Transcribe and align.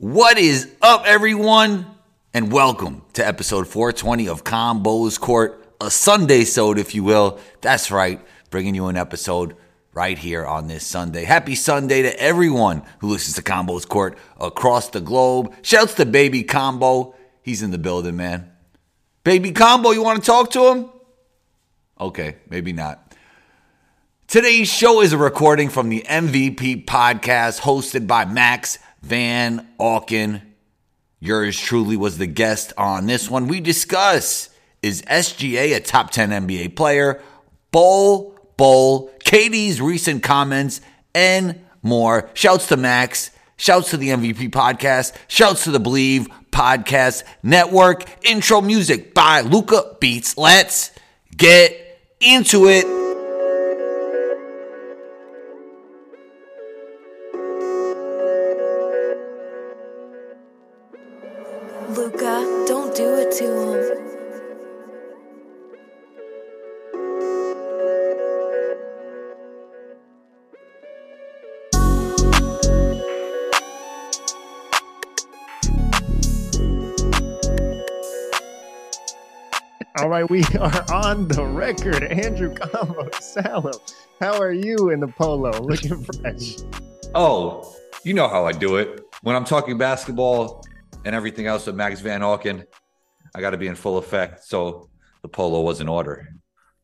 What 0.00 0.38
is 0.38 0.70
up, 0.80 1.02
everyone? 1.06 1.84
And 2.32 2.52
welcome 2.52 3.02
to 3.14 3.26
episode 3.26 3.66
420 3.66 4.28
of 4.28 4.44
Combos 4.44 5.18
Court, 5.18 5.66
a 5.80 5.90
Sunday 5.90 6.44
sode, 6.44 6.78
if 6.78 6.94
you 6.94 7.02
will. 7.02 7.40
That's 7.62 7.90
right, 7.90 8.20
bringing 8.48 8.76
you 8.76 8.86
an 8.86 8.96
episode 8.96 9.56
right 9.92 10.16
here 10.16 10.46
on 10.46 10.68
this 10.68 10.86
Sunday. 10.86 11.24
Happy 11.24 11.56
Sunday 11.56 12.02
to 12.02 12.22
everyone 12.22 12.84
who 13.00 13.08
listens 13.08 13.34
to 13.34 13.42
Combos 13.42 13.88
Court 13.88 14.16
across 14.38 14.88
the 14.90 15.00
globe. 15.00 15.52
Shouts 15.62 15.94
to 15.94 16.06
Baby 16.06 16.44
Combo. 16.44 17.16
He's 17.42 17.62
in 17.64 17.72
the 17.72 17.76
building, 17.76 18.14
man. 18.14 18.52
Baby 19.24 19.50
Combo, 19.50 19.90
you 19.90 20.04
want 20.04 20.22
to 20.22 20.24
talk 20.24 20.52
to 20.52 20.64
him? 20.68 20.90
Okay, 22.00 22.36
maybe 22.48 22.72
not. 22.72 23.16
Today's 24.28 24.68
show 24.68 25.00
is 25.00 25.12
a 25.12 25.18
recording 25.18 25.70
from 25.70 25.88
the 25.88 26.04
MVP 26.08 26.84
podcast 26.84 27.62
hosted 27.62 28.06
by 28.06 28.26
Max 28.26 28.78
Van 29.02 29.68
Auken. 29.78 30.42
Yours 31.20 31.58
truly 31.58 31.96
was 31.96 32.18
the 32.18 32.26
guest 32.26 32.72
on 32.76 33.06
this 33.06 33.30
one. 33.30 33.48
We 33.48 33.60
discuss 33.60 34.50
is 34.82 35.02
SGA 35.02 35.76
a 35.76 35.80
top 35.80 36.10
10 36.10 36.30
NBA 36.30 36.76
player? 36.76 37.20
Bol, 37.70 38.34
Bol, 38.56 39.10
KD's 39.24 39.80
recent 39.80 40.22
comments, 40.22 40.80
and 41.14 41.64
more. 41.82 42.30
Shouts 42.34 42.68
to 42.68 42.76
Max. 42.76 43.30
Shouts 43.56 43.90
to 43.90 43.96
the 43.96 44.10
MVP 44.10 44.50
podcast. 44.50 45.14
Shouts 45.26 45.64
to 45.64 45.72
the 45.72 45.80
Believe 45.80 46.28
Podcast 46.52 47.24
Network. 47.42 48.04
Intro 48.24 48.60
music 48.60 49.14
by 49.14 49.40
Luca 49.40 49.96
Beats. 50.00 50.38
Let's 50.38 50.92
get 51.36 52.00
into 52.20 52.68
it. 52.68 53.07
Luca, 61.88 62.64
don't 62.66 62.94
do 62.94 63.14
it 63.14 63.32
to 63.32 63.44
him. 63.44 64.08
All 79.96 80.10
right, 80.10 80.28
we 80.28 80.44
are 80.60 80.84
on 80.92 81.26
the 81.28 81.42
record. 81.42 82.04
Andrew 82.04 82.54
Combo 82.54 83.08
Salem, 83.18 83.72
how 84.20 84.38
are 84.38 84.52
you 84.52 84.90
in 84.90 85.00
the 85.00 85.08
polo? 85.08 85.58
Looking 85.62 86.04
fresh. 86.04 86.56
Oh, 87.14 87.74
you 88.04 88.12
know 88.12 88.28
how 88.28 88.44
I 88.44 88.52
do 88.52 88.76
it. 88.76 89.06
When 89.22 89.34
I'm 89.34 89.44
talking 89.44 89.78
basketball 89.78 90.62
and 91.04 91.14
everything 91.14 91.46
else 91.46 91.66
with 91.66 91.74
Max 91.74 92.00
Van 92.00 92.20
Auken, 92.20 92.64
I 93.34 93.40
got 93.40 93.50
to 93.50 93.56
be 93.58 93.66
in 93.66 93.74
full 93.74 93.98
effect. 93.98 94.44
So 94.44 94.90
the 95.22 95.28
polo 95.28 95.60
was 95.60 95.80
in 95.80 95.88
order. 95.88 96.28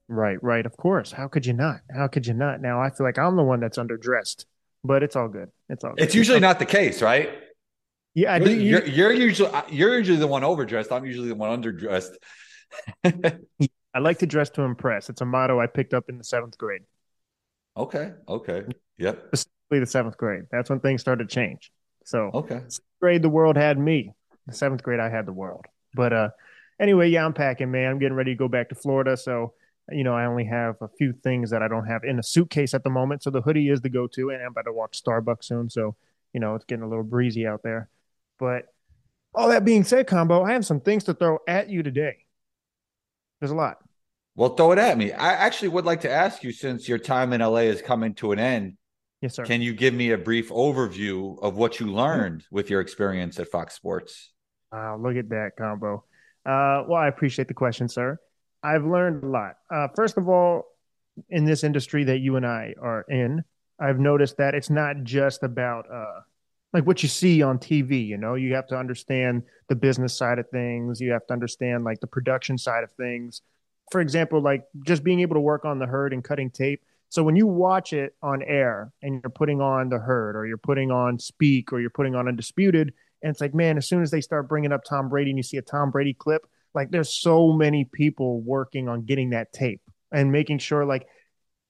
Right, 0.09 0.43
right. 0.43 0.67
Of 0.67 0.77
course. 0.77 1.13
How 1.13 1.29
could 1.29 1.47
you 1.47 1.53
not? 1.53 1.81
How 1.95 2.09
could 2.09 2.27
you 2.27 2.35
not? 2.35 2.61
Now 2.61 2.81
I 2.81 2.91
feel 2.91 3.07
like 3.07 3.19
I'm 3.19 3.37
the 3.37 3.43
one 3.43 3.61
that's 3.61 3.79
underdressed, 3.79 4.45
but 4.83 5.03
it's 5.03 5.17
all 5.17 5.29
good. 5.29 5.51
It's 5.69 5.83
all. 5.83 5.95
Good. 5.95 6.05
It's 6.05 6.15
usually 6.15 6.41
not 6.41 6.59
the 6.59 6.67
case, 6.67 7.01
right? 7.01 7.31
Yeah, 8.15 8.35
I 8.35 8.37
You're, 8.39 8.51
you're, 8.51 8.87
you're 8.87 9.13
usually 9.13 9.51
you're 9.71 9.99
usually 9.99 10.19
the 10.19 10.27
one 10.27 10.45
overdressed. 10.45 10.93
I'm 10.93 11.05
usually 11.05 11.29
the 11.29 11.35
one 11.35 11.63
underdressed. 11.63 12.15
I 13.05 13.99
like 13.99 14.19
to 14.19 14.27
dress 14.27 14.51
to 14.51 14.63
impress. 14.63 15.09
It's 15.09 15.21
a 15.21 15.25
motto 15.25 15.61
I 15.61 15.67
picked 15.67 15.95
up 15.95 16.09
in 16.09 16.19
the 16.19 16.25
seventh 16.25 16.59
grade, 16.59 16.83
okay, 17.77 18.13
okay, 18.29 18.65
yep, 18.99 19.27
specifically 19.29 19.81
the 19.81 19.87
seventh 19.87 20.17
grade. 20.17 20.45
That's 20.51 20.71
when 20.71 20.81
things 20.81 21.01
started 21.01 21.29
to 21.29 21.35
change. 21.35 21.73
So 22.05 22.31
okay. 22.35 22.63
Grade, 23.05 23.21
the 23.21 23.29
world 23.29 23.55
had 23.55 23.79
me. 23.79 24.15
The 24.47 24.55
seventh 24.55 24.83
grade, 24.83 24.99
I 24.99 25.11
had 25.11 25.27
the 25.27 25.33
world. 25.33 25.67
But 25.93 26.15
uh, 26.15 26.29
anyway, 26.81 27.11
yeah, 27.11 27.27
I'm 27.27 27.35
packing, 27.35 27.71
man. 27.71 27.91
I'm 27.91 27.99
getting 27.99 28.17
ready 28.17 28.33
to 28.33 28.39
go 28.39 28.49
back 28.49 28.71
to 28.71 28.75
Florida. 28.75 29.15
So, 29.15 29.53
you 29.91 30.05
know, 30.05 30.15
I 30.15 30.25
only 30.25 30.47
have 30.47 30.77
a 30.81 30.89
few 30.89 31.13
things 31.13 31.51
that 31.51 31.63
I 31.63 31.69
don't 31.69 31.85
have 31.85 32.03
in 32.05 32.19
a 32.19 32.23
suitcase 32.23 32.73
at 32.73 32.83
the 32.83 32.89
moment. 32.89 33.23
So 33.23 33.29
the 33.29 33.43
hoodie 33.43 33.69
is 33.69 33.83
the 33.83 33.91
go-to, 33.91 34.31
and 34.31 34.41
I'm 34.41 34.53
about 34.53 34.63
to 34.63 34.73
walk 34.73 34.95
Starbucks 34.95 35.45
soon. 35.45 35.69
So, 35.69 35.97
you 36.33 36.41
know, 36.41 36.55
it's 36.55 36.65
getting 36.65 36.83
a 36.83 36.89
little 36.89 37.05
breezy 37.05 37.47
out 37.47 37.63
there. 37.63 37.91
But 38.39 38.73
all 39.35 39.51
that 39.51 39.67
being 39.67 39.85
said, 39.85 40.07
combo, 40.07 40.43
I 40.43 40.55
have 40.55 40.65
some 40.65 40.81
things 40.81 41.05
to 41.05 41.13
throw 41.13 41.41
at 41.47 41.69
you 41.69 41.83
today. 41.83 42.25
There's 43.39 43.51
a 43.51 43.55
lot. 43.55 43.81
Well, 44.35 44.55
throw 44.55 44.73
it 44.73 44.79
at 44.79 44.97
me. 44.97 45.13
I 45.13 45.35
actually 45.35 45.69
would 45.69 45.85
like 45.85 46.01
to 46.01 46.11
ask 46.11 46.43
you, 46.43 46.53
since 46.53 46.89
your 46.89 46.99
time 46.99 47.35
in 47.35 47.43
LA 47.43 47.69
is 47.69 47.83
coming 47.83 48.15
to 48.15 48.33
an 48.33 48.39
end, 48.39 48.79
Yes, 49.25 49.37
sir. 49.37 49.45
can 49.47 49.63
you 49.63 49.73
give 49.73 49.95
me 49.95 50.11
a 50.11 50.19
brief 50.19 50.51
overview 50.51 51.43
of 51.43 51.57
what 51.57 51.81
you 51.81 51.87
learned 51.87 52.45
with 52.51 52.69
your 52.69 52.83
experience 52.83 53.41
at 53.41 53.51
Fox 53.51 53.75
Sports? 53.75 54.33
Wow, 54.71 54.99
look 54.99 55.17
at 55.17 55.31
that 55.31 55.53
combo. 55.57 56.05
Uh, 56.45 56.85
well, 56.87 57.01
I 57.01 57.09
appreciate 57.09 57.49
the 57.49 57.55
question, 57.55 57.89
sir. 57.89 58.19
I've 58.63 58.85
learned 58.85 59.25
a 59.25 59.27
lot. 59.27 59.55
Uh, 59.75 59.89
first 59.97 60.19
of 60.19 60.29
all, 60.29 60.65
in 61.31 61.47
this 61.47 61.65
industry 61.65 62.05
that 62.05 62.19
you 62.19 62.37
and 62.37 62.45
I 62.45 62.75
are 62.79 63.07
in, 63.09 63.43
I've 63.81 63.99
noticed 63.99 64.37
that 64.37 64.55
it's 64.55 64.69
not 64.69 65.05
just 65.05 65.43
about 65.43 65.87
uh, 65.91 66.21
like 66.75 66.87
what 66.87 67.03
you 67.03 67.09
see 67.09 67.41
on 67.41 67.59
TV. 67.59 68.07
You 68.07 68.19
know, 68.19 68.35
you 68.35 68.53
have 68.55 68.67
to 68.67 68.77
understand 68.77 69.45
the 69.71 69.75
business 69.75 70.13
side 70.13 70.39
of 70.39 70.51
things. 70.51 71.01
You 71.01 71.13
have 71.13 71.27
to 71.29 71.33
understand 71.33 71.83
like 71.83 72.01
the 72.01 72.07
production 72.07 72.59
side 72.59 72.85
of 72.85 72.91
things. 72.99 73.41
For 73.91 74.03
example, 74.03 74.43
like 74.43 74.65
just 74.85 75.03
being 75.03 75.21
able 75.21 75.37
to 75.37 75.41
work 75.41 75.65
on 75.65 75.79
the 75.79 75.87
herd 75.87 76.13
and 76.13 76.23
cutting 76.23 76.51
tape. 76.51 76.83
So 77.15 77.23
when 77.23 77.37
you 77.37 77.47
watch 77.47 77.93
it 77.93 78.17
on 78.25 78.43
air 78.43 78.93
and 79.01 79.21
you're 79.23 79.31
putting 79.31 79.61
on 79.61 79.89
the 79.89 80.01
herd 80.01 80.35
or 80.35 80.49
you're 80.49 80.59
putting 80.59 80.91
on 80.91 81.21
Speak 81.21 81.73
or 81.73 81.81
you're 81.81 81.89
putting 81.89 82.17
on 82.17 82.27
Undisputed, 82.27 82.93
and 83.23 83.31
it's 83.31 83.41
like, 83.41 83.55
man, 83.55 83.77
as 83.77 83.87
soon 83.87 84.03
as 84.03 84.11
they 84.11 84.21
start 84.21 84.49
bringing 84.49 84.73
up 84.73 84.83
Tom 84.83 85.09
Brady 85.09 85.31
and 85.31 85.39
you 85.39 85.45
see 85.45 85.57
a 85.57 85.63
Tom 85.63 85.93
Brady 85.93 86.13
clip, 86.13 86.45
like 86.75 86.91
there's 86.91 87.15
so 87.15 87.53
many 87.53 87.85
people 87.85 88.41
working 88.41 88.89
on 88.89 89.05
getting 89.05 89.31
that 89.31 89.53
tape 89.53 89.81
and 90.11 90.33
making 90.33 90.59
sure 90.59 90.85
like 90.85 91.07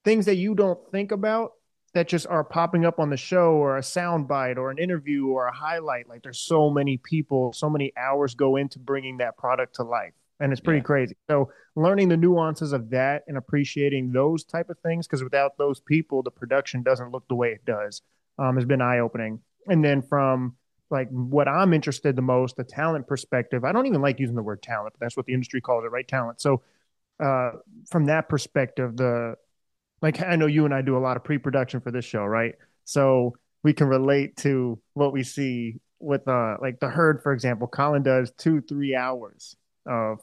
things 0.03 0.25
that 0.25 0.37
you 0.37 0.55
don't 0.55 0.81
think 0.91 1.13
about 1.13 1.51
that 1.93 2.09
just 2.09 2.27
are 2.27 2.43
popping 2.43 2.87
up 2.87 2.99
on 2.99 3.11
the 3.11 3.19
show 3.19 3.53
or 3.53 3.77
a 3.77 3.83
sound 3.83 4.27
bite 4.27 4.57
or 4.57 4.71
an 4.71 4.79
interview 4.79 5.27
or 5.27 5.47
a 5.47 5.55
highlight. 5.55 6.09
Like 6.09 6.23
there's 6.23 6.41
so 6.41 6.71
many 6.71 6.97
people, 6.97 7.53
so 7.53 7.69
many 7.69 7.93
hours 7.99 8.35
go 8.35 8.57
into 8.57 8.79
bringing 8.79 9.19
that 9.19 9.37
product 9.37 9.75
to 9.75 9.83
life. 9.83 10.15
And 10.41 10.53
it's 10.53 10.61
pretty 10.61 10.81
Yeah. 10.81 10.85
crazy. 10.85 11.17
So 11.31 11.51
learning 11.77 12.09
the 12.09 12.17
nuances 12.17 12.73
of 12.73 12.91
that 12.91 13.23
and 13.29 13.37
appreciating 13.37 14.13
those 14.13 14.45
type 14.45 14.69
of 14.69 14.79
things, 14.81 15.07
because 15.07 15.23
without 15.23 15.57
those 15.59 15.81
people, 15.81 16.23
the 16.23 16.31
production 16.31 16.83
doesn't 16.83 17.11
look 17.11 17.27
the 17.29 17.37
way 17.37 17.53
it 17.53 17.65
does, 17.65 18.03
um, 18.39 18.57
has 18.57 18.65
been 18.65 18.81
eye 18.81 18.99
opening. 18.99 19.41
And 19.69 19.85
then 19.85 20.03
from 20.03 20.57
like 20.91 21.09
what 21.09 21.49
I'm 21.49 21.73
interested 21.73 22.15
the 22.15 22.23
most, 22.23 22.57
the 22.57 22.65
talent 22.65 23.07
perspective. 23.07 23.65
I 23.65 23.73
don't 23.73 23.87
even 23.87 24.03
like 24.03 24.21
using 24.21 24.37
the 24.37 24.43
word 24.43 24.63
talent, 24.63 24.95
but 24.95 25.01
that's 25.05 25.17
what 25.17 25.27
the 25.27 25.33
industry 25.33 25.61
calls 25.61 25.85
it, 25.85 25.89
right? 25.89 26.07
Talent. 26.07 26.41
So 26.41 26.63
uh, 27.21 27.53
from 27.91 28.07
that 28.07 28.29
perspective, 28.29 28.97
the 28.97 29.37
like 30.03 30.21
I 30.23 30.37
know 30.37 30.47
you 30.47 30.65
and 30.65 30.75
I 30.75 30.83
do 30.83 30.97
a 30.97 30.99
lot 30.99 31.17
of 31.17 31.25
pre-production 31.25 31.81
for 31.81 31.91
this 31.91 32.05
show, 32.05 32.25
right? 32.25 32.55
So 32.85 33.37
we 33.63 33.73
can 33.73 33.87
relate 33.87 34.37
to 34.39 34.79
what 34.93 35.13
we 35.13 35.23
see 35.23 35.81
with 36.01 36.29
uh 36.29 36.59
like 36.61 36.81
the 36.81 36.89
herd, 36.89 37.23
for 37.23 37.33
example. 37.33 37.67
Colin 37.67 38.03
does 38.03 38.31
two, 38.33 38.61
three 38.61 38.95
hours 38.95 39.57
of 39.87 40.21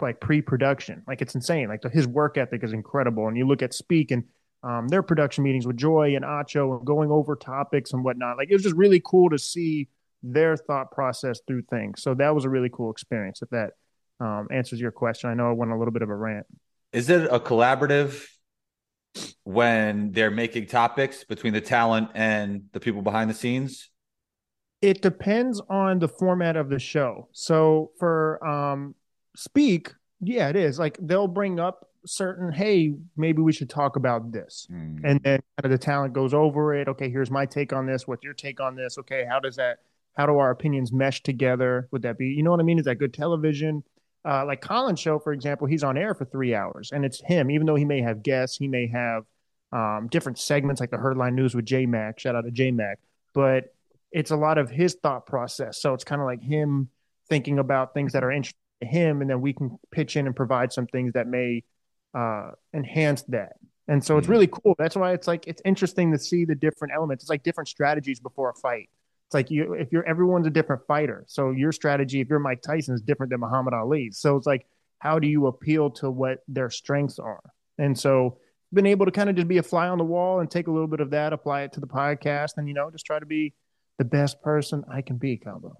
like 0.00 0.20
pre-production. 0.20 1.02
Like 1.06 1.22
it's 1.22 1.34
insane. 1.34 1.68
Like 1.68 1.82
the, 1.82 1.88
his 1.88 2.06
work 2.06 2.36
ethic 2.36 2.64
is 2.64 2.72
incredible. 2.72 3.28
And 3.28 3.36
you 3.36 3.46
look 3.46 3.62
at 3.62 3.72
Speak 3.72 4.10
and 4.10 4.24
um, 4.62 4.88
their 4.88 5.02
production 5.02 5.44
meetings 5.44 5.66
with 5.66 5.76
Joy 5.76 6.14
and 6.14 6.24
Acho 6.24 6.76
and 6.78 6.86
going 6.86 7.10
over 7.10 7.36
topics 7.36 7.92
and 7.92 8.04
whatnot. 8.04 8.36
Like 8.36 8.48
it 8.50 8.54
was 8.54 8.62
just 8.62 8.76
really 8.76 9.02
cool 9.04 9.30
to 9.30 9.38
see 9.38 9.88
their 10.22 10.56
thought 10.56 10.90
process 10.92 11.40
through 11.46 11.62
things. 11.62 12.02
So 12.02 12.14
that 12.14 12.34
was 12.34 12.44
a 12.44 12.48
really 12.48 12.70
cool 12.72 12.90
experience. 12.90 13.42
If 13.42 13.50
that 13.50 13.72
um, 14.20 14.48
answers 14.50 14.80
your 14.80 14.92
question, 14.92 15.30
I 15.30 15.34
know 15.34 15.48
I 15.48 15.52
went 15.52 15.72
a 15.72 15.76
little 15.76 15.92
bit 15.92 16.02
of 16.02 16.10
a 16.10 16.14
rant. 16.14 16.46
Is 16.92 17.10
it 17.10 17.28
a 17.30 17.40
collaborative 17.40 18.26
when 19.44 20.12
they're 20.12 20.30
making 20.30 20.66
topics 20.66 21.24
between 21.24 21.52
the 21.52 21.60
talent 21.60 22.10
and 22.14 22.64
the 22.72 22.80
people 22.80 23.02
behind 23.02 23.30
the 23.30 23.34
scenes? 23.34 23.90
It 24.80 25.00
depends 25.00 25.60
on 25.68 25.98
the 25.98 26.08
format 26.08 26.56
of 26.56 26.68
the 26.68 26.78
show. 26.78 27.28
So 27.32 27.92
for 27.98 28.44
um, 28.46 28.94
Speak, 29.36 29.92
yeah, 30.20 30.48
it 30.48 30.56
is. 30.56 30.78
Like 30.78 30.98
they'll 31.00 31.28
bring 31.28 31.58
up 31.58 31.88
certain, 32.04 32.52
hey, 32.52 32.94
maybe 33.16 33.42
we 33.42 33.52
should 33.52 33.70
talk 33.70 33.96
about 33.96 34.32
this. 34.32 34.66
Hmm. 34.68 34.98
And 35.04 35.20
then 35.22 35.40
kind 35.40 35.64
of 35.64 35.70
the 35.70 35.78
talent 35.78 36.14
goes 36.14 36.34
over 36.34 36.74
it. 36.74 36.88
Okay, 36.88 37.10
here's 37.10 37.30
my 37.30 37.46
take 37.46 37.72
on 37.72 37.86
this. 37.86 38.06
What's 38.06 38.24
your 38.24 38.34
take 38.34 38.60
on 38.60 38.74
this? 38.74 38.98
Okay, 38.98 39.24
how 39.28 39.40
does 39.40 39.56
that, 39.56 39.78
how 40.16 40.26
do 40.26 40.36
our 40.38 40.50
opinions 40.50 40.92
mesh 40.92 41.22
together? 41.22 41.88
Would 41.92 42.02
that 42.02 42.18
be, 42.18 42.26
you 42.26 42.42
know 42.42 42.50
what 42.50 42.60
I 42.60 42.64
mean? 42.64 42.78
Is 42.78 42.84
that 42.86 42.96
good 42.96 43.14
television? 43.14 43.84
Uh, 44.24 44.44
like 44.44 44.60
Colin's 44.60 45.00
show, 45.00 45.18
for 45.18 45.32
example, 45.32 45.66
he's 45.66 45.82
on 45.82 45.96
air 45.96 46.14
for 46.14 46.24
three 46.24 46.54
hours 46.54 46.90
and 46.92 47.04
it's 47.04 47.20
him, 47.20 47.50
even 47.50 47.66
though 47.66 47.74
he 47.74 47.84
may 47.84 48.02
have 48.02 48.22
guests, 48.22 48.56
he 48.56 48.68
may 48.68 48.86
have 48.88 49.24
um, 49.72 50.08
different 50.10 50.38
segments 50.38 50.80
like 50.80 50.90
the 50.90 50.96
Herdline 50.96 51.34
News 51.34 51.54
with 51.54 51.64
J 51.64 51.86
Mac. 51.86 52.20
Shout 52.20 52.36
out 52.36 52.44
to 52.44 52.50
J 52.50 52.70
Mac. 52.70 52.98
But 53.32 53.74
it's 54.12 54.30
a 54.30 54.36
lot 54.36 54.58
of 54.58 54.70
his 54.70 54.94
thought 54.94 55.26
process. 55.26 55.80
So 55.80 55.94
it's 55.94 56.04
kind 56.04 56.20
of 56.20 56.26
like 56.26 56.42
him 56.42 56.88
thinking 57.28 57.58
about 57.58 57.94
things 57.94 58.12
that 58.12 58.22
are 58.22 58.30
interesting 58.30 58.58
him, 58.82 59.20
and 59.20 59.30
then 59.30 59.40
we 59.40 59.52
can 59.52 59.78
pitch 59.90 60.16
in 60.16 60.26
and 60.26 60.34
provide 60.36 60.72
some 60.72 60.86
things 60.86 61.12
that 61.14 61.26
may 61.26 61.62
uh, 62.14 62.50
enhance 62.74 63.22
that. 63.22 63.54
And 63.88 64.04
so 64.04 64.18
it's 64.18 64.26
Mhm. 64.26 64.30
really 64.30 64.46
cool. 64.48 64.74
That's 64.78 64.94
why 64.94 65.12
it's 65.12 65.26
like 65.26 65.48
it's 65.48 65.62
interesting 65.64 66.12
to 66.12 66.18
see 66.18 66.44
the 66.44 66.54
different 66.54 66.92
elements. 66.94 67.24
It's 67.24 67.30
like 67.30 67.42
different 67.42 67.68
strategies 67.68 68.20
before 68.20 68.50
a 68.50 68.54
fight 68.54 68.90
It's 69.26 69.34
like 69.34 69.50
you 69.50 69.72
if 69.72 69.90
you're 69.92 70.04
everyone's 70.04 70.46
a 70.46 70.50
different 70.50 70.86
fighter. 70.86 71.24
So 71.26 71.52
your 71.52 71.72
strategy, 71.72 72.20
if 72.20 72.28
you're 72.28 72.38
Mike 72.38 72.60
Tyson, 72.60 72.94
is 72.94 73.00
different 73.00 73.30
than 73.30 73.40
Muhammad 73.40 73.72
Ali. 73.72 74.10
So 74.10 74.36
it's 74.36 74.46
like, 74.46 74.66
how 74.98 75.18
do 75.18 75.26
you 75.26 75.46
appeal 75.46 75.90
to 75.92 76.10
what 76.10 76.40
their 76.48 76.68
strengths 76.68 77.18
are? 77.18 77.42
And 77.78 77.98
so 77.98 78.38
been 78.74 78.84
able 78.86 79.06
to 79.06 79.12
kind 79.12 79.30
of 79.30 79.36
just 79.36 79.48
be 79.48 79.56
a 79.56 79.62
fly 79.62 79.88
on 79.88 79.96
the 79.96 80.04
wall 80.04 80.40
and 80.40 80.50
take 80.50 80.66
a 80.66 80.70
little 80.70 80.86
bit 80.86 81.00
of 81.00 81.10
that, 81.10 81.32
apply 81.32 81.62
it 81.62 81.72
to 81.72 81.80
the 81.80 81.86
podcast, 81.86 82.58
and 82.58 82.68
you 82.68 82.74
know, 82.74 82.90
just 82.90 83.06
try 83.06 83.18
to 83.18 83.24
be 83.26 83.54
the 83.96 84.04
best 84.04 84.42
person 84.42 84.84
I 84.86 85.00
can 85.00 85.16
be, 85.16 85.38
Combo. 85.38 85.76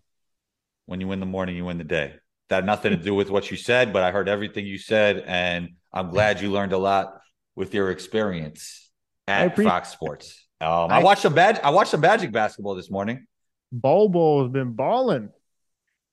When 0.87 1.01
you 1.03 1.09
win 1.09 1.21
the 1.21 1.27
morning, 1.27 1.57
you 1.57 1.67
win 1.67 1.77
the 1.77 1.85
day. 1.85 2.15
That 2.53 2.57
had 2.57 2.67
nothing 2.67 2.91
to 2.91 3.03
do 3.03 3.15
with 3.15 3.31
what 3.31 3.51
you 3.51 3.57
said, 3.57 3.95
but 3.95 4.03
I 4.03 4.11
heard 4.11 4.29
everything 4.29 4.67
you 4.67 4.77
said, 4.77 5.25
and 5.27 5.71
I'm 5.91 6.11
glad 6.11 6.43
you 6.43 6.51
learned 6.51 6.75
a 6.75 6.79
lot 6.79 7.19
with 7.57 7.73
your 7.73 7.91
experience 7.91 8.91
at 9.27 9.57
Fox 9.57 9.89
Sports. 9.89 10.47
Um, 10.61 10.69
I, 10.69 10.99
I, 10.99 11.03
watched 11.03 11.23
some 11.23 11.33
bad. 11.33 11.63
I 11.65 11.71
watched 11.71 11.93
some 11.93 12.03
Magic 12.03 12.31
basketball 12.31 12.75
this 12.75 12.91
morning. 12.91 13.27
Bol 13.73 14.11
Bol 14.11 14.43
has 14.43 14.53
been 14.53 14.73
balling. 14.73 15.31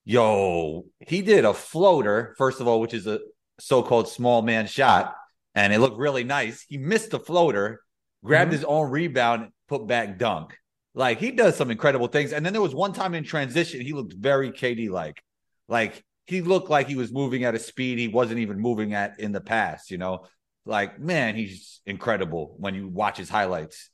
Yo, 0.06 0.86
he 1.06 1.22
did 1.22 1.44
a 1.44 1.54
floater 1.54 2.36
first 2.38 2.62
of 2.62 2.70
all, 2.70 2.80
which 2.80 2.94
is 2.94 3.06
a 3.06 3.20
so-called 3.60 4.08
small 4.08 4.42
man 4.42 4.66
shot, 4.66 5.18
and 5.56 5.74
it 5.74 5.80
looked 5.80 5.98
really 5.98 6.24
nice. 6.24 6.66
He 6.70 6.78
missed 6.78 7.12
the 7.12 7.20
floater, 7.20 7.82
grabbed 8.24 8.52
mm-hmm. 8.52 8.60
his 8.60 8.64
own 8.64 8.90
rebound, 8.90 9.50
put 9.68 9.88
back 9.88 10.18
dunk. 10.18 10.56
Like 10.96 11.20
he 11.20 11.32
does 11.32 11.58
some 11.58 11.70
incredible 11.70 12.08
things. 12.08 12.32
And 12.32 12.46
then 12.46 12.54
there 12.54 12.62
was 12.62 12.74
one 12.74 12.94
time 12.94 13.14
in 13.14 13.26
transition, 13.26 13.82
he 13.82 13.92
looked 13.92 14.14
very 14.14 14.52
KD 14.52 14.90
like. 14.90 15.22
Like 15.68 16.02
he 16.30 16.42
looked 16.42 16.70
like 16.70 16.88
he 16.88 16.96
was 16.96 17.12
moving 17.12 17.44
at 17.44 17.56
a 17.56 17.60
speed 17.60 18.00
he 18.00 18.08
wasn't 18.08 18.40
even 18.40 18.60
moving 18.60 18.94
at 18.94 19.20
in 19.20 19.32
the 19.32 19.42
past, 19.42 19.92
you 19.92 19.98
know? 19.98 20.26
Like, 20.66 21.00
man, 21.00 21.36
he's 21.36 21.82
incredible 21.86 22.56
when 22.58 22.76
you 22.76 22.88
watch 22.88 23.18
his 23.18 23.30
highlights. 23.30 23.90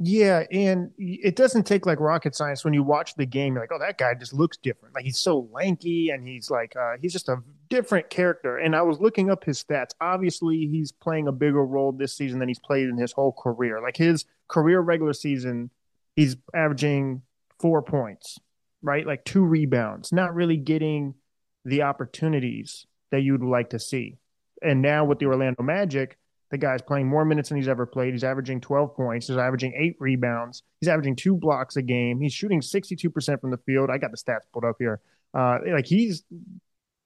Yeah, 0.00 0.42
and 0.50 0.90
it 0.98 1.36
doesn't 1.36 1.64
take 1.64 1.86
like 1.86 2.00
rocket 2.00 2.34
science 2.34 2.64
when 2.64 2.74
you 2.74 2.82
watch 2.82 3.14
the 3.14 3.26
game. 3.26 3.54
You're 3.54 3.62
like, 3.62 3.70
oh, 3.72 3.78
that 3.78 3.96
guy 3.96 4.14
just 4.14 4.32
looks 4.32 4.56
different. 4.56 4.94
Like 4.94 5.04
he's 5.04 5.18
so 5.18 5.48
lanky, 5.52 6.10
and 6.10 6.26
he's 6.26 6.50
like, 6.50 6.74
uh, 6.76 6.94
he's 7.00 7.12
just 7.12 7.28
a 7.28 7.36
different 7.68 8.10
character. 8.10 8.58
And 8.58 8.74
I 8.74 8.82
was 8.82 8.98
looking 8.98 9.30
up 9.30 9.44
his 9.44 9.62
stats. 9.62 9.90
Obviously, 10.00 10.66
he's 10.66 10.90
playing 10.90 11.28
a 11.28 11.32
bigger 11.32 11.64
role 11.64 11.92
this 11.92 12.16
season 12.16 12.40
than 12.40 12.48
he's 12.48 12.58
played 12.58 12.88
in 12.88 12.98
his 12.98 13.12
whole 13.12 13.32
career. 13.32 13.80
Like 13.80 13.96
his 13.96 14.24
career 14.48 14.80
regular 14.80 15.12
season, 15.12 15.70
he's 16.16 16.36
averaging 16.52 17.22
four 17.60 17.80
points, 17.80 18.38
right? 18.82 19.06
Like 19.06 19.24
two 19.24 19.44
rebounds, 19.44 20.12
not 20.12 20.34
really 20.34 20.56
getting 20.56 21.14
the 21.64 21.82
opportunities 21.82 22.86
that 23.10 23.22
you'd 23.22 23.42
like 23.42 23.70
to 23.70 23.78
see. 23.78 24.18
And 24.62 24.82
now 24.82 25.04
with 25.04 25.18
the 25.18 25.26
Orlando 25.26 25.62
Magic, 25.62 26.18
the 26.50 26.58
guy's 26.58 26.82
playing 26.82 27.08
more 27.08 27.24
minutes 27.24 27.48
than 27.48 27.58
he's 27.58 27.68
ever 27.68 27.86
played. 27.86 28.12
He's 28.12 28.24
averaging 28.24 28.60
12 28.60 28.94
points. 28.94 29.26
He's 29.26 29.36
averaging 29.36 29.74
eight 29.76 29.96
rebounds. 29.98 30.62
He's 30.80 30.88
averaging 30.88 31.16
two 31.16 31.36
blocks 31.36 31.76
a 31.76 31.82
game. 31.82 32.20
He's 32.20 32.32
shooting 32.32 32.60
62% 32.60 33.40
from 33.40 33.50
the 33.50 33.56
field. 33.58 33.90
I 33.90 33.98
got 33.98 34.10
the 34.10 34.16
stats 34.16 34.42
pulled 34.52 34.64
up 34.64 34.76
here. 34.78 35.00
Uh, 35.32 35.58
like 35.66 35.86
he's 35.86 36.22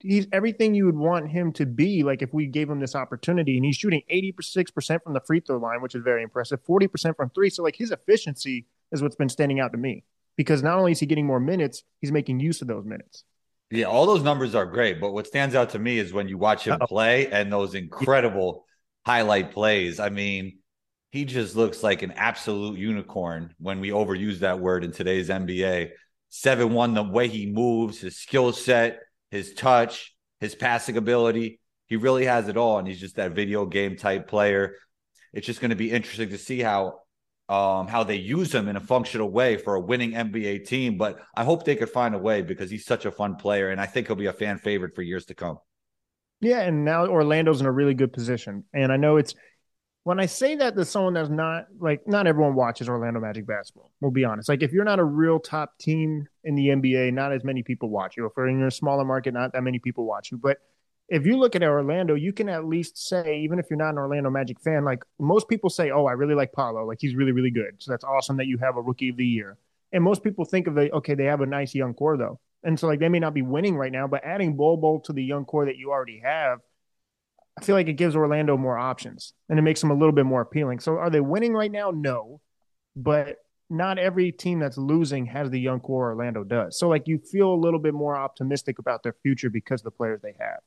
he's 0.00 0.26
everything 0.32 0.74
you 0.74 0.84
would 0.86 0.96
want 0.96 1.30
him 1.30 1.52
to 1.54 1.66
be. 1.66 2.02
Like 2.02 2.22
if 2.22 2.32
we 2.32 2.46
gave 2.46 2.68
him 2.68 2.80
this 2.80 2.94
opportunity, 2.94 3.56
and 3.56 3.64
he's 3.64 3.76
shooting 3.76 4.02
86% 4.12 5.02
from 5.02 5.14
the 5.14 5.20
free 5.20 5.40
throw 5.40 5.56
line, 5.56 5.80
which 5.80 5.94
is 5.94 6.02
very 6.02 6.22
impressive. 6.22 6.60
40% 6.64 7.16
from 7.16 7.30
three. 7.30 7.50
So 7.50 7.62
like 7.62 7.76
his 7.76 7.90
efficiency 7.90 8.66
is 8.92 9.02
what's 9.02 9.16
been 9.16 9.28
standing 9.28 9.60
out 9.60 9.72
to 9.72 9.78
me 9.78 10.04
because 10.36 10.62
not 10.62 10.78
only 10.78 10.92
is 10.92 11.00
he 11.00 11.06
getting 11.06 11.26
more 11.26 11.40
minutes, 11.40 11.84
he's 12.00 12.12
making 12.12 12.40
use 12.40 12.60
of 12.60 12.68
those 12.68 12.84
minutes. 12.84 13.24
Yeah, 13.70 13.84
all 13.84 14.06
those 14.06 14.22
numbers 14.22 14.54
are 14.54 14.64
great, 14.64 15.00
but 15.00 15.12
what 15.12 15.26
stands 15.26 15.54
out 15.54 15.70
to 15.70 15.78
me 15.78 15.98
is 15.98 16.12
when 16.12 16.28
you 16.28 16.38
watch 16.38 16.66
him 16.66 16.74
Uh-oh. 16.74 16.86
play 16.86 17.30
and 17.30 17.52
those 17.52 17.74
incredible 17.74 18.64
highlight 19.04 19.52
plays. 19.52 20.00
I 20.00 20.08
mean, 20.08 20.58
he 21.10 21.24
just 21.24 21.54
looks 21.54 21.82
like 21.82 22.02
an 22.02 22.12
absolute 22.12 22.78
unicorn 22.78 23.54
when 23.58 23.80
we 23.80 23.90
overuse 23.90 24.38
that 24.40 24.58
word 24.58 24.84
in 24.84 24.92
today's 24.92 25.28
NBA. 25.28 25.90
7 26.30 26.72
1, 26.72 26.94
the 26.94 27.02
way 27.02 27.28
he 27.28 27.46
moves, 27.46 28.00
his 28.00 28.18
skill 28.18 28.52
set, 28.52 29.00
his 29.30 29.54
touch, 29.54 30.14
his 30.40 30.54
passing 30.54 30.96
ability. 30.96 31.60
He 31.86 31.96
really 31.96 32.26
has 32.26 32.48
it 32.48 32.56
all. 32.58 32.78
And 32.78 32.86
he's 32.86 33.00
just 33.00 33.16
that 33.16 33.32
video 33.32 33.64
game 33.64 33.96
type 33.96 34.28
player. 34.28 34.76
It's 35.32 35.46
just 35.46 35.60
going 35.60 35.70
to 35.70 35.76
be 35.76 35.90
interesting 35.90 36.30
to 36.30 36.38
see 36.38 36.60
how 36.60 37.00
um, 37.48 37.88
how 37.88 38.04
they 38.04 38.16
use 38.16 38.54
him 38.54 38.68
in 38.68 38.76
a 38.76 38.80
functional 38.80 39.30
way 39.30 39.56
for 39.56 39.74
a 39.74 39.80
winning 39.80 40.12
NBA 40.12 40.66
team. 40.66 40.98
But 40.98 41.20
I 41.36 41.44
hope 41.44 41.64
they 41.64 41.76
could 41.76 41.90
find 41.90 42.14
a 42.14 42.18
way 42.18 42.42
because 42.42 42.70
he's 42.70 42.84
such 42.84 43.06
a 43.06 43.10
fun 43.10 43.36
player, 43.36 43.70
and 43.70 43.80
I 43.80 43.86
think 43.86 44.06
he'll 44.06 44.16
be 44.16 44.26
a 44.26 44.32
fan 44.32 44.58
favorite 44.58 44.94
for 44.94 45.02
years 45.02 45.26
to 45.26 45.34
come. 45.34 45.58
Yeah, 46.40 46.60
and 46.60 46.84
now 46.84 47.06
Orlando's 47.06 47.60
in 47.60 47.66
a 47.66 47.72
really 47.72 47.94
good 47.94 48.12
position, 48.12 48.64
and 48.72 48.92
I 48.92 48.96
know 48.96 49.16
it's 49.16 49.34
when 50.08 50.20
I 50.20 50.24
say 50.24 50.54
that 50.56 50.74
to 50.74 50.86
someone 50.86 51.12
that's 51.12 51.28
not 51.28 51.66
like 51.78 52.06
not 52.06 52.26
everyone 52.26 52.54
watches 52.54 52.88
Orlando 52.88 53.20
Magic 53.20 53.46
basketball. 53.46 53.92
We'll 54.00 54.10
be 54.10 54.24
honest. 54.24 54.48
Like 54.48 54.62
if 54.62 54.72
you're 54.72 54.84
not 54.84 54.98
a 54.98 55.04
real 55.04 55.38
top 55.38 55.76
team 55.78 56.26
in 56.44 56.54
the 56.54 56.68
NBA, 56.68 57.12
not 57.12 57.32
as 57.32 57.44
many 57.44 57.62
people 57.62 57.90
watch 57.90 58.16
you. 58.16 58.24
If 58.24 58.32
you're 58.34 58.48
in 58.48 58.62
a 58.62 58.70
smaller 58.70 59.04
market, 59.04 59.34
not 59.34 59.52
that 59.52 59.62
many 59.62 59.78
people 59.78 60.06
watch 60.06 60.30
you. 60.32 60.38
But 60.38 60.58
if 61.08 61.24
you 61.24 61.38
look 61.38 61.56
at 61.56 61.62
Orlando, 61.62 62.14
you 62.14 62.32
can 62.32 62.48
at 62.48 62.66
least 62.66 63.08
say, 63.08 63.40
even 63.40 63.58
if 63.58 63.66
you're 63.70 63.78
not 63.78 63.90
an 63.90 63.98
Orlando 63.98 64.30
Magic 64.30 64.60
fan, 64.60 64.84
like 64.84 65.02
most 65.18 65.48
people 65.48 65.70
say, 65.70 65.90
"Oh, 65.90 66.06
I 66.06 66.12
really 66.12 66.34
like 66.34 66.52
Paolo. 66.52 66.84
Like 66.86 66.98
he's 67.00 67.14
really, 67.14 67.32
really 67.32 67.50
good." 67.50 67.76
So 67.78 67.90
that's 67.90 68.04
awesome 68.04 68.36
that 68.36 68.46
you 68.46 68.58
have 68.58 68.76
a 68.76 68.82
Rookie 68.82 69.08
of 69.08 69.16
the 69.16 69.26
Year. 69.26 69.56
And 69.92 70.04
most 70.04 70.22
people 70.22 70.44
think 70.44 70.66
of 70.66 70.76
it, 70.76 70.92
okay, 70.92 71.14
they 71.14 71.24
have 71.24 71.40
a 71.40 71.46
nice 71.46 71.74
young 71.74 71.94
core 71.94 72.18
though, 72.18 72.38
and 72.62 72.78
so 72.78 72.86
like 72.86 73.00
they 73.00 73.08
may 73.08 73.20
not 73.20 73.34
be 73.34 73.42
winning 73.42 73.76
right 73.76 73.92
now, 73.92 74.06
but 74.06 74.24
adding 74.24 74.56
Bol 74.56 74.76
Bol 74.76 75.00
to 75.00 75.12
the 75.12 75.24
young 75.24 75.44
core 75.44 75.66
that 75.66 75.76
you 75.76 75.90
already 75.90 76.20
have, 76.22 76.60
I 77.58 77.64
feel 77.64 77.74
like 77.74 77.88
it 77.88 77.94
gives 77.94 78.14
Orlando 78.14 78.56
more 78.56 78.78
options 78.78 79.32
and 79.48 79.58
it 79.58 79.62
makes 79.62 79.80
them 79.80 79.90
a 79.90 79.94
little 79.94 80.12
bit 80.12 80.26
more 80.26 80.42
appealing. 80.42 80.80
So 80.80 80.98
are 80.98 81.10
they 81.10 81.20
winning 81.20 81.54
right 81.54 81.72
now? 81.72 81.90
No, 81.90 82.40
but 82.94 83.38
not 83.70 83.98
every 83.98 84.32
team 84.32 84.58
that's 84.58 84.78
losing 84.78 85.26
has 85.26 85.50
the 85.50 85.60
young 85.60 85.80
core 85.80 86.10
Orlando 86.10 86.44
does. 86.44 86.78
So 86.78 86.88
like 86.88 87.08
you 87.08 87.18
feel 87.18 87.52
a 87.52 87.56
little 87.56 87.80
bit 87.80 87.94
more 87.94 88.16
optimistic 88.16 88.78
about 88.78 89.02
their 89.02 89.14
future 89.22 89.50
because 89.50 89.82
the 89.82 89.90
players 89.90 90.20
they 90.22 90.34
have. 90.38 90.60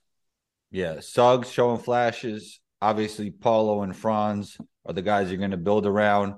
Yeah, 0.71 1.01
Suggs 1.01 1.51
showing 1.51 1.79
flashes. 1.79 2.59
Obviously, 2.81 3.29
Paolo 3.29 3.83
and 3.83 3.95
Franz 3.95 4.57
are 4.85 4.93
the 4.93 5.01
guys 5.01 5.29
you're 5.29 5.37
going 5.37 5.51
to 5.51 5.57
build 5.57 5.85
around. 5.85 6.35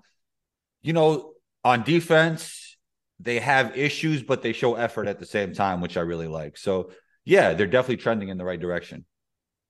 You 0.81 0.94
know, 0.94 1.33
on 1.63 1.83
defense, 1.83 2.77
they 3.19 3.39
have 3.39 3.77
issues, 3.77 4.24
but 4.24 4.41
they 4.41 4.51
show 4.51 4.75
effort 4.75 5.07
at 5.07 5.19
the 5.19 5.25
same 5.25 5.53
time, 5.53 5.80
which 5.80 5.95
I 5.95 6.01
really 6.01 6.27
like. 6.27 6.57
So, 6.57 6.91
yeah, 7.24 7.53
they're 7.53 7.68
definitely 7.68 7.97
trending 7.97 8.30
in 8.30 8.38
the 8.38 8.44
right 8.44 8.59
direction. 8.59 9.06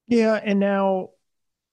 Yeah, 0.08 0.40
and 0.44 0.60
now 0.60 1.10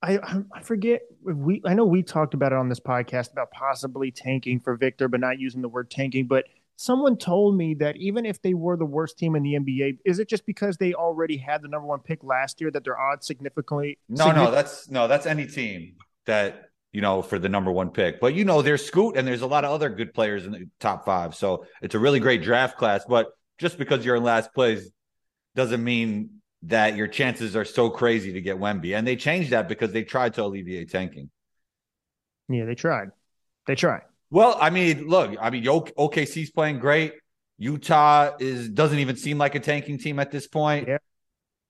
I 0.02 0.18
I 0.52 0.62
forget 0.62 1.02
we 1.22 1.62
I 1.64 1.74
know 1.74 1.86
we 1.86 2.02
talked 2.02 2.34
about 2.34 2.52
it 2.52 2.58
on 2.58 2.68
this 2.68 2.80
podcast 2.80 3.32
about 3.32 3.50
possibly 3.50 4.10
tanking 4.10 4.60
for 4.60 4.76
Victor, 4.76 5.08
but 5.08 5.20
not 5.20 5.38
using 5.38 5.62
the 5.62 5.68
word 5.68 5.90
tanking. 5.90 6.26
But 6.26 6.44
someone 6.80 7.14
told 7.14 7.58
me 7.58 7.74
that 7.74 7.94
even 7.98 8.24
if 8.24 8.40
they 8.40 8.54
were 8.54 8.74
the 8.74 8.86
worst 8.86 9.18
team 9.18 9.36
in 9.36 9.42
the 9.42 9.52
NBA, 9.52 9.98
is 10.06 10.18
it 10.18 10.30
just 10.30 10.46
because 10.46 10.78
they 10.78 10.94
already 10.94 11.36
had 11.36 11.60
the 11.60 11.68
number 11.68 11.86
one 11.86 12.00
pick 12.00 12.24
last 12.24 12.58
year 12.58 12.70
that 12.70 12.84
their 12.84 12.98
odds 12.98 13.26
significantly? 13.26 13.98
No, 14.08 14.32
no, 14.32 14.50
that's 14.50 14.88
no, 14.88 15.06
that's 15.06 15.26
any 15.26 15.46
team 15.46 15.96
that 16.24 16.70
you 16.90 17.02
know 17.02 17.20
for 17.20 17.38
the 17.38 17.50
number 17.50 17.70
one 17.70 17.90
pick. 17.90 18.18
But 18.18 18.32
you 18.32 18.46
know, 18.46 18.62
there's 18.62 18.82
Scoot 18.82 19.18
and 19.18 19.28
there's 19.28 19.42
a 19.42 19.46
lot 19.46 19.66
of 19.66 19.72
other 19.72 19.90
good 19.90 20.14
players 20.14 20.46
in 20.46 20.52
the 20.52 20.68
top 20.80 21.04
five, 21.04 21.34
so 21.34 21.66
it's 21.82 21.94
a 21.94 21.98
really 21.98 22.18
great 22.18 22.42
draft 22.42 22.78
class. 22.78 23.04
But 23.06 23.28
just 23.58 23.76
because 23.76 24.02
you're 24.02 24.16
in 24.16 24.24
last 24.24 24.54
place 24.54 24.88
doesn't 25.54 25.84
mean 25.84 26.40
that 26.62 26.96
your 26.96 27.08
chances 27.08 27.56
are 27.56 27.64
so 27.66 27.90
crazy 27.90 28.32
to 28.32 28.40
get 28.40 28.58
Wemby. 28.58 28.96
And 28.96 29.06
they 29.06 29.16
changed 29.16 29.50
that 29.50 29.68
because 29.68 29.92
they 29.92 30.02
tried 30.02 30.32
to 30.34 30.44
alleviate 30.44 30.90
tanking. 30.90 31.30
Yeah, 32.48 32.64
they 32.64 32.74
tried. 32.74 33.10
They 33.66 33.74
tried. 33.74 34.02
Well, 34.30 34.56
I 34.60 34.70
mean, 34.70 35.08
look, 35.08 35.34
I 35.40 35.50
mean, 35.50 35.64
OKC's 35.64 36.50
playing 36.50 36.78
great. 36.78 37.14
Utah 37.58 38.36
is 38.38 38.68
doesn't 38.70 38.98
even 38.98 39.16
seem 39.16 39.38
like 39.38 39.54
a 39.54 39.60
tanking 39.60 39.98
team 39.98 40.18
at 40.18 40.30
this 40.30 40.46
point. 40.46 40.88
Yeah. 40.88 40.98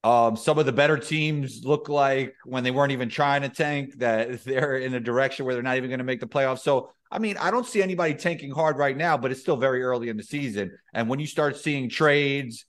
Um, 0.02 0.36
some 0.36 0.58
of 0.58 0.64
the 0.64 0.72
better 0.72 0.96
teams 0.96 1.62
look 1.64 1.88
like 1.90 2.34
when 2.44 2.64
they 2.64 2.70
weren't 2.70 2.92
even 2.92 3.10
trying 3.10 3.42
to 3.42 3.48
tank 3.48 3.98
that 3.98 4.44
they're 4.44 4.76
in 4.76 4.94
a 4.94 5.00
direction 5.00 5.44
where 5.44 5.54
they're 5.54 5.62
not 5.62 5.76
even 5.76 5.90
going 5.90 5.98
to 5.98 6.04
make 6.04 6.20
the 6.20 6.28
playoffs. 6.28 6.60
So, 6.60 6.90
I 7.10 7.18
mean, 7.18 7.36
I 7.38 7.50
don't 7.50 7.66
see 7.66 7.82
anybody 7.82 8.14
tanking 8.14 8.52
hard 8.52 8.78
right 8.78 8.96
now, 8.96 9.16
but 9.16 9.30
it's 9.30 9.40
still 9.40 9.56
very 9.56 9.82
early 9.82 10.08
in 10.08 10.16
the 10.16 10.22
season. 10.22 10.70
And 10.94 11.08
when 11.08 11.18
you 11.18 11.26
start 11.26 11.56
seeing 11.56 11.90
trades 11.90 12.64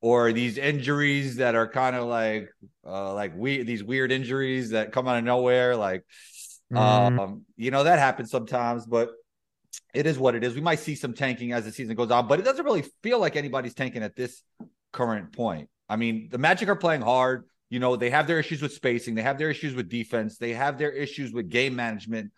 or 0.00 0.32
these 0.32 0.58
injuries 0.58 1.36
that 1.36 1.54
are 1.54 1.66
kind 1.66 1.96
of 1.96 2.04
like, 2.04 2.50
uh, 2.86 3.14
like 3.14 3.32
we 3.34 3.62
these 3.62 3.82
weird 3.82 4.12
injuries 4.12 4.70
that 4.70 4.92
come 4.92 5.08
out 5.08 5.16
of 5.16 5.24
nowhere, 5.24 5.76
like, 5.76 6.04
mm. 6.70 6.78
um, 6.78 7.42
you 7.56 7.70
know, 7.70 7.84
that 7.84 7.98
happens 7.98 8.30
sometimes. 8.30 8.86
But 8.86 9.08
it 9.94 10.06
is 10.06 10.18
what 10.18 10.34
it 10.34 10.44
is. 10.44 10.54
We 10.54 10.60
might 10.60 10.78
see 10.78 10.94
some 10.94 11.14
tanking 11.14 11.52
as 11.52 11.64
the 11.64 11.72
season 11.72 11.96
goes 11.96 12.10
on, 12.10 12.26
but 12.28 12.38
it 12.38 12.44
doesn't 12.44 12.64
really 12.64 12.84
feel 13.02 13.18
like 13.18 13.36
anybody's 13.36 13.74
tanking 13.74 14.02
at 14.02 14.16
this 14.16 14.42
current 14.92 15.32
point. 15.32 15.68
I 15.88 15.96
mean, 15.96 16.28
the 16.30 16.38
Magic 16.38 16.68
are 16.68 16.76
playing 16.76 17.02
hard. 17.02 17.44
You 17.68 17.80
know, 17.80 17.96
they 17.96 18.10
have 18.10 18.26
their 18.26 18.38
issues 18.38 18.62
with 18.62 18.72
spacing, 18.72 19.16
they 19.16 19.22
have 19.22 19.38
their 19.38 19.50
issues 19.50 19.74
with 19.74 19.88
defense, 19.88 20.38
they 20.38 20.54
have 20.54 20.78
their 20.78 20.92
issues 20.92 21.32
with 21.32 21.48
game 21.48 21.74
management 21.74 22.30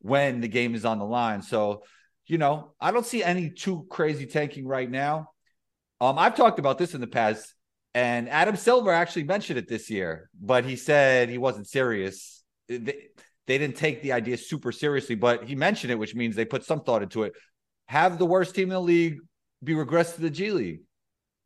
when 0.00 0.40
the 0.40 0.48
game 0.48 0.74
is 0.74 0.84
on 0.84 0.98
the 0.98 1.06
line. 1.06 1.40
So, 1.40 1.84
you 2.26 2.36
know, 2.36 2.74
I 2.78 2.90
don't 2.90 3.06
see 3.06 3.22
any 3.22 3.48
too 3.48 3.86
crazy 3.88 4.26
tanking 4.26 4.66
right 4.66 4.90
now. 4.90 5.30
Um, 6.02 6.18
I've 6.18 6.36
talked 6.36 6.58
about 6.58 6.76
this 6.76 6.94
in 6.94 7.00
the 7.00 7.06
past, 7.06 7.54
and 7.94 8.28
Adam 8.28 8.56
Silver 8.56 8.92
actually 8.92 9.24
mentioned 9.24 9.58
it 9.58 9.68
this 9.68 9.88
year, 9.88 10.28
but 10.38 10.66
he 10.66 10.76
said 10.76 11.30
he 11.30 11.38
wasn't 11.38 11.66
serious. 11.66 12.44
They 13.48 13.56
didn't 13.56 13.76
take 13.76 14.02
the 14.02 14.12
idea 14.12 14.36
super 14.36 14.70
seriously, 14.70 15.14
but 15.14 15.44
he 15.44 15.56
mentioned 15.56 15.90
it, 15.90 15.98
which 15.98 16.14
means 16.14 16.36
they 16.36 16.44
put 16.44 16.64
some 16.64 16.82
thought 16.82 17.02
into 17.02 17.22
it. 17.24 17.32
Have 17.86 18.18
the 18.18 18.26
worst 18.26 18.54
team 18.54 18.64
in 18.64 18.74
the 18.74 18.80
league 18.80 19.18
be 19.64 19.72
regressed 19.72 20.16
to 20.16 20.20
the 20.20 20.30
G 20.30 20.52
League, 20.52 20.80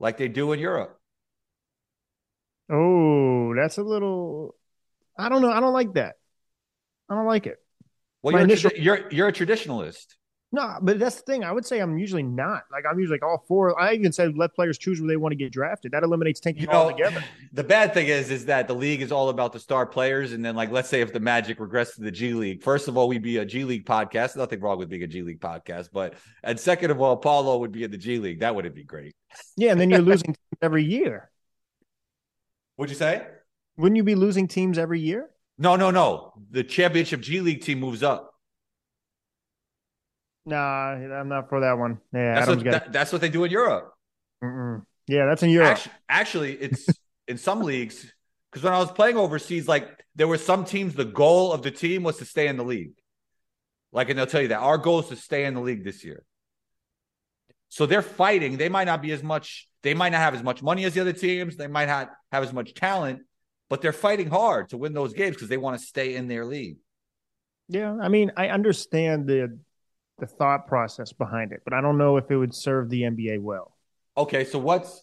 like 0.01 0.19
they 0.19 0.27
do 0.27 0.53
in 0.53 0.59
Europe. 0.59 0.99
Oh, 2.71 3.55
that's 3.55 3.79
a 3.79 3.83
little. 3.83 4.57
I 5.17 5.29
don't 5.29 5.43
know. 5.43 5.53
I 5.53 5.61
don't 5.61 5.73
like 5.73 5.95
that. 5.95 6.17
I 7.09 7.15
don't 7.15 7.27
like 7.27 7.47
it. 7.47 7.59
Well, 8.23 8.33
you're, 8.33 8.43
initial- 8.43 8.73
you're 8.77 9.09
you're 9.13 9.29
a 9.29 9.33
traditionalist. 9.33 10.07
No, 10.55 10.77
but 10.83 10.99
that's 10.99 11.17
the 11.17 11.23
thing. 11.23 11.45
I 11.45 11.51
would 11.51 11.65
say 11.65 11.79
I'm 11.79 11.97
usually 11.97 12.23
not. 12.23 12.65
Like 12.71 12.85
I'm 12.89 12.99
usually 12.99 13.17
like 13.17 13.25
all 13.25 13.43
for. 13.49 13.81
I 13.81 13.95
even 13.95 14.13
said 14.13 14.37
let 14.37 14.55
players 14.55 14.77
choose 14.77 15.01
where 15.01 15.09
they 15.09 15.17
want 15.17 15.33
to 15.33 15.37
get 15.37 15.51
drafted. 15.51 15.93
That 15.93 16.03
eliminates 16.03 16.41
tanking 16.41 16.65
You 16.65 16.69
know, 16.69 16.75
altogether. 16.75 17.25
the 17.55 17.65
bad 17.65 17.95
thing 17.95 18.09
is, 18.09 18.31
is 18.31 18.45
that 18.45 18.69
the 18.69 18.75
league 18.75 19.01
is 19.01 19.11
all 19.11 19.31
about 19.31 19.55
the 19.55 19.59
star 19.59 19.87
players, 19.87 20.33
and 20.33 20.45
then 20.45 20.55
like, 20.55 20.71
let's 20.71 20.91
say 20.91 21.01
if 21.01 21.11
the 21.11 21.21
Magic 21.21 21.59
regress 21.59 21.95
to 21.95 22.03
the 22.03 22.11
G 22.11 22.35
League, 22.35 22.63
first 22.63 22.87
of 22.87 22.99
all, 22.99 23.09
we'd 23.09 23.23
be 23.23 23.39
a 23.39 23.47
G 23.47 23.65
League 23.65 23.87
podcast. 23.87 24.37
Nothing 24.37 24.61
wrong 24.61 24.79
with 24.79 24.91
being 24.91 25.03
a 25.03 25.07
G 25.07 25.23
League 25.23 25.41
podcast, 25.41 25.89
but 25.91 26.15
and 26.45 26.61
second 26.61 26.91
of 26.91 27.01
all, 27.01 27.17
Paolo 27.17 27.57
would 27.59 27.73
be 27.73 27.85
in 27.85 27.91
the 27.91 27.97
G 27.97 28.19
League. 28.19 28.41
That 28.41 28.55
wouldn't 28.55 28.75
be 28.75 28.85
great. 28.85 29.15
Yeah, 29.57 29.73
and 29.73 29.81
then 29.81 29.89
you're 29.89 30.01
losing 30.03 30.37
every 30.61 30.85
year. 30.85 31.31
Would 32.77 32.91
you 32.91 32.97
say? 32.97 33.27
Wouldn't 33.79 33.97
you 33.97 34.05
be 34.05 34.17
losing 34.17 34.49
teams 34.49 34.77
every 34.77 35.01
year? 35.01 35.31
No, 35.57 35.77
no, 35.77 35.91
no. 35.91 36.35
The 36.51 36.63
championship 36.63 37.23
G 37.23 37.41
League 37.41 37.63
team 37.63 37.81
moves 37.81 38.03
up. 38.03 38.32
Nah, 40.45 40.93
I'm 40.93 41.29
not 41.29 41.49
for 41.49 41.61
that 41.61 41.79
one. 41.79 41.99
Yeah, 42.13 42.35
That's 42.35 42.49
what 42.49 42.65
that, 42.65 42.93
that's 42.93 43.13
what 43.13 43.21
they 43.21 43.29
do 43.29 43.45
in 43.45 43.51
Europe. 43.51 43.93
Mm-mm. 44.43 44.83
Yeah, 45.07 45.27
that's 45.27 45.43
in 45.43 45.51
Europe. 45.51 45.71
Actually, 45.71 45.93
actually, 46.09 46.53
it's 46.55 46.87
in 47.29 47.39
some 47.39 47.63
leagues 47.63 48.13
because 48.51 48.65
when 48.65 48.73
I 48.73 48.79
was 48.79 48.91
playing 48.91 49.17
overseas, 49.17 49.69
like 49.69 49.89
there 50.15 50.29
were 50.29 50.39
some 50.39 50.65
teams, 50.65 50.95
the 50.95 51.05
goal 51.05 51.53
of 51.53 51.63
the 51.63 51.71
team 51.71 52.03
was 52.03 52.19
to 52.19 52.25
stay 52.25 52.49
in 52.49 52.57
the 52.57 52.65
league. 52.65 52.95
Like, 53.93 54.09
and 54.09 54.19
they'll 54.19 54.27
tell 54.27 54.43
you 54.43 54.49
that 54.49 54.59
our 54.59 54.79
goal 54.79 55.01
is 55.01 55.09
to 55.09 55.17
stay 55.17 55.45
in 55.45 55.55
the 55.55 55.61
league 55.61 55.85
this 55.85 56.05
year. 56.05 56.25
So 57.69 57.87
they're 57.87 58.03
fighting. 58.03 58.57
They 58.57 58.69
might 58.69 58.85
not 58.85 59.01
be 59.01 59.13
as 59.13 59.23
much. 59.23 59.69
They 59.83 59.95
might 59.95 60.11
not 60.11 60.19
have 60.19 60.35
as 60.35 60.43
much 60.43 60.63
money 60.63 60.85
as 60.85 60.95
the 60.95 61.01
other 61.01 61.13
teams. 61.13 61.57
They 61.57 61.67
might 61.67 61.87
not 61.87 62.11
have 62.31 62.43
as 62.43 62.53
much 62.53 62.75
talent, 62.75 63.21
but 63.71 63.81
they're 63.81 63.93
fighting 63.93 64.29
hard 64.29 64.71
to 64.71 64.77
win 64.77 64.93
those 64.93 65.13
games 65.13 65.37
because 65.37 65.49
they 65.49 65.57
want 65.57 65.79
to 65.81 65.87
stay 65.87 66.15
in 66.15 66.29
their 66.29 66.45
league. 66.45 66.77
Yeah, 67.69 67.97
I 68.01 68.09
mean, 68.09 68.33
I 68.37 68.49
understand 68.49 69.27
the 69.27 69.59
the 70.23 70.27
thought 70.29 70.69
process 70.69 71.13
behind 71.13 71.51
it, 71.51 71.63
but 71.65 71.75
I 71.75 71.81
don't 71.81 71.99
know 71.99 72.17
if 72.17 72.31
it 72.31 72.37
would 72.37 72.55
serve 72.55 72.89
the 72.89 73.03
NBA 73.03 73.41
well. 73.41 73.77
Okay, 74.17 74.45
so 74.45 74.57
what's 74.57 75.03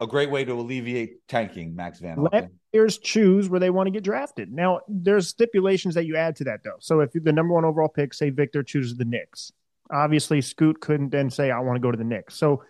a 0.00 0.06
great 0.08 0.32
way 0.32 0.44
to 0.44 0.52
alleviate 0.52 1.28
tanking, 1.28 1.76
Max 1.76 2.00
Van? 2.00 2.26
Let 2.32 2.50
players 2.72 2.98
choose 2.98 3.48
where 3.48 3.60
they 3.60 3.70
want 3.70 3.86
to 3.86 3.92
get 3.92 4.02
drafted. 4.02 4.52
Now, 4.52 4.80
there's 4.88 5.28
stipulations 5.28 5.94
that 5.94 6.06
you 6.06 6.16
add 6.16 6.34
to 6.36 6.44
that, 6.44 6.64
though. 6.64 6.74
So 6.80 7.00
if 7.00 7.12
the 7.12 7.32
number 7.32 7.54
one 7.54 7.64
overall 7.64 7.88
pick, 7.88 8.12
say 8.12 8.30
Victor 8.30 8.64
chooses 8.64 8.96
the 8.96 9.04
Knicks, 9.04 9.52
obviously 9.92 10.40
Scoot 10.40 10.80
couldn't 10.80 11.10
then 11.10 11.30
say, 11.30 11.52
I 11.52 11.60
want 11.60 11.76
to 11.76 11.80
go 11.80 11.92
to 11.92 11.96
the 11.96 12.02
Knicks. 12.02 12.34
So 12.34 12.64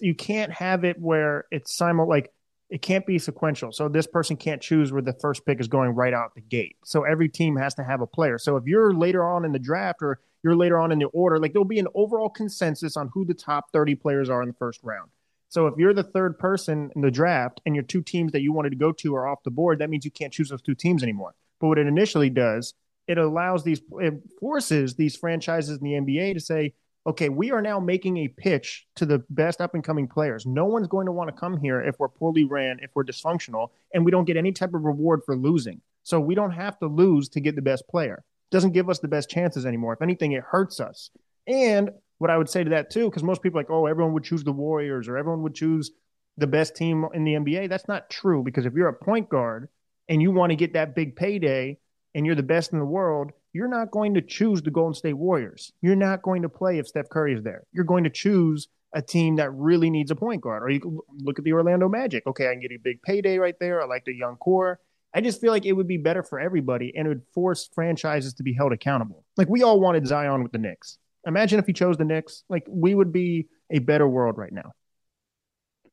you 0.00 0.14
can't 0.14 0.52
have 0.52 0.84
it 0.84 0.96
where 0.96 1.46
it's 1.50 1.74
simul 1.74 2.08
like 2.08 2.32
it 2.68 2.82
can't 2.82 3.04
be 3.04 3.18
sequential. 3.18 3.72
So 3.72 3.88
this 3.88 4.06
person 4.06 4.36
can't 4.36 4.62
choose 4.62 4.92
where 4.92 5.02
the 5.02 5.14
first 5.14 5.44
pick 5.44 5.58
is 5.58 5.66
going 5.66 5.90
right 5.90 6.14
out 6.14 6.36
the 6.36 6.40
gate. 6.40 6.76
So 6.84 7.02
every 7.02 7.28
team 7.28 7.56
has 7.56 7.74
to 7.74 7.82
have 7.82 8.00
a 8.00 8.06
player. 8.06 8.38
So 8.38 8.56
if 8.56 8.64
you're 8.66 8.94
later 8.94 9.28
on 9.28 9.44
in 9.44 9.50
the 9.50 9.58
draft 9.58 10.02
or 10.02 10.20
you're 10.42 10.56
later 10.56 10.78
on 10.78 10.92
in 10.92 10.98
the 10.98 11.06
order, 11.06 11.38
like 11.38 11.52
there'll 11.52 11.64
be 11.64 11.78
an 11.78 11.88
overall 11.94 12.28
consensus 12.28 12.96
on 12.96 13.10
who 13.12 13.24
the 13.24 13.34
top 13.34 13.72
30 13.72 13.94
players 13.96 14.30
are 14.30 14.42
in 14.42 14.48
the 14.48 14.54
first 14.54 14.80
round. 14.82 15.10
So 15.48 15.66
if 15.66 15.74
you're 15.76 15.94
the 15.94 16.04
third 16.04 16.38
person 16.38 16.90
in 16.94 17.02
the 17.02 17.10
draft 17.10 17.60
and 17.66 17.74
your 17.74 17.84
two 17.84 18.02
teams 18.02 18.32
that 18.32 18.40
you 18.40 18.52
wanted 18.52 18.70
to 18.70 18.76
go 18.76 18.92
to 18.92 19.16
are 19.16 19.26
off 19.26 19.42
the 19.42 19.50
board, 19.50 19.80
that 19.80 19.90
means 19.90 20.04
you 20.04 20.10
can't 20.10 20.32
choose 20.32 20.48
those 20.48 20.62
two 20.62 20.76
teams 20.76 21.02
anymore. 21.02 21.34
But 21.60 21.66
what 21.66 21.78
it 21.78 21.88
initially 21.88 22.30
does, 22.30 22.74
it 23.08 23.18
allows 23.18 23.64
these, 23.64 23.80
it 23.98 24.14
forces 24.38 24.94
these 24.94 25.16
franchises 25.16 25.78
in 25.78 25.84
the 25.84 25.94
NBA 25.94 26.34
to 26.34 26.40
say, 26.40 26.74
okay, 27.06 27.28
we 27.28 27.50
are 27.50 27.62
now 27.62 27.80
making 27.80 28.18
a 28.18 28.28
pitch 28.28 28.86
to 28.94 29.06
the 29.06 29.24
best 29.30 29.60
up 29.60 29.74
and 29.74 29.82
coming 29.82 30.06
players. 30.06 30.46
No 30.46 30.66
one's 30.66 30.86
going 30.86 31.06
to 31.06 31.12
want 31.12 31.28
to 31.28 31.38
come 31.38 31.58
here 31.58 31.80
if 31.80 31.98
we're 31.98 32.08
poorly 32.08 32.44
ran, 32.44 32.78
if 32.80 32.90
we're 32.94 33.04
dysfunctional, 33.04 33.70
and 33.92 34.04
we 34.04 34.10
don't 34.10 34.26
get 34.26 34.36
any 34.36 34.52
type 34.52 34.74
of 34.74 34.84
reward 34.84 35.22
for 35.24 35.36
losing. 35.36 35.80
So 36.02 36.20
we 36.20 36.34
don't 36.34 36.52
have 36.52 36.78
to 36.78 36.86
lose 36.86 37.28
to 37.30 37.40
get 37.40 37.56
the 37.56 37.62
best 37.62 37.88
player. 37.88 38.22
Doesn't 38.50 38.72
give 38.72 38.88
us 38.88 38.98
the 38.98 39.08
best 39.08 39.30
chances 39.30 39.66
anymore. 39.66 39.92
If 39.92 40.02
anything, 40.02 40.32
it 40.32 40.42
hurts 40.42 40.80
us. 40.80 41.10
And 41.46 41.90
what 42.18 42.30
I 42.30 42.36
would 42.36 42.48
say 42.48 42.64
to 42.64 42.70
that 42.70 42.90
too, 42.90 43.08
because 43.08 43.22
most 43.22 43.42
people 43.42 43.58
are 43.58 43.62
like, 43.62 43.70
oh, 43.70 43.86
everyone 43.86 44.12
would 44.14 44.24
choose 44.24 44.44
the 44.44 44.52
Warriors 44.52 45.08
or 45.08 45.16
everyone 45.16 45.42
would 45.42 45.54
choose 45.54 45.90
the 46.36 46.46
best 46.46 46.76
team 46.76 47.06
in 47.14 47.24
the 47.24 47.34
NBA. 47.34 47.68
That's 47.68 47.88
not 47.88 48.10
true 48.10 48.42
because 48.42 48.66
if 48.66 48.74
you're 48.74 48.88
a 48.88 48.94
point 48.94 49.28
guard 49.28 49.68
and 50.08 50.20
you 50.20 50.30
want 50.30 50.50
to 50.50 50.56
get 50.56 50.74
that 50.74 50.94
big 50.94 51.16
payday 51.16 51.78
and 52.14 52.26
you're 52.26 52.34
the 52.34 52.42
best 52.42 52.72
in 52.72 52.78
the 52.78 52.84
world, 52.84 53.32
you're 53.52 53.68
not 53.68 53.90
going 53.90 54.14
to 54.14 54.22
choose 54.22 54.62
the 54.62 54.70
Golden 54.70 54.94
State 54.94 55.14
Warriors. 55.14 55.72
You're 55.80 55.96
not 55.96 56.22
going 56.22 56.42
to 56.42 56.48
play 56.48 56.78
if 56.78 56.88
Steph 56.88 57.08
Curry 57.08 57.34
is 57.34 57.42
there. 57.42 57.64
You're 57.72 57.84
going 57.84 58.04
to 58.04 58.10
choose 58.10 58.68
a 58.92 59.02
team 59.02 59.36
that 59.36 59.52
really 59.52 59.90
needs 59.90 60.10
a 60.10 60.16
point 60.16 60.42
guard. 60.42 60.62
Or 60.62 60.70
you 60.70 61.04
look 61.18 61.38
at 61.38 61.44
the 61.44 61.52
Orlando 61.52 61.88
Magic. 61.88 62.26
Okay, 62.26 62.48
I 62.48 62.52
can 62.52 62.60
get 62.60 62.72
a 62.72 62.78
big 62.78 63.02
payday 63.02 63.38
right 63.38 63.58
there. 63.58 63.82
I 63.82 63.86
like 63.86 64.04
the 64.04 64.14
young 64.14 64.36
core. 64.36 64.80
I 65.12 65.20
just 65.20 65.40
feel 65.40 65.50
like 65.50 65.66
it 65.66 65.72
would 65.72 65.88
be 65.88 65.96
better 65.96 66.22
for 66.22 66.38
everybody 66.38 66.92
and 66.96 67.06
it 67.06 67.08
would 67.08 67.22
force 67.34 67.68
franchises 67.74 68.34
to 68.34 68.42
be 68.42 68.52
held 68.52 68.72
accountable. 68.72 69.24
Like 69.36 69.48
we 69.48 69.62
all 69.62 69.80
wanted 69.80 70.06
Zion 70.06 70.42
with 70.42 70.52
the 70.52 70.58
Knicks. 70.58 70.98
Imagine 71.26 71.58
if 71.58 71.66
he 71.66 71.72
chose 71.72 71.96
the 71.96 72.04
Knicks. 72.04 72.44
Like 72.48 72.64
we 72.68 72.94
would 72.94 73.12
be 73.12 73.48
a 73.70 73.80
better 73.80 74.08
world 74.08 74.38
right 74.38 74.52
now. 74.52 74.72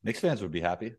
Knicks 0.04 0.20
fans 0.20 0.42
would 0.42 0.52
be 0.52 0.62
happy. 0.62 0.94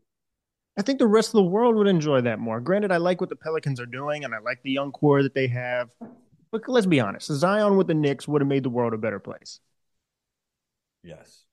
I 0.77 0.81
think 0.81 0.99
the 0.99 1.07
rest 1.07 1.29
of 1.29 1.33
the 1.33 1.43
world 1.43 1.75
would 1.75 1.87
enjoy 1.87 2.21
that 2.21 2.39
more. 2.39 2.61
Granted, 2.61 2.91
I 2.91 2.97
like 2.97 3.19
what 3.21 3.29
the 3.29 3.35
Pelicans 3.35 3.79
are 3.79 3.85
doing 3.85 4.23
and 4.23 4.35
I 4.35 4.39
like 4.39 4.61
the 4.63 4.71
young 4.71 4.91
core 4.91 5.23
that 5.23 5.33
they 5.33 5.47
have. 5.47 5.89
But 6.51 6.67
let's 6.67 6.87
be 6.87 6.99
honest, 6.99 7.31
Zion 7.31 7.77
with 7.77 7.87
the 7.87 7.93
Knicks 7.93 8.27
would 8.27 8.41
have 8.41 8.47
made 8.47 8.63
the 8.63 8.69
world 8.69 8.93
a 8.93 8.97
better 8.97 9.19
place. 9.19 9.59
Yes. 11.03 11.43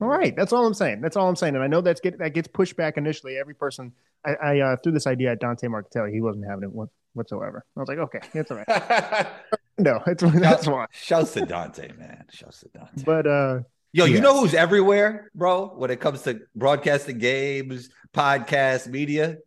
All 0.00 0.08
right, 0.08 0.34
that's 0.34 0.52
all 0.52 0.66
I'm 0.66 0.74
saying. 0.74 1.00
That's 1.00 1.16
all 1.16 1.28
I'm 1.28 1.36
saying. 1.36 1.54
And 1.54 1.62
I 1.62 1.66
know 1.66 1.80
that's 1.80 2.00
get 2.00 2.18
that 2.18 2.30
gets 2.30 2.48
pushed 2.48 2.76
back 2.76 2.96
initially. 2.96 3.36
Every 3.36 3.54
person, 3.54 3.92
I, 4.24 4.34
I 4.34 4.60
uh, 4.60 4.76
threw 4.82 4.92
this 4.92 5.06
idea 5.06 5.32
at 5.32 5.40
Dante 5.40 5.66
Marcatelli. 5.66 6.12
He 6.12 6.20
wasn't 6.20 6.46
having 6.46 6.64
it 6.64 6.90
whatsoever. 7.12 7.64
I 7.76 7.80
was 7.80 7.88
like, 7.88 7.98
okay, 7.98 8.20
it's 8.34 8.50
all 8.50 8.62
right. 8.66 9.26
No, 9.78 10.02
it's 10.06 10.22
that's 10.22 10.66
why. 10.66 10.84
Shouts 10.90 11.32
to 11.32 11.46
Dante, 11.46 11.90
man. 11.96 12.24
Shouts 12.30 12.60
to 12.60 12.68
Dante. 12.68 13.02
But 13.02 13.26
uh, 13.26 13.60
Yo, 13.92 14.04
you 14.04 14.20
know 14.20 14.38
who's 14.38 14.54
everywhere, 14.54 15.30
bro, 15.34 15.68
when 15.68 15.90
it 15.90 15.98
comes 15.98 16.22
to 16.22 16.42
broadcasting 16.54 17.18
games, 17.18 17.88
podcast, 18.14 18.86
media? 18.86 19.38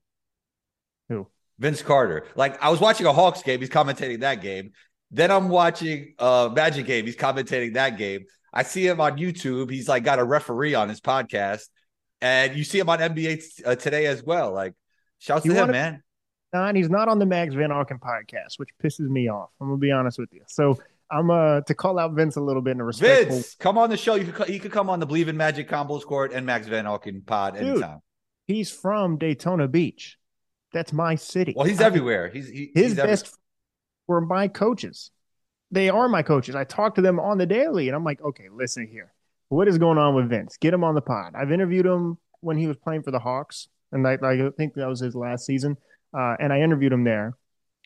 Who? 1.08 1.28
Vince 1.60 1.82
Carter. 1.82 2.26
Like 2.36 2.62
I 2.62 2.70
was 2.70 2.82
watching 2.82 3.06
a 3.06 3.14
Hawks 3.14 3.42
game, 3.42 3.62
he's 3.62 3.70
commentating 3.70 4.20
that 4.20 4.42
game. 4.42 4.72
Then 5.12 5.32
I'm 5.32 5.48
watching 5.48 6.16
a 6.20 6.52
Magic 6.54 6.88
game, 6.88 7.06
he's 7.06 7.16
commentating 7.16 7.76
that 7.76 7.98
game. 7.98 8.26
I 8.54 8.64
see 8.64 8.86
him 8.88 9.02
on 9.02 9.18
YouTube. 9.18 9.72
He's 9.72 9.88
like 9.90 10.04
got 10.04 10.20
a 10.20 10.24
referee 10.24 10.76
on 10.76 10.88
his 10.90 11.02
podcast, 11.02 11.68
and 12.22 12.56
you 12.56 12.64
see 12.64 12.80
him 12.80 12.90
on 12.90 13.00
NBA 13.00 13.62
uh, 13.66 13.76
today 13.76 14.06
as 14.06 14.24
well. 14.24 14.52
Like, 14.54 14.74
shouts 15.20 15.46
You 15.46 15.52
to 15.52 15.58
him, 15.58 15.62
wanna- 15.64 15.72
man. 15.74 16.04
nine, 16.54 16.76
he's 16.76 16.90
not 16.90 17.08
on 17.08 17.18
the 17.20 17.26
Max 17.26 17.54
Van 17.56 17.70
Auken 17.72 18.00
podcast, 18.00 18.58
which 18.58 18.70
pisses 18.84 19.10
me 19.10 19.28
off. 19.30 19.50
I'm 19.60 19.68
gonna 19.68 19.78
be 19.78 19.92
honest 19.92 20.20
with 20.20 20.30
you. 20.32 20.42
So 20.48 20.80
I'm 21.10 21.30
uh 21.32 21.62
to 21.62 21.74
call 21.74 21.98
out 22.00 22.14
Vince 22.14 22.36
a 22.36 22.42
little 22.42 22.62
bit 22.62 22.72
in 22.72 22.82
a 22.82 22.86
respectful. 22.86 23.36
Vince, 23.38 23.56
come 23.56 23.78
on 23.78 23.90
the 23.90 23.98
show. 23.98 24.16
You 24.16 24.32
could 24.32 24.48
he 24.48 24.60
could 24.60 24.72
come 24.72 24.90
on 24.90 25.00
the 25.00 25.06
Believe 25.08 25.30
in 25.30 25.38
Magic 25.38 25.68
Combos 25.68 26.04
Court 26.04 26.32
and 26.34 26.46
Max 26.46 26.68
Van 26.68 26.86
Auken 26.86 27.26
pod 27.26 27.56
Dude. 27.56 27.64
anytime. 27.64 28.00
He's 28.46 28.70
from 28.70 29.18
Daytona 29.18 29.68
Beach. 29.68 30.18
That's 30.74 30.92
my 30.94 31.16
city. 31.16 31.54
Well, 31.56 31.66
he's 31.66 31.82
I- 31.82 31.86
everywhere. 31.86 32.30
He's 32.30 32.48
he, 32.50 32.72
his 32.76 32.92
he's 32.92 32.96
best 32.96 33.36
were 34.08 34.22
my 34.22 34.48
coaches. 34.48 35.12
They 35.74 35.90
are 35.90 36.08
my 36.08 36.22
coaches. 36.22 36.54
I 36.54 36.66
talk 36.66 36.94
to 36.96 37.02
them 37.02 37.20
on 37.20 37.40
the 37.40 37.48
daily, 37.48 37.88
and 37.88 37.96
I'm 37.96 38.04
like, 38.04 38.22
okay, 38.22 38.48
listen 38.54 38.88
here. 38.88 39.12
What 39.50 39.68
is 39.68 39.80
going 39.80 39.98
on 39.98 40.14
with 40.14 40.30
Vince? 40.30 40.56
Get 40.58 40.72
him 40.72 40.84
on 40.84 40.94
the 40.94 41.02
pod. 41.02 41.34
I've 41.36 41.52
interviewed 41.52 41.88
him 41.88 42.20
when 42.42 42.58
he 42.58 42.68
was 42.68 42.78
playing 42.78 43.02
for 43.02 43.10
the 43.10 43.18
Hawks, 43.18 43.70
and 43.92 44.08
I, 44.08 44.20
I 44.24 44.50
think 44.56 44.76
that 44.76 44.88
was 44.88 45.00
his 45.00 45.16
last 45.16 45.48
season. 45.48 45.78
Uh, 46.16 46.36
and 46.40 46.54
I 46.54 46.60
interviewed 46.60 46.94
him 46.94 47.04
there, 47.04 47.36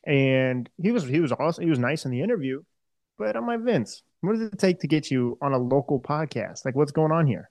and 0.05 0.69
he 0.81 0.91
was 0.91 1.05
he 1.05 1.21
was 1.21 1.31
awesome. 1.31 1.63
He 1.63 1.69
was 1.69 1.79
nice 1.79 2.03
in 2.03 2.11
the 2.11 2.21
interview, 2.21 2.61
but 3.17 3.37
I'm 3.37 3.47
like, 3.47 3.61
Vince, 3.61 4.03
what 4.19 4.33
does 4.33 4.41
it 4.41 4.59
take 4.59 4.81
to 4.81 4.87
get 4.87 5.09
you 5.09 5.37
on 5.41 5.53
a 5.53 5.57
local 5.57 6.01
podcast? 6.01 6.65
Like, 6.65 6.75
what's 6.75 6.91
going 6.91 7.13
on 7.13 7.25
here? 7.25 7.49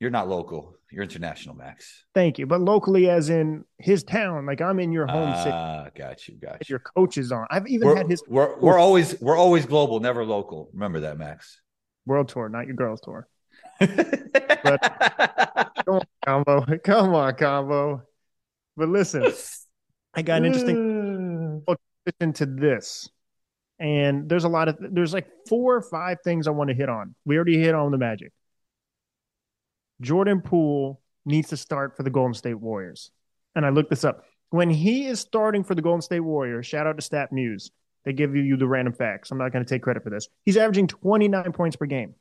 You're 0.00 0.08
not 0.08 0.30
local. 0.30 0.75
You're 0.90 1.02
international, 1.02 1.56
Max. 1.56 2.04
Thank 2.14 2.38
you, 2.38 2.46
but 2.46 2.60
locally, 2.60 3.10
as 3.10 3.28
in 3.28 3.64
his 3.78 4.04
town. 4.04 4.46
Like 4.46 4.60
I'm 4.60 4.78
in 4.78 4.92
your 4.92 5.06
home 5.06 5.34
city. 5.38 5.50
Ah, 5.52 5.88
got 5.96 6.28
you, 6.28 6.36
got 6.36 6.68
you. 6.68 6.74
Your 6.74 6.78
coach 6.78 7.18
is 7.18 7.32
on. 7.32 7.46
I've 7.50 7.66
even 7.66 7.88
We're, 7.88 7.96
had 7.96 8.08
his 8.08 8.22
we're 8.28 8.56
we're 8.60 8.78
always 8.78 9.20
we're 9.20 9.36
always 9.36 9.66
global, 9.66 9.98
never 9.98 10.24
local. 10.24 10.70
Remember 10.72 11.00
that, 11.00 11.18
Max. 11.18 11.60
world 12.06 12.28
tour, 12.28 12.48
not 12.48 12.66
your 12.66 12.76
girls 12.76 13.00
tour. 13.00 13.26
Come 13.80 13.98
on, 15.88 16.02
combo. 16.24 16.78
Come 16.84 17.14
on, 17.14 17.34
combo. 17.34 18.02
But 18.76 18.88
listen, 18.88 19.32
I 20.14 20.22
got 20.22 20.38
an 20.38 20.46
interesting 20.46 21.62
into 22.20 22.46
this. 22.46 23.08
And 23.78 24.28
there's 24.28 24.44
a 24.44 24.48
lot 24.48 24.68
of 24.68 24.76
there's 24.80 25.12
like 25.12 25.26
four 25.48 25.74
or 25.74 25.82
five 25.82 26.18
things 26.24 26.46
I 26.46 26.50
want 26.50 26.68
to 26.70 26.74
hit 26.74 26.88
on. 26.88 27.14
We 27.24 27.36
already 27.36 27.58
hit 27.58 27.74
on 27.74 27.90
the 27.90 27.98
magic. 27.98 28.32
Jordan 30.00 30.40
Poole 30.40 31.00
needs 31.24 31.48
to 31.48 31.56
start 31.56 31.96
for 31.96 32.02
the 32.02 32.10
Golden 32.10 32.34
State 32.34 32.54
Warriors. 32.54 33.10
And 33.54 33.64
I 33.64 33.70
looked 33.70 33.90
this 33.90 34.04
up. 34.04 34.24
When 34.50 34.70
he 34.70 35.06
is 35.06 35.20
starting 35.20 35.64
for 35.64 35.74
the 35.74 35.82
Golden 35.82 36.02
State 36.02 36.20
Warriors, 36.20 36.66
shout 36.66 36.86
out 36.86 36.98
to 36.98 37.08
StatMuse. 37.08 37.70
They 38.04 38.12
give 38.12 38.36
you 38.36 38.56
the 38.56 38.68
random 38.68 38.94
facts. 38.94 39.30
I'm 39.30 39.38
not 39.38 39.52
going 39.52 39.64
to 39.64 39.68
take 39.68 39.82
credit 39.82 40.04
for 40.04 40.10
this. 40.10 40.28
He's 40.44 40.56
averaging 40.56 40.86
29 40.86 41.52
points 41.52 41.76
per 41.76 41.86
game. 41.86 42.14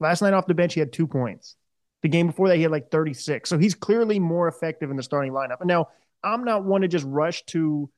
Last 0.00 0.22
night 0.22 0.32
off 0.32 0.46
the 0.46 0.54
bench, 0.54 0.74
he 0.74 0.80
had 0.80 0.92
two 0.92 1.06
points. 1.06 1.56
The 2.02 2.08
game 2.08 2.28
before 2.28 2.48
that, 2.48 2.56
he 2.56 2.62
had 2.62 2.70
like 2.70 2.90
36. 2.90 3.50
So 3.50 3.58
he's 3.58 3.74
clearly 3.74 4.18
more 4.18 4.48
effective 4.48 4.90
in 4.90 4.96
the 4.96 5.02
starting 5.02 5.32
lineup. 5.32 5.60
And 5.60 5.68
now 5.68 5.88
I'm 6.22 6.44
not 6.44 6.64
one 6.64 6.80
to 6.80 6.88
just 6.88 7.04
rush 7.04 7.44
to 7.46 7.90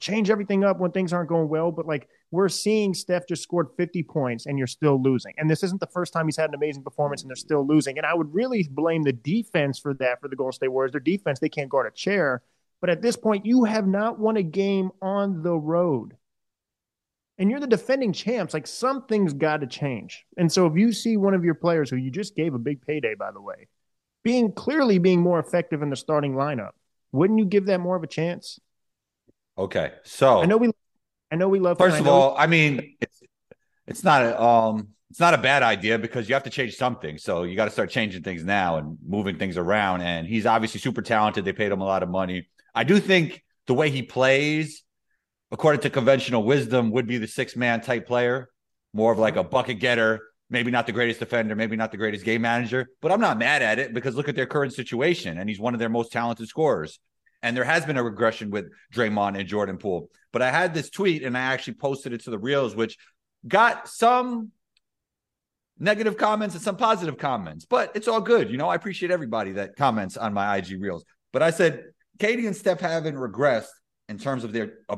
change 0.00 0.30
everything 0.30 0.64
up 0.64 0.78
when 0.78 0.92
things 0.92 1.12
aren't 1.12 1.30
going 1.30 1.48
well, 1.48 1.72
but 1.72 1.86
like 1.86 2.08
we're 2.32 2.48
seeing 2.48 2.94
Steph 2.94 3.28
just 3.28 3.42
scored 3.42 3.68
50 3.76 4.02
points 4.04 4.46
and 4.46 4.56
you're 4.56 4.66
still 4.66 5.00
losing. 5.00 5.34
And 5.36 5.50
this 5.50 5.62
isn't 5.62 5.80
the 5.80 5.86
first 5.86 6.14
time 6.14 6.26
he's 6.26 6.36
had 6.36 6.48
an 6.48 6.54
amazing 6.54 6.82
performance 6.82 7.20
and 7.20 7.28
they're 7.28 7.36
still 7.36 7.64
losing. 7.64 7.98
And 7.98 8.06
I 8.06 8.14
would 8.14 8.32
really 8.32 8.66
blame 8.70 9.02
the 9.02 9.12
defense 9.12 9.78
for 9.78 9.92
that 9.94 10.18
for 10.20 10.28
the 10.28 10.34
Golden 10.34 10.54
State 10.54 10.68
Warriors. 10.68 10.92
Their 10.92 11.00
defense, 11.00 11.38
they 11.38 11.50
can't 11.50 11.68
guard 11.68 11.86
a 11.86 11.90
chair. 11.90 12.42
But 12.80 12.88
at 12.88 13.02
this 13.02 13.16
point, 13.16 13.44
you 13.44 13.64
have 13.64 13.86
not 13.86 14.18
won 14.18 14.38
a 14.38 14.42
game 14.42 14.90
on 15.02 15.42
the 15.42 15.54
road. 15.54 16.16
And 17.36 17.50
you're 17.50 17.60
the 17.60 17.66
defending 17.66 18.14
champs. 18.14 18.54
Like 18.54 18.66
something's 18.66 19.34
got 19.34 19.60
to 19.60 19.66
change. 19.66 20.24
And 20.38 20.50
so 20.50 20.66
if 20.66 20.74
you 20.74 20.92
see 20.92 21.18
one 21.18 21.34
of 21.34 21.44
your 21.44 21.54
players 21.54 21.90
who 21.90 21.96
you 21.96 22.10
just 22.10 22.34
gave 22.34 22.54
a 22.54 22.58
big 22.58 22.80
payday, 22.80 23.14
by 23.14 23.30
the 23.30 23.42
way, 23.42 23.68
being 24.24 24.52
clearly 24.52 24.98
being 24.98 25.20
more 25.20 25.38
effective 25.38 25.82
in 25.82 25.90
the 25.90 25.96
starting 25.96 26.32
lineup, 26.32 26.70
wouldn't 27.12 27.38
you 27.38 27.44
give 27.44 27.66
that 27.66 27.80
more 27.80 27.96
of 27.96 28.02
a 28.02 28.06
chance? 28.06 28.58
Okay. 29.58 29.92
So 30.04 30.40
I 30.40 30.46
know 30.46 30.56
we 30.56 30.70
I 31.32 31.36
know 31.36 31.48
we 31.48 31.60
love. 31.60 31.78
First 31.78 31.98
of 31.98 32.06
all, 32.06 32.36
I 32.36 32.46
mean, 32.46 32.94
it's 33.00 33.22
it's 33.86 34.04
not 34.04 34.22
a, 34.22 34.40
um 34.40 34.88
it's 35.10 35.18
not 35.18 35.32
a 35.32 35.38
bad 35.38 35.62
idea 35.62 35.98
because 35.98 36.28
you 36.28 36.34
have 36.34 36.44
to 36.44 36.50
change 36.50 36.76
something. 36.76 37.16
So 37.16 37.44
you 37.44 37.56
got 37.56 37.64
to 37.64 37.70
start 37.70 37.90
changing 37.90 38.22
things 38.22 38.44
now 38.44 38.76
and 38.76 38.98
moving 39.06 39.38
things 39.38 39.56
around. 39.56 40.02
And 40.02 40.26
he's 40.26 40.46
obviously 40.46 40.80
super 40.80 41.02
talented. 41.02 41.44
They 41.44 41.52
paid 41.52 41.72
him 41.72 41.80
a 41.80 41.84
lot 41.84 42.02
of 42.02 42.10
money. 42.10 42.48
I 42.74 42.84
do 42.84 43.00
think 43.00 43.42
the 43.66 43.74
way 43.74 43.90
he 43.90 44.02
plays, 44.02 44.84
according 45.50 45.80
to 45.82 45.90
conventional 45.90 46.44
wisdom, 46.44 46.90
would 46.92 47.06
be 47.06 47.16
the 47.16 47.26
six 47.26 47.56
man 47.56 47.80
type 47.80 48.06
player, 48.06 48.48
more 48.92 49.12
of 49.12 49.18
like 49.18 49.36
a 49.36 49.44
bucket 49.44 49.80
getter. 49.80 50.20
Maybe 50.50 50.70
not 50.70 50.86
the 50.86 50.92
greatest 50.92 51.18
defender, 51.18 51.56
maybe 51.56 51.76
not 51.76 51.92
the 51.92 51.96
greatest 51.96 52.26
game 52.26 52.42
manager, 52.42 52.88
but 53.00 53.10
I'm 53.10 53.20
not 53.20 53.38
mad 53.38 53.62
at 53.62 53.78
it 53.78 53.94
because 53.94 54.14
look 54.14 54.28
at 54.28 54.36
their 54.36 54.44
current 54.44 54.74
situation, 54.74 55.38
and 55.38 55.48
he's 55.48 55.58
one 55.58 55.72
of 55.72 55.80
their 55.80 55.88
most 55.88 56.12
talented 56.12 56.46
scorers. 56.46 57.00
And 57.42 57.56
there 57.56 57.64
has 57.64 57.84
been 57.84 57.96
a 57.96 58.02
regression 58.02 58.50
with 58.50 58.70
Draymond 58.94 59.38
and 59.38 59.48
Jordan 59.48 59.78
Poole. 59.78 60.08
But 60.32 60.42
I 60.42 60.50
had 60.50 60.74
this 60.74 60.90
tweet 60.90 61.22
and 61.22 61.36
I 61.36 61.40
actually 61.40 61.74
posted 61.74 62.12
it 62.12 62.24
to 62.24 62.30
the 62.30 62.38
Reels, 62.38 62.74
which 62.76 62.96
got 63.46 63.88
some 63.88 64.52
negative 65.78 66.16
comments 66.16 66.54
and 66.54 66.62
some 66.62 66.76
positive 66.76 67.18
comments, 67.18 67.64
but 67.64 67.90
it's 67.94 68.06
all 68.08 68.20
good. 68.20 68.50
You 68.50 68.56
know, 68.56 68.68
I 68.68 68.76
appreciate 68.76 69.10
everybody 69.10 69.52
that 69.52 69.76
comments 69.76 70.16
on 70.16 70.32
my 70.32 70.56
IG 70.56 70.80
Reels. 70.80 71.04
But 71.32 71.42
I 71.42 71.50
said, 71.50 71.84
KD 72.18 72.46
and 72.46 72.56
Steph 72.56 72.80
haven't 72.80 73.16
regressed 73.16 73.72
in 74.08 74.18
terms 74.18 74.44
of 74.44 74.52
their. 74.52 74.74
Uh, 74.88 74.96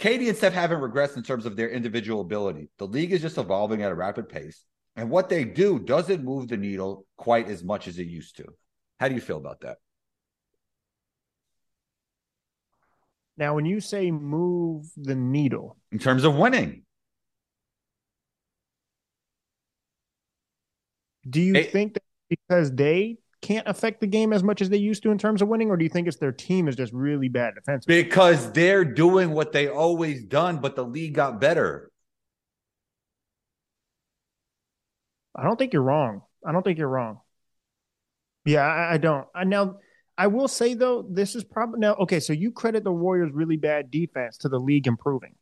KD 0.00 0.28
and 0.28 0.36
Steph 0.36 0.52
haven't 0.52 0.80
regressed 0.80 1.16
in 1.16 1.22
terms 1.22 1.46
of 1.46 1.54
their 1.54 1.70
individual 1.70 2.22
ability. 2.22 2.68
The 2.78 2.88
league 2.88 3.12
is 3.12 3.20
just 3.22 3.38
evolving 3.38 3.82
at 3.82 3.92
a 3.92 3.94
rapid 3.94 4.28
pace. 4.28 4.64
And 4.96 5.08
what 5.08 5.28
they 5.28 5.44
do 5.44 5.78
doesn't 5.78 6.24
move 6.24 6.48
the 6.48 6.56
needle 6.56 7.06
quite 7.16 7.48
as 7.48 7.62
much 7.62 7.86
as 7.86 7.98
it 7.98 8.08
used 8.08 8.36
to. 8.38 8.44
How 8.98 9.08
do 9.08 9.14
you 9.14 9.20
feel 9.20 9.36
about 9.36 9.60
that? 9.60 9.78
Now, 13.36 13.54
when 13.54 13.64
you 13.64 13.80
say 13.80 14.10
move 14.10 14.86
the 14.96 15.14
needle, 15.14 15.76
in 15.90 15.98
terms 15.98 16.24
of 16.24 16.36
winning, 16.36 16.82
do 21.28 21.40
you 21.40 21.54
it, 21.54 21.72
think 21.72 21.94
that 21.94 22.02
because 22.28 22.72
they 22.72 23.18
can't 23.40 23.66
affect 23.66 24.00
the 24.00 24.06
game 24.06 24.32
as 24.32 24.42
much 24.42 24.62
as 24.62 24.70
they 24.70 24.76
used 24.76 25.02
to 25.02 25.10
in 25.10 25.18
terms 25.18 25.42
of 25.42 25.48
winning, 25.48 25.70
or 25.70 25.76
do 25.76 25.84
you 25.84 25.90
think 25.90 26.06
it's 26.08 26.16
their 26.18 26.32
team 26.32 26.68
is 26.68 26.76
just 26.76 26.92
really 26.92 27.28
bad 27.28 27.54
defensively? 27.54 28.02
Because 28.02 28.52
they're 28.52 28.84
doing 28.84 29.32
what 29.32 29.52
they 29.52 29.68
always 29.68 30.24
done, 30.24 30.58
but 30.58 30.76
the 30.76 30.84
league 30.84 31.14
got 31.14 31.40
better. 31.40 31.90
I 35.34 35.44
don't 35.44 35.58
think 35.58 35.72
you're 35.72 35.82
wrong. 35.82 36.22
I 36.46 36.52
don't 36.52 36.62
think 36.62 36.78
you're 36.78 36.88
wrong. 36.88 37.20
Yeah, 38.44 38.62
I, 38.62 38.94
I 38.94 38.98
don't. 38.98 39.26
I 39.34 39.44
now 39.44 39.76
I 40.18 40.26
will 40.26 40.48
say 40.48 40.74
though, 40.74 41.06
this 41.08 41.34
is 41.34 41.44
probably 41.44 41.80
now 41.80 41.94
okay. 41.94 42.20
So 42.20 42.32
you 42.32 42.52
credit 42.52 42.84
the 42.84 42.92
Warriors' 42.92 43.32
really 43.32 43.56
bad 43.56 43.90
defense 43.90 44.36
to 44.38 44.48
the 44.48 44.58
league 44.58 44.86
improving. 44.86 45.34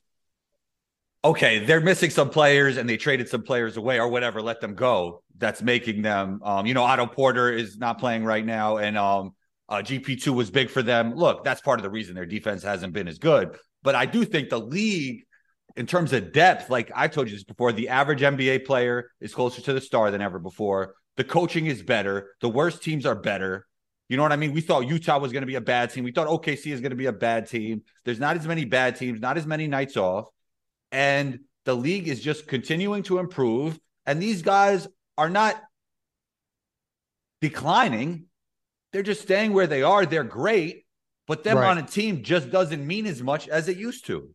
Okay, 1.23 1.65
they're 1.65 1.83
missing 1.83 2.09
some 2.09 2.31
players, 2.31 2.79
and 2.79 2.89
they 2.89 2.97
traded 2.97 3.29
some 3.29 3.43
players 3.43 3.77
away 3.77 4.01
or 4.01 4.09
whatever. 4.09 4.41
Let 4.41 4.61
them 4.61 4.75
go. 4.75 5.23
That's 5.37 5.61
making 5.61 6.01
them. 6.03 6.41
Um, 6.43 6.65
you 6.65 6.73
know, 6.73 6.83
Otto 6.83 7.07
Porter 7.07 7.53
is 7.53 7.77
not 7.77 7.99
playing 7.99 8.25
right 8.25 8.45
now, 8.45 8.79
and 8.79 8.97
um, 8.97 9.35
uh, 9.69 9.77
GP 9.77 10.23
two 10.23 10.33
was 10.33 10.51
big 10.51 10.71
for 10.71 10.83
them. 10.83 11.15
Look, 11.15 11.45
that's 11.45 11.61
part 11.61 11.79
of 11.79 11.83
the 11.83 11.91
reason 11.91 12.15
their 12.15 12.25
defense 12.25 12.63
hasn't 12.63 12.95
been 12.95 13.07
as 13.07 13.19
good. 13.19 13.57
But 13.83 13.95
I 13.95 14.07
do 14.07 14.25
think 14.25 14.49
the 14.49 14.61
league, 14.61 15.25
in 15.77 15.87
terms 15.87 16.13
of 16.15 16.33
depth, 16.33 16.71
like 16.71 16.91
I 16.95 17.09
told 17.09 17.29
you 17.29 17.35
this 17.35 17.45
before, 17.45 17.73
the 17.73 17.89
average 17.89 18.21
NBA 18.21 18.65
player 18.65 19.11
is 19.21 19.35
closer 19.35 19.61
to 19.63 19.73
the 19.75 19.81
star 19.81 20.11
than 20.11 20.23
ever 20.23 20.39
before. 20.39 20.95
The 21.17 21.25
coaching 21.25 21.67
is 21.67 21.83
better. 21.83 22.31
The 22.41 22.49
worst 22.49 22.83
teams 22.83 23.05
are 23.05 23.15
better. 23.15 23.67
You 24.11 24.17
know 24.17 24.25
what 24.25 24.33
I 24.33 24.37
mean? 24.37 24.53
We 24.53 24.61
thought 24.61 24.89
Utah 24.89 25.21
was 25.21 25.31
going 25.31 25.43
to 25.43 25.47
be 25.47 25.55
a 25.55 25.61
bad 25.61 25.91
team. 25.91 26.03
We 26.03 26.11
thought 26.11 26.27
OKC 26.27 26.73
is 26.73 26.81
going 26.81 26.91
to 26.91 26.97
be 26.97 27.07
a 27.07 27.13
bad 27.13 27.49
team. 27.49 27.83
There's 28.05 28.19
not 28.19 28.37
as 28.37 28.45
many 28.45 28.65
bad 28.65 28.97
teams, 28.97 29.21
not 29.21 29.39
as 29.39 29.47
many 29.47 29.69
nights 29.69 29.97
off. 29.97 30.29
And 30.91 31.39
the 31.65 31.77
league 31.77 32.09
is 32.09 32.21
just 32.21 32.49
continuing 32.49 33.05
to 33.05 33.19
improve. 33.19 33.79
And 34.07 34.21
these 34.21 34.43
guys 34.43 34.89
are 35.17 35.31
not 35.31 35.63
declining. 37.41 38.25
They're 38.93 39.05
just 39.05 39.23
staying 39.23 39.53
where 39.53 39.69
they 39.69 39.85
are. 39.85 40.05
They're 40.05 40.25
great. 40.25 40.87
But 41.29 41.45
them 41.45 41.59
right. 41.59 41.71
on 41.71 41.79
a 41.79 41.87
team 41.87 42.25
just 42.25 42.51
doesn't 42.51 42.85
mean 42.85 43.07
as 43.07 43.23
much 43.23 43.47
as 43.47 43.69
it 43.69 43.77
used 43.77 44.07
to. 44.07 44.29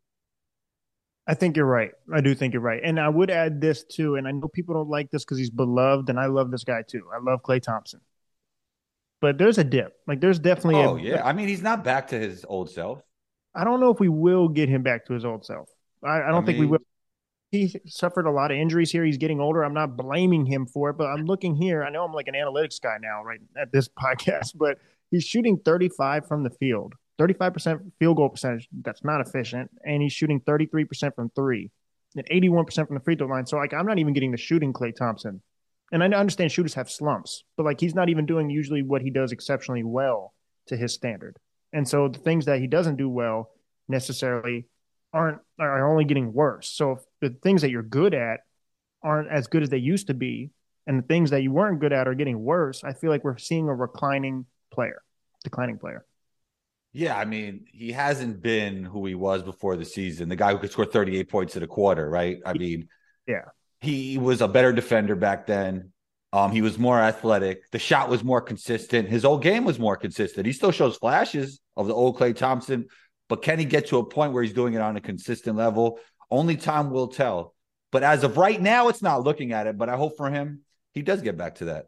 I 1.28 1.34
think 1.34 1.58
you're 1.58 1.66
right. 1.66 1.92
I 2.14 2.22
do 2.22 2.34
think 2.34 2.54
you're 2.54 2.62
right. 2.62 2.80
And 2.82 2.98
I 2.98 3.10
would 3.10 3.30
add 3.30 3.60
this 3.60 3.84
too. 3.84 4.16
And 4.16 4.26
I 4.26 4.32
know 4.32 4.48
people 4.48 4.74
don't 4.74 4.90
like 4.90 5.12
this 5.12 5.26
because 5.26 5.38
he's 5.38 5.50
beloved, 5.50 6.10
and 6.10 6.18
I 6.18 6.28
love 6.28 6.50
this 6.50 6.64
guy 6.64 6.82
too. 6.88 7.10
I 7.14 7.20
love 7.22 7.42
Klay 7.44 7.62
Thompson 7.62 8.00
but 9.26 9.40
there's 9.40 9.58
a 9.58 9.64
dip. 9.64 9.92
Like 10.06 10.22
there's 10.22 10.38
definitely. 10.38 10.76
Oh 10.76 10.98
a, 10.98 11.02
yeah, 11.02 11.26
I 11.26 11.34
mean 11.34 11.48
he's 11.48 11.64
not 11.64 11.84
back 11.84 12.10
to 12.10 12.20
his 12.20 12.46
old 12.48 12.70
self. 12.70 13.02
I 13.56 13.64
don't 13.64 13.80
know 13.80 13.90
if 13.90 14.00
we 14.00 14.08
will 14.08 14.50
get 14.50 14.70
him 14.70 14.84
back 14.84 15.08
to 15.08 15.14
his 15.14 15.26
old 15.26 15.44
self. 15.44 15.68
I, 16.04 16.22
I 16.22 16.28
don't 16.28 16.44
I 16.44 16.46
think 16.46 16.60
mean, 16.60 16.60
we 16.60 16.66
will. 16.68 16.86
He 17.50 17.76
suffered 17.88 18.28
a 18.28 18.32
lot 18.32 18.52
of 18.52 18.58
injuries 18.58 18.92
here. 18.92 19.04
He's 19.04 19.18
getting 19.18 19.40
older. 19.40 19.66
I'm 19.66 19.74
not 19.74 19.98
blaming 19.98 20.46
him 20.46 20.68
for 20.68 20.92
it, 20.92 20.98
but 21.00 21.06
I'm 21.06 21.26
looking 21.26 21.56
here. 21.56 21.84
I 21.84 21.90
know 21.90 22.04
I'm 22.04 22.14
like 22.14 22.28
an 22.28 22.36
analytics 22.36 22.80
guy 22.80 22.98
now, 23.02 23.24
right 23.24 23.40
at 23.60 23.72
this 23.72 23.90
podcast, 24.00 24.52
but 24.54 24.78
he's 25.10 25.24
shooting 25.24 25.58
35 25.66 26.28
from 26.28 26.44
the 26.44 26.52
field, 26.52 26.94
35% 27.20 27.94
field 27.98 28.18
goal 28.18 28.30
percentage. 28.30 28.70
That's 28.84 29.04
not 29.04 29.22
efficient, 29.22 29.72
and 29.84 30.04
he's 30.04 30.14
shooting 30.14 30.40
33% 30.42 31.16
from 31.16 31.32
three, 31.36 31.72
and 32.16 32.30
81% 32.30 32.86
from 32.86 32.94
the 32.94 33.04
free 33.04 33.16
throw 33.16 33.26
line. 33.26 33.48
So 33.48 33.58
like 33.58 33.74
I'm 33.74 33.88
not 33.88 33.98
even 33.98 34.14
getting 34.14 34.34
the 34.34 34.38
shooting 34.38 34.72
Klay 34.72 34.96
Thompson 34.96 35.42
and 35.96 36.14
I 36.14 36.18
understand 36.20 36.52
shooters 36.52 36.74
have 36.74 36.90
slumps, 36.90 37.44
but 37.56 37.66
like 37.66 37.80
he's 37.80 37.96
not 37.96 38.10
even 38.10 38.26
doing 38.26 38.50
usually 38.50 38.82
what 38.82 39.02
he 39.02 39.10
does 39.10 39.32
exceptionally 39.32 39.84
well 39.84 40.34
to 40.68 40.76
his 40.76 40.94
standard. 40.94 41.38
And 41.72 41.88
so 41.88 42.10
the 42.10 42.20
things 42.20 42.46
that 42.46 42.60
he 42.60 42.68
doesn't 42.68 42.98
do 42.98 43.08
well 43.08 43.50
necessarily 43.88 44.68
aren't 45.14 45.40
are 45.58 45.90
only 45.90 46.04
getting 46.04 46.34
worse. 46.34 46.70
So 46.70 46.92
if 46.94 47.00
the 47.22 47.30
things 47.42 47.62
that 47.62 47.70
you're 47.70 47.82
good 47.82 48.14
at 48.14 48.42
aren't 49.02 49.32
as 49.32 49.48
good 49.48 49.64
as 49.64 49.70
they 49.70 49.78
used 49.78 50.08
to 50.08 50.14
be, 50.14 50.52
and 50.86 51.02
the 51.02 51.08
things 51.08 51.30
that 51.30 51.44
you 51.44 51.52
weren't 51.52 51.80
good 51.80 51.94
at 51.94 52.10
are 52.10 52.14
getting 52.14 52.44
worse, 52.44 52.84
I 52.84 52.92
feel 52.92 53.10
like 53.10 53.24
we're 53.24 53.38
seeing 53.38 53.70
a 53.70 53.74
reclining 53.74 54.46
player, 54.74 55.02
declining 55.46 55.78
player. 55.78 56.06
Yeah, 56.92 57.18
I 57.18 57.24
mean, 57.24 57.66
he 57.72 57.94
hasn't 57.94 58.42
been 58.42 58.84
who 58.84 59.06
he 59.06 59.16
was 59.16 59.44
before 59.44 59.78
the 59.78 59.86
season. 59.86 60.28
The 60.28 60.36
guy 60.36 60.52
who 60.52 60.60
could 60.60 60.72
score 60.72 60.86
38 60.86 61.30
points 61.30 61.56
in 61.56 61.64
a 61.64 61.68
quarter, 61.68 62.10
right? 62.10 62.40
I 62.46 62.54
mean, 62.54 62.90
yeah 63.28 63.46
he 63.86 64.18
was 64.18 64.42
a 64.42 64.48
better 64.48 64.74
defender 64.74 65.16
back 65.16 65.46
then. 65.46 65.92
Um, 66.34 66.52
he 66.52 66.62
was 66.62 66.78
more 66.78 67.00
athletic. 67.00 67.70
The 67.72 67.80
shot 67.80 68.10
was 68.10 68.24
more 68.24 68.42
consistent. 68.42 69.08
His 69.08 69.24
old 69.24 69.42
game 69.42 69.64
was 69.64 69.80
more 69.80 69.96
consistent. 69.96 70.46
He 70.46 70.52
still 70.52 70.72
shows 70.72 70.98
flashes 70.98 71.62
of 71.78 71.88
the 71.88 71.94
old 71.94 72.18
Klay 72.18 72.36
Thompson, 72.36 72.88
but 73.30 73.42
can 73.42 73.58
he 73.58 73.66
get 73.66 73.88
to 73.88 74.00
a 74.00 74.06
point 74.06 74.34
where 74.34 74.44
he's 74.44 74.54
doing 74.54 74.74
it 74.74 74.82
on 74.82 74.98
a 74.98 75.02
consistent 75.02 75.56
level? 75.56 76.00
Only 76.30 76.58
time 76.58 76.90
will 76.92 77.08
tell. 77.08 77.54
But 77.92 78.04
as 78.04 78.26
of 78.26 78.36
right 78.36 78.62
now, 78.62 78.90
it's 78.90 79.02
not 79.02 79.24
looking 79.24 79.54
at 79.54 79.68
it. 79.68 79.78
But 79.78 79.88
I 79.88 79.96
hope 79.96 80.18
for 80.18 80.30
him, 80.30 80.62
he 80.94 81.02
does 81.02 81.22
get 81.22 81.38
back 81.38 81.56
to 81.56 81.66
that. 81.66 81.86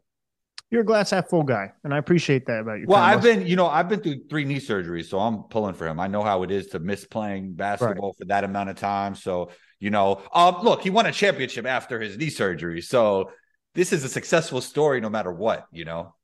You're 0.70 0.82
a 0.82 0.84
glass 0.84 1.10
half 1.10 1.28
full 1.28 1.44
guy, 1.44 1.72
and 1.82 1.94
I 1.94 1.98
appreciate 1.98 2.46
that 2.46 2.60
about 2.60 2.78
you. 2.78 2.86
Well, 2.86 3.00
I've 3.00 3.22
been, 3.22 3.46
you 3.46 3.56
know, 3.56 3.66
I've 3.66 3.88
been 3.88 4.00
through 4.00 4.24
three 4.28 4.44
knee 4.44 4.60
surgeries, 4.60 5.06
so 5.06 5.18
I'm 5.18 5.44
pulling 5.44 5.74
for 5.74 5.86
him. 5.86 5.98
I 5.98 6.08
know 6.08 6.22
how 6.22 6.42
it 6.42 6.50
is 6.50 6.68
to 6.68 6.78
miss 6.78 7.06
playing 7.06 7.54
basketball 7.54 8.10
right. 8.10 8.18
for 8.18 8.24
that 8.26 8.44
amount 8.44 8.68
of 8.68 8.76
time. 8.76 9.14
So 9.14 9.50
you 9.80 9.90
know, 9.90 10.22
um, 10.34 10.58
look, 10.62 10.82
he 10.82 10.90
won 10.90 11.06
a 11.06 11.12
championship 11.12 11.66
after 11.66 12.00
his 12.00 12.16
knee 12.16 12.30
surgery, 12.30 12.80
so 12.80 13.30
this 13.74 13.92
is 13.92 14.04
a 14.04 14.08
successful 14.08 14.60
story 14.60 15.00
no 15.00 15.10
matter 15.10 15.32
what. 15.32 15.66
You 15.72 15.84
know, 15.84 16.14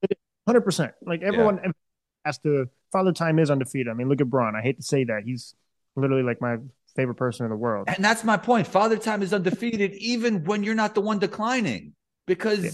hundred 0.47 0.63
percent. 0.63 0.93
Like 1.03 1.23
everyone 1.23 1.61
yeah. 1.63 1.71
has 2.25 2.39
to. 2.39 2.67
Father 2.93 3.13
Time 3.13 3.39
is 3.39 3.51
undefeated. 3.51 3.89
I 3.89 3.95
mean, 3.95 4.09
look 4.09 4.21
at 4.21 4.31
Bron. 4.31 4.55
I 4.55 4.63
hate 4.63 4.77
to 4.77 4.83
say 4.83 5.05
that 5.05 5.23
he's 5.25 5.55
literally 5.97 6.23
like 6.23 6.41
my 6.41 6.59
favorite 6.97 7.17
person 7.17 7.45
in 7.45 7.51
the 7.51 7.57
world. 7.57 7.89
And 7.89 8.05
that's 8.05 8.25
my 8.25 8.37
point. 8.37 8.67
Father 8.67 8.97
Time 8.97 9.23
is 9.23 9.33
undefeated, 9.33 9.95
even 9.99 10.45
when 10.45 10.63
you're 10.63 10.75
not 10.75 10.95
the 10.95 11.01
one 11.01 11.19
declining, 11.19 11.95
because 12.27 12.65
yeah. 12.65 12.71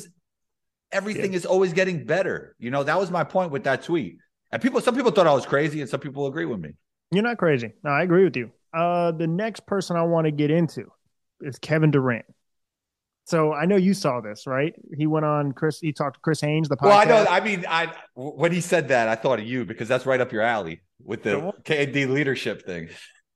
everything 0.93 1.33
yeah. 1.33 1.39
is 1.39 1.47
always 1.47 1.73
getting 1.73 2.05
better. 2.05 2.55
You 2.59 2.71
know, 2.71 2.83
that 2.83 2.99
was 2.99 3.11
my 3.11 3.25
point 3.25 3.51
with 3.51 3.65
that 3.65 3.83
tweet. 3.83 4.19
And 4.53 4.61
people, 4.61 4.81
some 4.81 4.95
people 4.95 5.11
thought 5.11 5.27
I 5.27 5.33
was 5.33 5.47
crazy, 5.47 5.81
and 5.81 5.89
some 5.89 6.01
people 6.01 6.27
agree 6.27 6.45
with 6.45 6.61
me. 6.61 6.71
You're 7.13 7.23
not 7.23 7.39
crazy. 7.39 7.73
No, 7.83 7.91
I 7.91 8.03
agree 8.03 8.25
with 8.25 8.37
you. 8.37 8.51
Uh, 8.73 9.13
the 9.13 9.27
next 9.27 9.67
person 9.67 9.97
I 9.97 10.03
want 10.03 10.27
to 10.27 10.31
get 10.31 10.51
into 10.51 10.91
is 11.41 11.59
Kevin 11.59 11.91
Durant. 11.91 12.25
So 13.25 13.53
I 13.53 13.67
know 13.67 13.77
you 13.77 13.95
saw 13.95 14.21
this, 14.21 14.47
right? 14.47 14.75
He 14.97 15.07
went 15.07 15.25
on 15.25 15.53
Chris. 15.53 15.79
He 15.79 15.93
talked 15.93 16.17
to 16.17 16.21
Chris 16.21 16.41
Haynes, 16.41 16.69
the 16.69 16.77
podcast. 16.77 16.87
Well, 16.87 16.99
I 16.99 17.05
know. 17.05 17.27
I 17.31 17.41
mean, 17.41 17.65
I 17.69 17.93
when 18.15 18.51
he 18.51 18.61
said 18.61 18.89
that, 18.89 19.09
I 19.09 19.15
thought 19.15 19.39
of 19.39 19.47
you 19.47 19.65
because 19.65 19.89
that's 19.89 20.05
right 20.05 20.21
up 20.21 20.33
your 20.33 20.43
alley 20.43 20.83
with 21.05 21.23
the 21.23 21.53
KD 21.65 22.09
leadership 22.09 22.67
thing. 22.67 22.89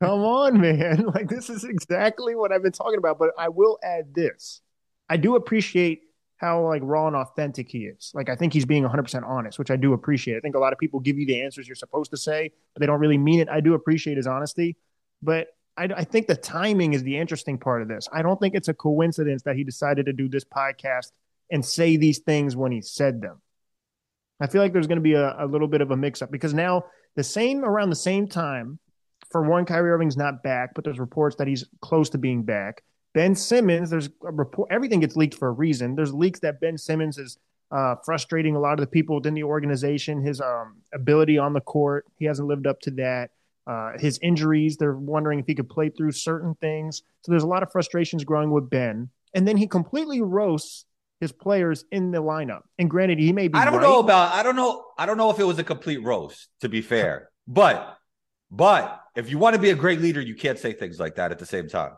Come 0.03 0.21
on, 0.21 0.61
man! 0.61 1.07
Like 1.15 1.29
this 1.29 1.49
is 1.49 1.65
exactly 1.65 2.35
what 2.35 2.51
I've 2.51 2.63
been 2.63 2.73
talking 2.73 2.99
about. 2.99 3.19
But 3.19 3.31
I 3.39 3.49
will 3.49 3.79
add 3.85 4.15
this: 4.15 4.61
I 5.09 5.17
do 5.17 5.37
appreciate 5.37 6.03
how 6.39 6.67
like 6.67 6.83
raw 6.85 7.07
and 7.07 7.17
authentic 7.17 7.69
he 7.69 7.85
is. 7.85 8.11
Like 8.15 8.29
I 8.29 8.37
think 8.37 8.53
he's 8.53 8.67
being 8.67 8.85
100% 8.85 9.27
honest, 9.27 9.59
which 9.59 9.71
I 9.71 9.77
do 9.77 9.93
appreciate. 9.93 10.37
I 10.37 10.41
think 10.41 10.57
a 10.57 10.59
lot 10.59 10.73
of 10.73 10.79
people 10.79 11.01
give 11.01 11.17
you 11.19 11.27
the 11.27 11.41
answers 11.41 11.69
you're 11.69 11.77
supposed 11.77 12.11
to 12.11 12.17
say, 12.17 12.51
but 12.75 12.81
they 12.81 12.87
don't 12.87 13.01
really 13.01 13.19
mean 13.19 13.41
it. 13.41 13.49
I 13.49 13.61
do 13.61 13.75
appreciate 13.75 14.17
his 14.17 14.27
honesty, 14.27 14.77
but 15.25 15.49
I, 15.77 15.85
I, 15.85 16.05
think 16.05 16.27
the 16.27 16.37
timing 16.37 16.93
is 16.93 17.03
the 17.03 17.17
interesting 17.17 17.59
part 17.59 17.83
of 17.83 17.89
this. 17.89 18.09
I 18.13 18.23
don't 18.23 18.39
think 18.39 18.55
it's 18.55 18.69
a 18.69 18.75
coincidence 18.75 19.43
that 19.43 19.57
he 19.57 19.65
decided 19.65 20.07
to 20.07 20.13
do 20.13 20.29
this 20.29 20.45
podcast 20.45 21.11
and 21.51 21.65
say 21.65 21.97
these 21.97 22.19
things 22.21 22.57
when 22.57 22.73
he 22.73 22.81
said 22.81 23.21
them. 23.21 23.41
I 24.41 24.47
feel 24.47 24.63
like 24.63 24.73
there's 24.73 24.87
going 24.87 24.99
to 24.99 25.03
be 25.03 25.15
a, 25.15 25.35
a 25.39 25.47
little 25.47 25.69
bit 25.69 25.81
of 25.81 25.91
a 25.91 25.97
mix 25.97 26.23
up 26.23 26.31
because 26.31 26.55
now 26.55 26.85
the 27.17 27.25
same 27.25 27.65
around 27.65 27.91
the 27.91 27.97
same 27.97 28.29
time, 28.29 28.79
for 29.31 29.43
one, 29.43 29.65
Kyrie 29.65 29.91
Irving's 29.91 30.17
not 30.17 30.43
back, 30.43 30.75
but 30.75 30.85
there's 30.85 30.99
reports 30.99 31.37
that 31.37 31.49
he's 31.49 31.65
close 31.81 32.11
to 32.11 32.19
being 32.19 32.43
back. 32.43 32.83
Ben 33.15 33.35
Simmons, 33.35 33.91
there's 33.91 34.09
a 34.27 34.33
report, 34.33 34.69
everything 34.73 35.01
gets 35.01 35.17
leaked 35.17 35.35
for 35.35 35.49
a 35.49 35.53
reason. 35.53 35.95
There's 35.95 36.13
leaks 36.13 36.41
that 36.41 36.61
Ben 36.61 36.77
Simmons 36.77 37.17
is 37.17 37.39
uh, 37.71 37.97
frustrating 38.05 38.57
a 38.57 38.61
lot 38.61 38.75
of 38.75 38.81
the 38.81 38.87
people 38.87 39.17
within 39.17 39.35
the 39.35 39.45
organization. 39.45 40.21
His 40.21 40.41
um, 40.41 40.77
ability 40.93 41.39
on 41.39 41.53
the 41.53 41.61
court, 41.61 42.07
he 42.19 42.25
hasn't 42.25 42.49
lived 42.49 42.67
up 42.67 42.81
to 42.81 42.91
that. 42.93 43.31
Uh, 43.67 43.93
his 43.99 44.19
injuries, 44.23 44.77
they're 44.77 44.97
wondering 44.97 45.39
if 45.39 45.47
he 45.47 45.55
could 45.55 45.69
play 45.69 45.89
through 45.89 46.13
certain 46.13 46.55
things. 46.61 47.03
So 47.23 47.33
there's 47.33 47.43
a 47.43 47.49
lot 47.49 47.63
of 47.63 47.73
frustrations 47.73 48.25
growing 48.25 48.51
with 48.51 48.69
Ben. 48.69 49.09
And 49.35 49.49
then 49.49 49.57
he 49.57 49.67
completely 49.67 50.21
roasts 50.21 50.85
his 51.21 51.33
players 51.33 51.85
in 51.91 52.11
the 52.11 52.23
lineup. 52.23 52.63
And 52.79 52.91
granted, 52.91 53.19
he 53.19 53.33
may 53.33 53.49
be. 53.49 53.59
I 53.59 53.65
don't 53.65 53.75
right. 53.75 53.83
know 53.83 54.01
about. 54.01 54.33
I 54.33 54.43
don't 54.43 54.57
know. 54.57 54.85
I 54.99 55.07
don't 55.07 55.17
know 55.17 55.31
if 55.31 55.39
it 55.39 55.45
was 55.45 55.59
a 55.59 55.65
complete 55.65 56.03
roast. 56.03 56.49
To 56.61 56.69
be 56.69 56.83
fair, 56.83 57.31
but 57.49 57.97
but 58.51 59.01
if 59.17 59.31
you 59.31 59.39
want 59.39 59.57
to 59.57 59.63
be 59.63 59.71
a 59.71 59.75
great 59.75 60.01
leader, 60.01 60.21
you 60.21 60.35
can't 60.35 60.59
say 60.59 60.73
things 60.73 61.01
like 61.01 61.17
that 61.17 61.33
at 61.33 61.39
the 61.39 61.47
same 61.47 61.69
time. 61.69 61.93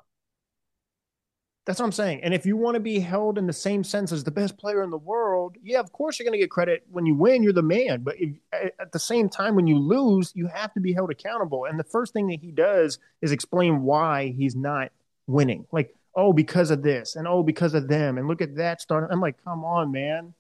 That's 1.66 1.80
what 1.80 1.86
I'm 1.86 1.92
saying. 1.92 2.22
And 2.22 2.32
if 2.32 2.46
you 2.46 2.56
want 2.56 2.76
to 2.76 2.80
be 2.80 3.00
held 3.00 3.38
in 3.38 3.48
the 3.48 3.52
same 3.52 3.82
sense 3.82 4.12
as 4.12 4.22
the 4.22 4.30
best 4.30 4.56
player 4.56 4.84
in 4.84 4.90
the 4.90 4.96
world, 4.96 5.56
yeah, 5.64 5.80
of 5.80 5.92
course 5.92 6.16
you're 6.16 6.24
going 6.24 6.38
to 6.38 6.38
get 6.38 6.48
credit 6.48 6.84
when 6.90 7.06
you 7.06 7.16
win. 7.16 7.42
You're 7.42 7.52
the 7.52 7.62
man. 7.62 8.02
But 8.02 8.14
if, 8.20 8.30
at 8.52 8.92
the 8.92 9.00
same 9.00 9.28
time, 9.28 9.56
when 9.56 9.66
you 9.66 9.76
lose, 9.76 10.30
you 10.36 10.46
have 10.46 10.72
to 10.74 10.80
be 10.80 10.92
held 10.92 11.10
accountable. 11.10 11.64
And 11.64 11.76
the 11.76 11.84
first 11.84 12.12
thing 12.12 12.28
that 12.28 12.38
he 12.40 12.52
does 12.52 13.00
is 13.20 13.32
explain 13.32 13.82
why 13.82 14.28
he's 14.28 14.54
not 14.54 14.92
winning. 15.26 15.66
Like, 15.72 15.92
oh, 16.14 16.32
because 16.32 16.70
of 16.70 16.82
this, 16.82 17.16
and 17.16 17.26
oh, 17.26 17.42
because 17.42 17.74
of 17.74 17.88
them, 17.88 18.16
and 18.16 18.28
look 18.28 18.40
at 18.40 18.54
that 18.56 18.80
start. 18.80 19.08
I'm 19.10 19.20
like, 19.20 19.42
come 19.42 19.64
on, 19.64 19.90
man. 19.90 20.34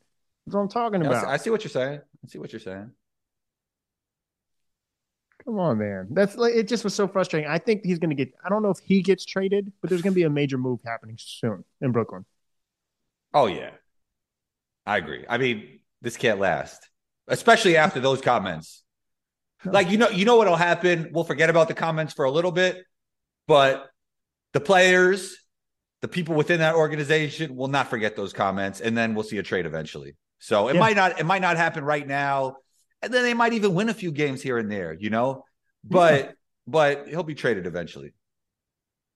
That's 0.46 0.54
what 0.54 0.62
I'm 0.62 0.68
talking 0.68 1.04
about. 1.04 1.26
I 1.26 1.38
see 1.38 1.50
what 1.50 1.64
you're 1.64 1.70
saying. 1.70 2.00
I 2.24 2.28
see 2.28 2.38
what 2.38 2.52
you're 2.52 2.60
saying. 2.60 2.92
Come 5.46 5.60
on, 5.60 5.78
man. 5.78 6.08
That's 6.10 6.36
like 6.36 6.54
it. 6.54 6.66
Just 6.66 6.82
was 6.82 6.92
so 6.92 7.06
frustrating. 7.06 7.48
I 7.48 7.58
think 7.58 7.84
he's 7.84 8.00
going 8.00 8.10
to 8.10 8.16
get. 8.16 8.34
I 8.44 8.48
don't 8.48 8.64
know 8.64 8.70
if 8.70 8.80
he 8.80 9.00
gets 9.00 9.24
traded, 9.24 9.72
but 9.80 9.88
there's 9.88 10.02
going 10.02 10.12
to 10.12 10.16
be 10.16 10.24
a 10.24 10.30
major 10.30 10.58
move 10.58 10.80
happening 10.84 11.16
soon 11.20 11.64
in 11.80 11.92
Brooklyn. 11.92 12.24
Oh 13.32 13.46
yeah, 13.46 13.70
I 14.84 14.96
agree. 14.96 15.24
I 15.28 15.38
mean, 15.38 15.78
this 16.02 16.16
can't 16.16 16.40
last, 16.40 16.88
especially 17.28 17.76
after 17.76 18.00
those 18.00 18.20
comments. 18.20 18.82
Like 19.64 19.88
you 19.88 19.98
know, 19.98 20.08
you 20.08 20.24
know 20.24 20.36
what'll 20.36 20.56
happen. 20.56 21.10
We'll 21.12 21.24
forget 21.24 21.48
about 21.48 21.68
the 21.68 21.74
comments 21.74 22.12
for 22.12 22.24
a 22.24 22.30
little 22.30 22.52
bit, 22.52 22.82
but 23.46 23.86
the 24.52 24.60
players, 24.60 25.36
the 26.02 26.08
people 26.08 26.34
within 26.34 26.58
that 26.58 26.74
organization, 26.74 27.54
will 27.54 27.68
not 27.68 27.88
forget 27.88 28.16
those 28.16 28.32
comments, 28.32 28.80
and 28.80 28.98
then 28.98 29.14
we'll 29.14 29.24
see 29.24 29.38
a 29.38 29.44
trade 29.44 29.64
eventually. 29.64 30.16
So 30.40 30.66
it 30.68 30.74
yeah. 30.74 30.80
might 30.80 30.96
not. 30.96 31.20
It 31.20 31.24
might 31.24 31.42
not 31.42 31.56
happen 31.56 31.84
right 31.84 32.06
now 32.06 32.56
and 33.02 33.12
then 33.12 33.22
they 33.22 33.34
might 33.34 33.52
even 33.52 33.74
win 33.74 33.88
a 33.88 33.94
few 33.94 34.12
games 34.12 34.42
here 34.42 34.58
and 34.58 34.70
there, 34.70 34.94
you 34.94 35.10
know. 35.10 35.44
But 35.84 36.34
but 36.66 37.08
he'll 37.08 37.22
be 37.22 37.34
traded 37.34 37.66
eventually. 37.66 38.12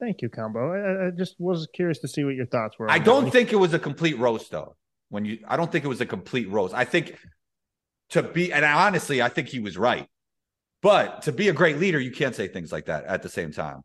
Thank 0.01 0.23
you, 0.23 0.29
Combo. 0.31 0.73
I, 0.73 1.09
I, 1.09 1.11
just 1.11 1.35
was 1.39 1.69
curious 1.75 1.99
to 1.99 2.09
see 2.09 2.25
what 2.25 2.35
your 2.35 2.47
thoughts 2.47 2.79
were. 2.79 2.91
I 2.91 2.99
don't 2.99 3.25
that. 3.27 3.33
think 3.33 3.53
it 3.53 3.57
was 3.57 3.75
a 3.75 3.79
complete 3.79 4.19
roast, 4.19 4.51
though. 4.51 4.77
When 5.11 5.27
you, 5.27 5.41
I 5.47 5.57
don't 5.57 5.71
think 5.71 5.85
it 5.85 5.89
was 5.89 6.01
a 6.01 6.07
complete 6.07 6.49
roast. 6.49 6.73
I 6.73 6.85
think 6.85 7.19
to 8.11 8.23
be, 8.23 8.53
and 8.53 8.65
honestly, 8.65 9.21
I 9.21 9.29
think 9.29 9.49
he 9.49 9.59
was 9.59 9.77
right. 9.77 10.07
But 10.83 11.23
to 11.23 11.33
be 11.33 11.49
a 11.49 11.53
great 11.53 11.79
leader, 11.79 12.01
you 12.01 12.11
can't 12.11 12.35
say 12.35 12.49
things 12.49 12.73
like 12.73 12.87
that 12.87 13.05
at 13.05 13.23
the 13.23 13.29
same 13.29 13.53
time. 13.53 13.83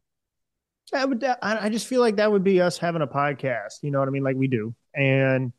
I 0.94 1.04
would. 1.04 1.24
I 1.42 1.68
just 1.70 1.88
feel 1.88 2.00
like 2.00 2.18
that 2.18 2.32
would 2.32 2.44
be 2.44 2.62
us 2.62 2.78
having 2.78 3.02
a 3.02 3.08
podcast. 3.08 3.80
You 3.82 3.92
know 3.92 4.00
what 4.00 4.08
I 4.08 4.12
mean? 4.12 4.24
Like 4.24 4.38
we 4.38 4.48
do, 4.48 4.74
and 4.94 5.52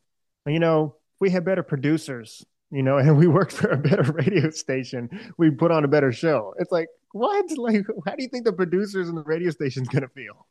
you 0.45 0.59
know, 0.59 0.95
if 1.15 1.21
we 1.21 1.29
had 1.29 1.43
better 1.43 1.63
producers, 1.63 2.45
you 2.71 2.83
know, 2.83 2.97
and 2.97 3.17
we 3.17 3.27
worked 3.27 3.53
for 3.53 3.69
a 3.69 3.77
better 3.77 4.03
radio 4.11 4.49
station, 4.49 5.09
we 5.37 5.49
put 5.51 5.71
on 5.71 5.83
a 5.83 5.87
better 5.87 6.11
show. 6.11 6.53
It's 6.59 6.71
like, 6.71 6.87
what? 7.11 7.45
Like, 7.57 7.85
how 8.05 8.15
do 8.15 8.23
you 8.23 8.29
think 8.29 8.45
the 8.45 8.53
producers 8.53 9.09
and 9.09 9.17
the 9.17 9.23
radio 9.23 9.49
station's 9.51 9.87
gonna 9.87 10.09
feel? 10.09 10.47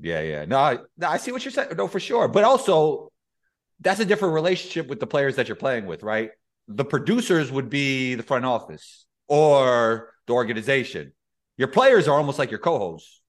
Yeah, 0.00 0.20
yeah. 0.20 0.44
No, 0.44 0.58
I, 0.58 0.78
no, 0.96 1.08
I 1.08 1.16
see 1.16 1.32
what 1.32 1.44
you're 1.44 1.52
saying. 1.52 1.70
No, 1.76 1.88
for 1.88 1.98
sure. 1.98 2.28
But 2.28 2.44
also, 2.44 3.10
that's 3.80 4.00
a 4.00 4.04
different 4.04 4.34
relationship 4.34 4.86
with 4.86 5.00
the 5.00 5.06
players 5.06 5.36
that 5.36 5.48
you're 5.48 5.56
playing 5.56 5.86
with, 5.86 6.02
right? 6.02 6.30
The 6.68 6.84
producers 6.84 7.50
would 7.50 7.70
be 7.70 8.14
the 8.14 8.22
front 8.22 8.44
office 8.44 9.06
or 9.26 10.12
the 10.26 10.34
organization. 10.34 11.12
Your 11.56 11.68
players 11.68 12.06
are 12.06 12.16
almost 12.16 12.38
like 12.38 12.50
your 12.50 12.60
co-hosts. 12.60 13.20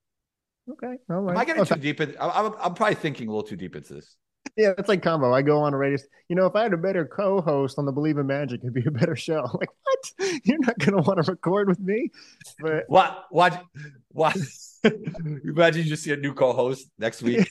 Okay, 0.70 0.98
all 1.10 1.22
right. 1.22 1.32
Am 1.32 1.38
I 1.38 1.46
getting 1.46 1.62
okay. 1.64 1.76
too 1.76 1.82
deep? 1.82 2.02
In, 2.02 2.16
I'm, 2.20 2.54
I'm 2.60 2.74
probably 2.76 2.96
thinking 2.96 3.28
a 3.28 3.32
little 3.32 3.48
too 3.48 3.56
deep 3.56 3.76
into 3.76 3.96
this 3.96 4.16
yeah, 4.60 4.74
it's 4.78 4.90
like 4.90 5.02
combo. 5.02 5.34
I 5.34 5.42
go 5.42 5.62
on 5.62 5.74
a 5.74 5.78
radio. 5.78 5.98
You 6.28 6.36
know, 6.36 6.46
if 6.46 6.54
I 6.54 6.64
had 6.64 6.74
a 6.74 6.78
better 6.78 7.06
co-host 7.06 7.80
on 7.80 7.86
the 7.86 7.94
Believe 7.94 8.18
in 8.18 8.28
Magic, 8.28 8.60
it'd 8.62 8.74
be 8.74 8.84
a 8.86 8.92
better 8.92 9.16
show. 9.16 9.40
I'm 9.46 9.52
like, 9.60 9.70
what? 9.84 10.42
You're 10.44 10.60
not 10.60 10.78
going 10.80 11.02
to 11.02 11.02
want 11.02 11.24
to 11.24 11.32
record 11.32 11.70
with 11.70 11.80
me? 11.80 12.12
But 12.60 12.84
what? 12.90 13.26
What? 13.30 13.64
What? 14.10 14.36
Imagine 14.84 15.84
you 15.84 15.90
just 15.90 16.04
see 16.04 16.12
a 16.12 16.18
new 16.18 16.34
co-host 16.34 16.90
next 16.98 17.22
week. 17.22 17.50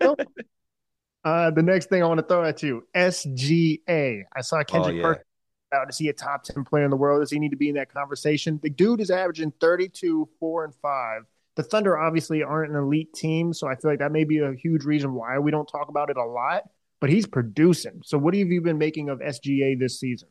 uh, 0.00 1.50
the 1.50 1.62
next 1.62 1.90
thing 1.90 2.02
I 2.02 2.06
want 2.06 2.20
to 2.20 2.26
throw 2.26 2.42
at 2.42 2.62
you, 2.62 2.86
SGA. 2.96 4.22
I 4.34 4.40
saw 4.40 4.62
Kendrick 4.64 4.94
oh, 4.94 4.96
yeah. 4.96 5.02
Perkins 5.02 5.26
out. 5.74 5.90
Is 5.90 5.98
he 5.98 6.08
a 6.08 6.14
top 6.14 6.44
ten 6.44 6.64
player 6.64 6.84
in 6.84 6.90
the 6.90 6.96
world? 6.96 7.20
Does 7.20 7.30
he 7.30 7.38
need 7.38 7.50
to 7.50 7.56
be 7.56 7.68
in 7.68 7.74
that 7.74 7.92
conversation? 7.92 8.58
The 8.62 8.70
dude 8.70 9.00
is 9.00 9.10
averaging 9.10 9.52
32, 9.60 10.26
four 10.40 10.64
and 10.64 10.74
five 10.76 11.26
the 11.60 11.68
Thunder 11.68 11.98
obviously 11.98 12.42
aren't 12.42 12.72
an 12.72 12.78
elite 12.78 13.12
team, 13.12 13.52
so 13.52 13.68
I 13.68 13.76
feel 13.76 13.90
like 13.90 13.98
that 13.98 14.12
may 14.12 14.24
be 14.24 14.38
a 14.38 14.54
huge 14.54 14.84
reason 14.84 15.12
why 15.12 15.38
we 15.38 15.50
don't 15.50 15.66
talk 15.66 15.88
about 15.88 16.08
it 16.08 16.16
a 16.16 16.24
lot. 16.24 16.62
But 17.00 17.10
he's 17.10 17.26
producing. 17.26 18.00
So 18.02 18.16
what 18.16 18.34
have 18.34 18.48
you 18.48 18.62
been 18.62 18.78
making 18.78 19.10
of 19.10 19.20
SGA 19.20 19.78
this 19.78 20.00
season? 20.00 20.28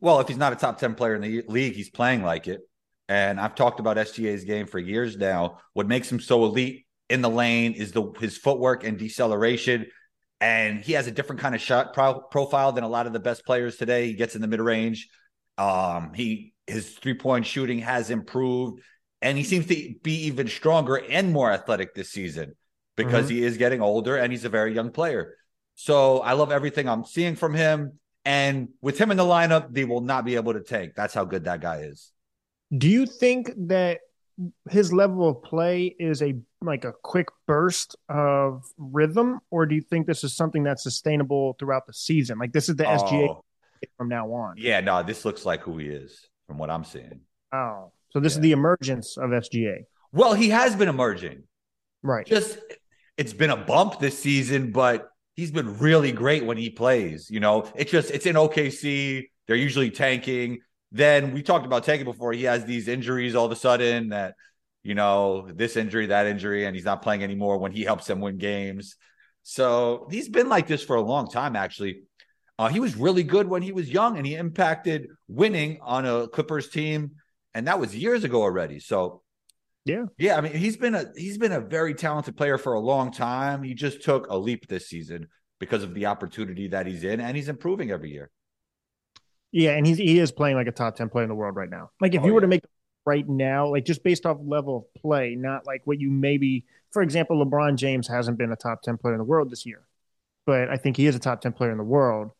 Well, 0.00 0.20
if 0.20 0.28
he's 0.28 0.36
not 0.36 0.52
a 0.52 0.56
top 0.56 0.78
10 0.78 0.94
player 0.94 1.14
in 1.14 1.22
the 1.22 1.42
league, 1.48 1.74
he's 1.74 1.88
playing 1.88 2.22
like 2.22 2.46
it. 2.46 2.60
And 3.08 3.40
I've 3.40 3.54
talked 3.54 3.80
about 3.80 3.96
SGA's 3.96 4.44
game 4.44 4.66
for 4.66 4.78
years 4.78 5.16
now. 5.16 5.58
What 5.72 5.86
makes 5.86 6.10
him 6.12 6.20
so 6.20 6.44
elite 6.44 6.86
in 7.08 7.22
the 7.22 7.30
lane 7.30 7.72
is 7.72 7.92
the 7.92 8.12
his 8.18 8.36
footwork 8.36 8.84
and 8.84 8.98
deceleration. 8.98 9.86
And 10.40 10.80
he 10.82 10.92
has 10.92 11.06
a 11.06 11.10
different 11.10 11.40
kind 11.40 11.54
of 11.54 11.60
shot 11.62 11.94
pro- 11.94 12.20
profile 12.20 12.72
than 12.72 12.84
a 12.84 12.88
lot 12.88 13.06
of 13.06 13.14
the 13.14 13.20
best 13.20 13.46
players 13.46 13.76
today. 13.76 14.06
He 14.06 14.14
gets 14.14 14.34
in 14.34 14.42
the 14.42 14.48
mid 14.48 14.60
range. 14.60 15.08
Um, 15.56 16.12
he 16.14 16.52
his 16.66 16.90
three 16.90 17.14
point 17.14 17.46
shooting 17.46 17.78
has 17.78 18.10
improved 18.10 18.82
and 19.22 19.38
he 19.38 19.44
seems 19.44 19.66
to 19.66 19.94
be 20.02 20.26
even 20.26 20.48
stronger 20.48 20.96
and 20.96 21.32
more 21.32 21.50
athletic 21.50 21.94
this 21.94 22.10
season 22.10 22.54
because 22.96 23.26
mm-hmm. 23.26 23.36
he 23.36 23.44
is 23.44 23.56
getting 23.56 23.80
older 23.80 24.16
and 24.16 24.32
he's 24.32 24.44
a 24.44 24.48
very 24.48 24.74
young 24.74 24.90
player. 24.90 25.36
So 25.74 26.20
I 26.20 26.32
love 26.32 26.50
everything 26.50 26.88
I'm 26.88 27.04
seeing 27.04 27.36
from 27.36 27.54
him. 27.54 27.98
And 28.24 28.70
with 28.80 28.98
him 28.98 29.10
in 29.10 29.16
the 29.16 29.24
lineup, 29.24 29.72
they 29.72 29.84
will 29.84 30.00
not 30.00 30.24
be 30.24 30.34
able 30.34 30.54
to 30.54 30.60
tank. 30.60 30.94
That's 30.96 31.14
how 31.14 31.24
good 31.24 31.44
that 31.44 31.60
guy 31.60 31.82
is. 31.82 32.10
Do 32.76 32.88
you 32.88 33.06
think 33.06 33.52
that 33.68 34.00
his 34.68 34.92
level 34.92 35.28
of 35.28 35.42
play 35.42 35.94
is 35.98 36.22
a 36.22 36.34
like 36.60 36.84
a 36.84 36.92
quick 37.02 37.28
burst 37.46 37.96
of 38.08 38.64
rhythm, 38.76 39.38
or 39.50 39.66
do 39.66 39.74
you 39.74 39.80
think 39.80 40.06
this 40.06 40.24
is 40.24 40.34
something 40.34 40.64
that's 40.64 40.82
sustainable 40.82 41.54
throughout 41.58 41.86
the 41.86 41.92
season? 41.92 42.38
Like 42.38 42.52
this 42.52 42.68
is 42.68 42.76
the 42.76 42.86
oh, 42.86 42.96
SGA 42.96 43.36
from 43.96 44.08
now 44.08 44.32
on. 44.32 44.56
Yeah, 44.58 44.80
no, 44.80 45.02
this 45.02 45.24
looks 45.24 45.46
like 45.46 45.62
who 45.62 45.78
he 45.78 45.86
is 45.86 46.28
from 46.48 46.58
what 46.58 46.70
I'm 46.70 46.84
seeing. 46.84 47.20
Oh, 47.52 47.92
so 48.16 48.20
this 48.20 48.32
yeah. 48.32 48.38
is 48.38 48.42
the 48.44 48.52
emergence 48.52 49.18
of 49.18 49.28
SGA. 49.28 49.80
Well, 50.10 50.32
he 50.32 50.48
has 50.48 50.74
been 50.74 50.88
emerging. 50.88 51.42
Right. 52.02 52.24
Just 52.24 52.58
it's 53.18 53.34
been 53.34 53.50
a 53.50 53.58
bump 53.58 54.00
this 54.00 54.18
season, 54.18 54.72
but 54.72 55.10
he's 55.34 55.50
been 55.50 55.78
really 55.78 56.12
great 56.12 56.46
when 56.46 56.56
he 56.56 56.70
plays. 56.70 57.30
You 57.30 57.40
know, 57.40 57.70
it's 57.74 57.90
just 57.90 58.10
it's 58.10 58.24
in 58.24 58.34
OKC. 58.36 59.24
They're 59.46 59.56
usually 59.56 59.90
tanking. 59.90 60.60
Then 60.92 61.34
we 61.34 61.42
talked 61.42 61.66
about 61.66 61.84
tanking 61.84 62.06
before. 62.06 62.32
He 62.32 62.44
has 62.44 62.64
these 62.64 62.88
injuries 62.88 63.34
all 63.34 63.44
of 63.44 63.52
a 63.52 63.56
sudden 63.56 64.08
that, 64.08 64.34
you 64.82 64.94
know, 64.94 65.50
this 65.54 65.76
injury, 65.76 66.06
that 66.06 66.26
injury, 66.26 66.64
and 66.64 66.74
he's 66.74 66.86
not 66.86 67.02
playing 67.02 67.22
anymore 67.22 67.58
when 67.58 67.72
he 67.72 67.82
helps 67.82 68.06
them 68.06 68.22
win 68.22 68.38
games. 68.38 68.96
So 69.42 70.08
he's 70.10 70.30
been 70.30 70.48
like 70.48 70.66
this 70.66 70.82
for 70.82 70.96
a 70.96 71.02
long 71.02 71.28
time, 71.28 71.54
actually. 71.54 72.04
Uh, 72.58 72.68
he 72.68 72.80
was 72.80 72.96
really 72.96 73.24
good 73.24 73.46
when 73.46 73.60
he 73.60 73.72
was 73.72 73.90
young 73.90 74.16
and 74.16 74.26
he 74.26 74.36
impacted 74.36 75.08
winning 75.28 75.80
on 75.82 76.06
a 76.06 76.28
Clippers 76.28 76.70
team 76.70 77.10
and 77.56 77.66
that 77.68 77.80
was 77.80 77.96
years 77.96 78.24
ago 78.24 78.42
already. 78.42 78.78
So 78.80 79.22
Yeah. 79.84 80.06
Yeah, 80.18 80.36
I 80.36 80.40
mean, 80.40 80.54
he's 80.54 80.76
been 80.76 80.94
a 80.94 81.12
he's 81.16 81.38
been 81.38 81.52
a 81.52 81.60
very 81.60 81.94
talented 81.94 82.36
player 82.36 82.58
for 82.58 82.74
a 82.74 82.80
long 82.80 83.10
time. 83.12 83.62
He 83.62 83.74
just 83.74 84.02
took 84.02 84.28
a 84.28 84.36
leap 84.36 84.66
this 84.68 84.88
season 84.88 85.28
because 85.60 85.82
of 85.82 85.94
the 85.94 86.06
opportunity 86.06 86.68
that 86.68 86.86
he's 86.86 87.04
in, 87.04 87.20
and 87.20 87.36
he's 87.36 87.48
improving 87.48 87.90
every 87.90 88.10
year. 88.10 88.30
Yeah, 89.52 89.70
and 89.76 89.86
he's 89.86 89.98
he 89.98 90.18
is 90.18 90.32
playing 90.32 90.56
like 90.56 90.66
a 90.66 90.72
top 90.72 90.96
ten 90.96 91.08
player 91.08 91.24
in 91.24 91.28
the 91.28 91.34
world 91.34 91.56
right 91.56 91.70
now. 91.70 91.90
Like 92.00 92.14
if 92.14 92.22
Oh, 92.22 92.26
you 92.26 92.34
were 92.34 92.40
to 92.40 92.46
make 92.46 92.64
right 93.04 93.26
now, 93.28 93.68
like 93.68 93.84
just 93.84 94.02
based 94.02 94.26
off 94.26 94.38
level 94.42 94.76
of 94.78 95.02
play, 95.02 95.34
not 95.36 95.66
like 95.66 95.82
what 95.84 96.00
you 96.00 96.10
maybe, 96.10 96.64
for 96.90 97.02
example, 97.02 97.44
LeBron 97.44 97.76
James 97.76 98.08
hasn't 98.08 98.38
been 98.38 98.52
a 98.52 98.56
top 98.56 98.82
ten 98.82 98.98
player 98.98 99.14
in 99.14 99.18
the 99.18 99.24
world 99.24 99.50
this 99.50 99.64
year, 99.66 99.86
but 100.46 100.68
I 100.70 100.76
think 100.76 100.96
he 100.96 101.06
is 101.06 101.16
a 101.16 101.20
top 101.20 101.40
ten 101.40 101.52
player 101.52 101.70
in 101.70 101.78
the 101.78 101.84
world. 101.84 102.32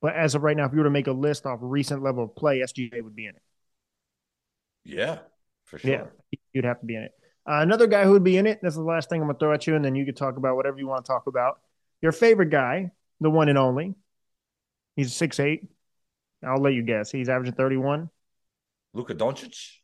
But 0.00 0.14
as 0.16 0.34
of 0.34 0.42
right 0.42 0.56
now, 0.56 0.66
if 0.66 0.72
you 0.72 0.78
were 0.78 0.84
to 0.84 0.90
make 0.90 1.06
a 1.06 1.12
list 1.12 1.46
off 1.46 1.58
recent 1.62 2.02
level 2.02 2.24
of 2.24 2.34
play, 2.36 2.60
SGA 2.62 3.02
would 3.02 3.14
be 3.16 3.26
in 3.26 3.36
it. 3.36 3.42
Yeah, 4.84 5.18
for 5.64 5.78
sure. 5.78 5.90
Yeah, 5.90 6.04
you'd 6.52 6.64
have 6.64 6.80
to 6.80 6.86
be 6.86 6.96
in 6.96 7.02
it. 7.02 7.12
Uh, 7.46 7.60
another 7.60 7.86
guy 7.86 8.04
who 8.04 8.12
would 8.12 8.24
be 8.24 8.36
in 8.36 8.46
it. 8.46 8.60
This 8.62 8.72
is 8.72 8.76
the 8.78 8.82
last 8.82 9.08
thing 9.08 9.20
I'm 9.20 9.26
gonna 9.26 9.38
throw 9.38 9.52
at 9.52 9.66
you, 9.66 9.74
and 9.74 9.84
then 9.84 9.94
you 9.94 10.04
could 10.04 10.16
talk 10.16 10.36
about 10.36 10.56
whatever 10.56 10.78
you 10.78 10.86
want 10.86 11.04
to 11.04 11.08
talk 11.08 11.26
about. 11.26 11.60
Your 12.00 12.12
favorite 12.12 12.50
guy, 12.50 12.90
the 13.20 13.30
one 13.30 13.48
and 13.48 13.58
only. 13.58 13.94
He's 14.96 15.14
six 15.14 15.40
eight. 15.40 15.68
I'll 16.44 16.60
let 16.60 16.74
you 16.74 16.82
guess. 16.82 17.10
He's 17.10 17.28
averaging 17.28 17.54
31. 17.54 18.10
Luka 18.94 19.14
Doncic. 19.14 19.76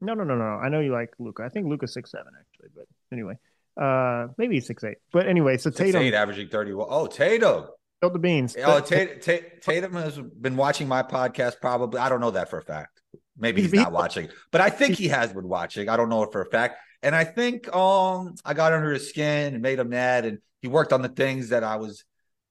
No, 0.00 0.14
no, 0.14 0.24
no, 0.24 0.36
no. 0.36 0.44
I 0.44 0.68
know 0.68 0.80
you 0.80 0.92
like 0.92 1.12
Luka. 1.18 1.42
I 1.42 1.48
think 1.48 1.66
Luka's 1.66 1.92
six 1.92 2.10
seven 2.10 2.32
actually, 2.38 2.68
but 2.74 2.86
anyway, 3.12 3.34
uh, 3.80 4.28
maybe 4.38 4.56
he's 4.56 4.66
six 4.66 4.84
eight. 4.84 4.98
But 5.12 5.26
anyway, 5.26 5.56
so 5.56 5.70
Six 5.70 5.78
Tatum 5.78 6.02
eight, 6.02 6.14
averaging 6.14 6.48
thirty 6.48 6.72
one. 6.72 6.86
Oh, 6.90 7.06
Tatum. 7.06 7.66
spilled 7.98 8.14
the 8.14 8.18
beans. 8.18 8.56
Oh, 8.58 8.80
Ta- 8.80 8.96
Tatum, 9.20 9.42
Tatum 9.60 9.92
has 9.94 10.18
been 10.18 10.56
watching 10.56 10.86
my 10.88 11.02
podcast. 11.02 11.60
Probably, 11.60 11.98
I 11.98 12.08
don't 12.08 12.20
know 12.20 12.32
that 12.32 12.50
for 12.50 12.58
a 12.58 12.62
fact. 12.62 13.00
Maybe 13.38 13.62
he's 13.62 13.72
not 13.72 13.92
watching, 13.92 14.28
but 14.50 14.60
I 14.60 14.70
think 14.70 14.96
he 14.96 15.08
has 15.08 15.32
been 15.32 15.48
watching. 15.48 15.88
I 15.88 15.96
don't 15.96 16.08
know 16.08 16.22
it 16.22 16.32
for 16.32 16.40
a 16.42 16.46
fact. 16.46 16.78
And 17.02 17.14
I 17.14 17.24
think 17.24 17.72
um 17.74 18.34
I 18.44 18.54
got 18.54 18.72
under 18.72 18.92
his 18.92 19.08
skin 19.08 19.54
and 19.54 19.62
made 19.62 19.78
him 19.78 19.90
mad, 19.90 20.24
and 20.24 20.38
he 20.62 20.68
worked 20.68 20.92
on 20.92 21.02
the 21.02 21.08
things 21.08 21.50
that 21.50 21.62
I 21.62 21.76
was, 21.76 22.04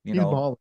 you 0.04 0.14
he's 0.14 0.22
know, 0.22 0.30
balling. 0.32 0.58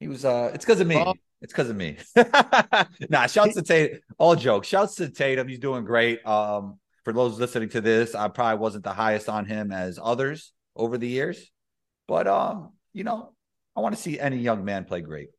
he 0.00 0.08
was. 0.08 0.24
uh 0.24 0.50
It's 0.54 0.64
because 0.64 0.80
of 0.80 0.86
me. 0.86 0.96
Ball. 0.96 1.14
It's 1.40 1.52
because 1.52 1.70
of 1.70 1.76
me. 1.76 1.96
nah, 3.10 3.26
shouts 3.26 3.54
to 3.54 3.62
Tatum. 3.62 3.98
All 4.18 4.36
jokes. 4.36 4.68
Shouts 4.68 4.94
to 4.96 5.08
Tatum. 5.08 5.48
He's 5.48 5.58
doing 5.58 5.84
great. 5.84 6.24
Um, 6.24 6.78
for 7.04 7.12
those 7.12 7.38
listening 7.40 7.68
to 7.70 7.80
this, 7.80 8.14
I 8.14 8.28
probably 8.28 8.60
wasn't 8.60 8.84
the 8.84 8.92
highest 8.92 9.28
on 9.28 9.44
him 9.46 9.72
as 9.72 9.98
others 10.00 10.52
over 10.76 10.98
the 10.98 11.08
years, 11.08 11.50
but 12.06 12.28
um, 12.28 12.72
you 12.92 13.02
know, 13.02 13.32
I 13.74 13.80
want 13.80 13.96
to 13.96 14.00
see 14.00 14.20
any 14.20 14.36
young 14.36 14.64
man 14.64 14.84
play 14.84 15.00
great. 15.00 15.30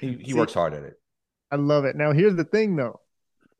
He 0.00 0.12
he 0.12 0.34
works 0.34 0.54
hard 0.54 0.72
at 0.74 0.84
it. 0.84 0.94
I 1.50 1.56
love 1.56 1.84
it. 1.84 1.96
Now 1.96 2.12
here's 2.12 2.36
the 2.36 2.44
thing 2.44 2.76
though, 2.76 3.00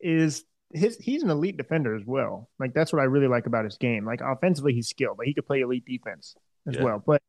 is 0.00 0.44
his 0.72 0.96
he's 0.98 1.22
an 1.22 1.30
elite 1.30 1.56
defender 1.56 1.94
as 1.94 2.02
well. 2.04 2.48
Like 2.58 2.74
that's 2.74 2.92
what 2.92 3.00
I 3.00 3.04
really 3.04 3.28
like 3.28 3.46
about 3.46 3.64
his 3.64 3.76
game. 3.78 4.04
Like 4.04 4.20
offensively, 4.20 4.74
he's 4.74 4.88
skilled, 4.88 5.16
but 5.16 5.26
he 5.26 5.34
could 5.34 5.46
play 5.46 5.60
elite 5.60 5.84
defense 5.86 6.34
as 6.66 6.76
Yeah. 6.76 6.82
well. 6.82 7.02
But 7.04 7.22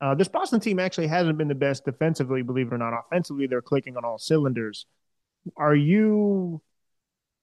uh, 0.00 0.14
this 0.14 0.28
Boston 0.28 0.60
team 0.60 0.78
actually 0.78 1.06
hasn't 1.08 1.38
been 1.38 1.48
the 1.48 1.54
best 1.54 1.84
defensively, 1.84 2.42
believe 2.42 2.68
it 2.68 2.74
or 2.74 2.78
not. 2.78 2.94
Offensively, 3.06 3.46
they're 3.46 3.62
clicking 3.62 3.96
on 3.96 4.04
all 4.04 4.18
cylinders. 4.18 4.86
Are 5.56 5.74
you? 5.74 6.62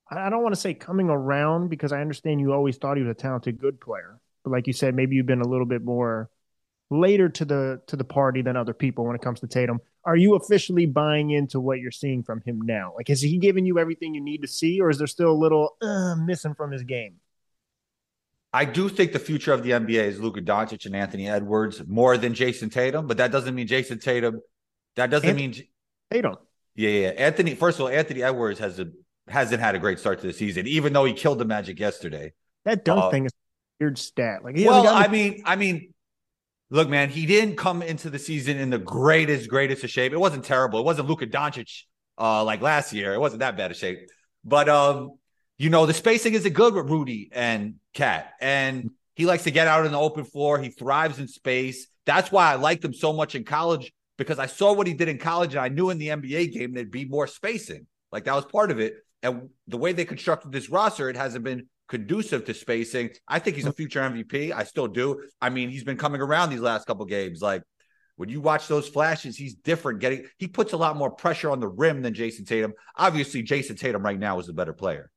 I 0.09 0.27
I 0.27 0.29
don't 0.29 0.43
want 0.43 0.55
to 0.55 0.61
say 0.61 0.73
coming 0.73 1.09
around 1.09 1.69
because 1.69 1.91
I 1.91 2.01
understand 2.01 2.39
you 2.39 2.53
always 2.53 2.77
thought 2.77 2.97
he 2.97 3.03
was 3.03 3.11
a 3.11 3.15
talented, 3.19 3.59
good 3.59 3.79
player. 3.79 4.19
But 4.43 4.51
like 4.51 4.67
you 4.67 4.73
said, 4.73 4.95
maybe 4.95 5.15
you've 5.15 5.25
been 5.25 5.41
a 5.41 5.47
little 5.47 5.65
bit 5.65 5.83
more 5.83 6.29
later 6.89 7.29
to 7.29 7.45
the 7.45 7.81
to 7.87 7.95
the 7.95 8.03
party 8.03 8.41
than 8.41 8.55
other 8.55 8.73
people 8.73 9.05
when 9.05 9.15
it 9.15 9.21
comes 9.21 9.39
to 9.41 9.47
Tatum. 9.47 9.79
Are 10.05 10.15
you 10.15 10.35
officially 10.35 10.85
buying 10.85 11.31
into 11.31 11.59
what 11.59 11.79
you're 11.79 11.91
seeing 11.91 12.23
from 12.23 12.41
him 12.45 12.61
now? 12.61 12.93
Like, 12.95 13.09
has 13.09 13.21
he 13.21 13.37
given 13.37 13.65
you 13.65 13.77
everything 13.79 14.15
you 14.15 14.21
need 14.21 14.41
to 14.41 14.47
see, 14.47 14.79
or 14.79 14.89
is 14.89 14.97
there 14.97 15.07
still 15.07 15.31
a 15.31 15.33
little 15.33 15.75
uh, 15.81 16.15
missing 16.15 16.53
from 16.55 16.71
his 16.71 16.83
game? 16.83 17.15
I 18.53 18.65
do 18.65 18.89
think 18.89 19.11
the 19.11 19.19
future 19.19 19.51
of 19.53 19.63
the 19.63 19.71
NBA 19.71 20.03
is 20.05 20.19
Luka 20.19 20.41
Doncic 20.41 20.85
and 20.85 20.95
Anthony 20.95 21.27
Edwards 21.29 21.85
more 21.85 22.17
than 22.17 22.33
Jayson 22.33 22.69
Tatum, 22.71 23.05
but 23.05 23.17
that 23.17 23.31
doesn't 23.31 23.53
mean 23.53 23.67
Jayson 23.67 23.99
Tatum. 23.99 24.41
That 24.95 25.09
doesn't 25.09 25.29
Anth- 25.29 25.35
mean 25.35 25.53
Tatum. 26.09 26.37
yeah, 26.75 26.89
yeah. 26.89 27.07
Anthony. 27.09 27.55
First 27.55 27.77
of 27.77 27.83
all, 27.83 27.89
Anthony 27.89 28.23
Edwards 28.23 28.59
has 28.59 28.79
a 28.79 28.87
hasn't 29.27 29.59
had 29.61 29.75
a 29.75 29.79
great 29.79 29.99
start 29.99 30.21
to 30.21 30.27
the 30.27 30.33
season, 30.33 30.65
even 30.67 30.93
though 30.93 31.03
he 31.03 31.13
killed 31.13 31.37
the 31.39 31.45
Magic 31.45 31.79
yesterday. 31.79 32.31
That 32.63 32.85
dunk 32.85 33.03
Uh, 33.03 33.09
thing 33.11 33.25
is 33.25 33.31
a 33.33 33.83
weird 33.83 33.97
stat. 33.97 34.43
Like, 34.43 34.55
he 34.55 34.65
well, 34.65 34.87
I 34.87 35.07
mean, 35.09 35.43
I 35.45 35.57
mean, 35.57 35.93
look, 36.69 36.89
man, 36.89 37.09
he 37.09 37.25
didn't 37.25 37.55
come 37.55 37.81
into 37.81 38.09
the 38.09 38.19
season 38.19 38.57
in 38.57 38.69
the 38.69 38.77
greatest, 38.77 39.49
greatest 39.49 39.83
of 39.83 39.89
shape. 39.89 40.13
It 40.13 40.19
wasn't 40.19 40.45
terrible. 40.45 40.79
It 40.79 40.85
wasn't 40.85 41.07
Luka 41.07 41.27
Doncic 41.27 41.83
uh, 42.17 42.43
like 42.43 42.61
last 42.61 42.93
year. 42.93 43.13
It 43.13 43.19
wasn't 43.19 43.39
that 43.39 43.57
bad 43.57 43.71
of 43.71 43.77
shape. 43.77 44.09
But 44.43 44.69
um, 44.69 45.17
you 45.57 45.69
know, 45.69 45.85
the 45.85 45.93
spacing 45.93 46.33
isn't 46.33 46.53
good 46.53 46.73
with 46.73 46.89
Rudy 46.89 47.29
and 47.31 47.75
KAT, 47.93 48.31
and 48.39 48.91
he 49.15 49.25
likes 49.25 49.43
to 49.43 49.51
get 49.51 49.67
out 49.67 49.85
in 49.85 49.91
the 49.91 49.99
open 49.99 50.23
floor. 50.23 50.59
He 50.59 50.69
thrives 50.69 51.19
in 51.19 51.27
space. 51.27 51.87
That's 52.05 52.31
why 52.31 52.51
I 52.51 52.55
liked 52.55 52.85
him 52.85 52.93
so 52.93 53.13
much 53.13 53.35
in 53.35 53.43
college 53.43 53.91
because 54.17 54.39
I 54.39 54.45
saw 54.45 54.73
what 54.73 54.87
he 54.87 54.93
did 54.93 55.07
in 55.07 55.17
college, 55.17 55.53
and 55.53 55.61
I 55.61 55.69
knew 55.69 55.89
in 55.89 55.97
the 55.97 56.09
NBA 56.09 56.53
game 56.53 56.73
there'd 56.73 56.91
be 56.91 57.05
more 57.05 57.27
spacing. 57.27 57.87
Like 58.11 58.25
that 58.25 58.35
was 58.35 58.45
part 58.45 58.71
of 58.71 58.79
it. 58.79 58.95
And 59.23 59.49
the 59.67 59.77
way 59.77 59.93
they 59.93 60.05
constructed 60.05 60.51
this 60.51 60.69
roster, 60.69 61.09
it 61.09 61.17
hasn't 61.17 61.43
been 61.43 61.67
conducive 61.87 62.45
to 62.45 62.53
spacing. 62.53 63.11
I 63.27 63.39
think 63.39 63.55
he's 63.55 63.65
a 63.65 63.69
mm-hmm. 63.69 63.75
future 63.75 64.01
MVP. 64.01 64.51
I 64.51 64.63
still 64.63 64.87
do. 64.87 65.23
I 65.41 65.49
mean, 65.49 65.69
he's 65.69 65.83
been 65.83 65.97
coming 65.97 66.21
around 66.21 66.49
these 66.49 66.59
last 66.59 66.85
couple 66.85 67.05
games. 67.05 67.41
Like 67.41 67.63
when 68.15 68.29
you 68.29 68.41
watch 68.41 68.67
those 68.67 68.87
flashes, 68.87 69.37
he's 69.37 69.55
different. 69.55 69.99
Getting 69.99 70.25
he 70.37 70.47
puts 70.47 70.73
a 70.73 70.77
lot 70.77 70.97
more 70.97 71.11
pressure 71.11 71.49
on 71.49 71.59
the 71.59 71.67
rim 71.67 72.01
than 72.01 72.13
Jayson 72.13 72.45
Tatum. 72.45 72.73
Obviously, 72.95 73.43
Jayson 73.43 73.77
Tatum 73.77 74.03
right 74.03 74.19
now 74.19 74.39
is 74.39 74.47
the 74.47 74.53
better 74.53 74.73
player. 74.73 75.09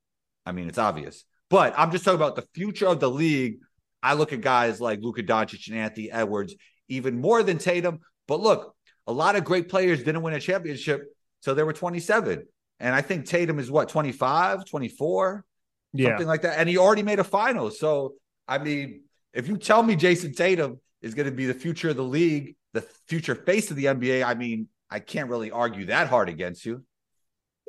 I 0.47 0.53
mean, 0.53 0.69
it's 0.69 0.79
obvious. 0.79 1.25
But 1.49 1.75
I'm 1.77 1.91
just 1.91 2.05
talking 2.05 2.21
about 2.21 2.37
the 2.37 2.47
future 2.55 2.87
of 2.87 3.01
the 3.01 3.11
league. 3.11 3.59
I 4.03 4.15
look 4.15 4.33
at 4.33 4.41
guys 4.41 4.81
like 4.81 5.01
Luka 5.03 5.23
Doncic 5.23 5.69
and 5.69 5.77
Anthony 5.77 6.11
Edwards 6.11 6.55
even 6.89 7.21
more 7.21 7.43
than 7.43 7.59
Tatum. 7.59 8.01
But 8.27 8.41
look, 8.41 8.75
a 9.07 9.13
lot 9.13 9.37
of 9.37 9.45
great 9.45 9.69
players 9.69 10.03
didn't 10.03 10.23
win 10.23 10.35
a 10.35 10.41
championship, 10.41 11.03
so 11.41 11.55
they 11.55 11.63
were 11.63 11.73
27. 11.73 12.47
And 12.79 12.95
I 12.95 13.03
think 13.03 13.27
Tatum 13.27 13.59
is 13.59 13.71
what, 13.71 13.89
25, 13.89 14.65
24? 14.65 15.45
Yeah, 15.93 16.11
something 16.11 16.27
like 16.27 16.43
that. 16.43 16.59
And 16.59 16.69
he 16.69 16.79
already 16.79 17.03
made 17.03 17.19
a 17.19 17.25
final. 17.25 17.71
So, 17.71 18.15
I 18.47 18.59
mean, 18.59 19.03
if 19.33 19.49
you 19.49 19.57
tell 19.57 19.83
me 19.83 19.97
Jayson 19.97 20.35
Tatum 20.35 20.81
is 21.03 21.15
going 21.15 21.27
to 21.27 21.33
be 21.33 21.47
the 21.47 21.55
future 21.55 21.91
of 21.91 21.97
the 21.97 22.05
league, 22.05 22.57
the 22.73 22.83
future 23.09 23.35
face 23.35 23.71
of 23.71 23.77
the 23.77 23.87
NBA, 23.87 24.25
I 24.25 24.35
mean, 24.35 24.69
I 24.91 25.01
can't 25.01 25.29
really 25.29 25.51
argue 25.51 25.87
that 25.87 26.09
hard 26.09 26.29
against 26.29 26.65
you. 26.65 26.85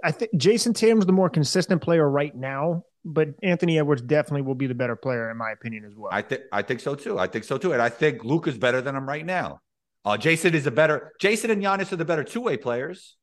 I 0.04 0.12
think 0.12 0.32
Jayson 0.36 0.74
Tatum's 0.74 1.06
the 1.06 1.12
more 1.12 1.30
consistent 1.30 1.82
player 1.82 2.10
right 2.10 2.36
now, 2.36 2.84
but 3.06 3.30
Anthony 3.44 3.78
Edwards 3.78 4.02
definitely 4.02 4.42
will 4.42 4.56
be 4.56 4.68
the 4.68 4.74
better 4.76 4.96
player 4.96 5.30
in 5.30 5.38
my 5.38 5.52
opinion 5.52 5.86
as 5.86 5.94
well. 5.96 6.12
I 6.12 6.22
think 6.24 6.42
I 6.52 6.62
think 6.64 6.80
so 6.80 6.96
too. 6.96 7.20
I 7.20 7.28
think 7.28 7.44
so 7.46 7.58
too. 7.58 7.74
And 7.74 7.82
I 7.82 7.90
think 7.90 8.24
Luka's 8.24 8.58
better 8.58 8.82
than 8.82 8.96
him 8.96 9.08
right 9.08 9.26
now. 9.26 9.60
Uh, 10.04 10.18
Jayson 10.18 10.54
is 10.56 10.66
a 10.66 10.72
better 10.72 11.14
Jayson 11.22 11.52
and 11.52 11.62
Giannis 11.62 11.92
are 11.92 11.98
the 11.98 12.06
better 12.06 12.24
two 12.24 12.42
way 12.42 12.58
players. 12.58 13.16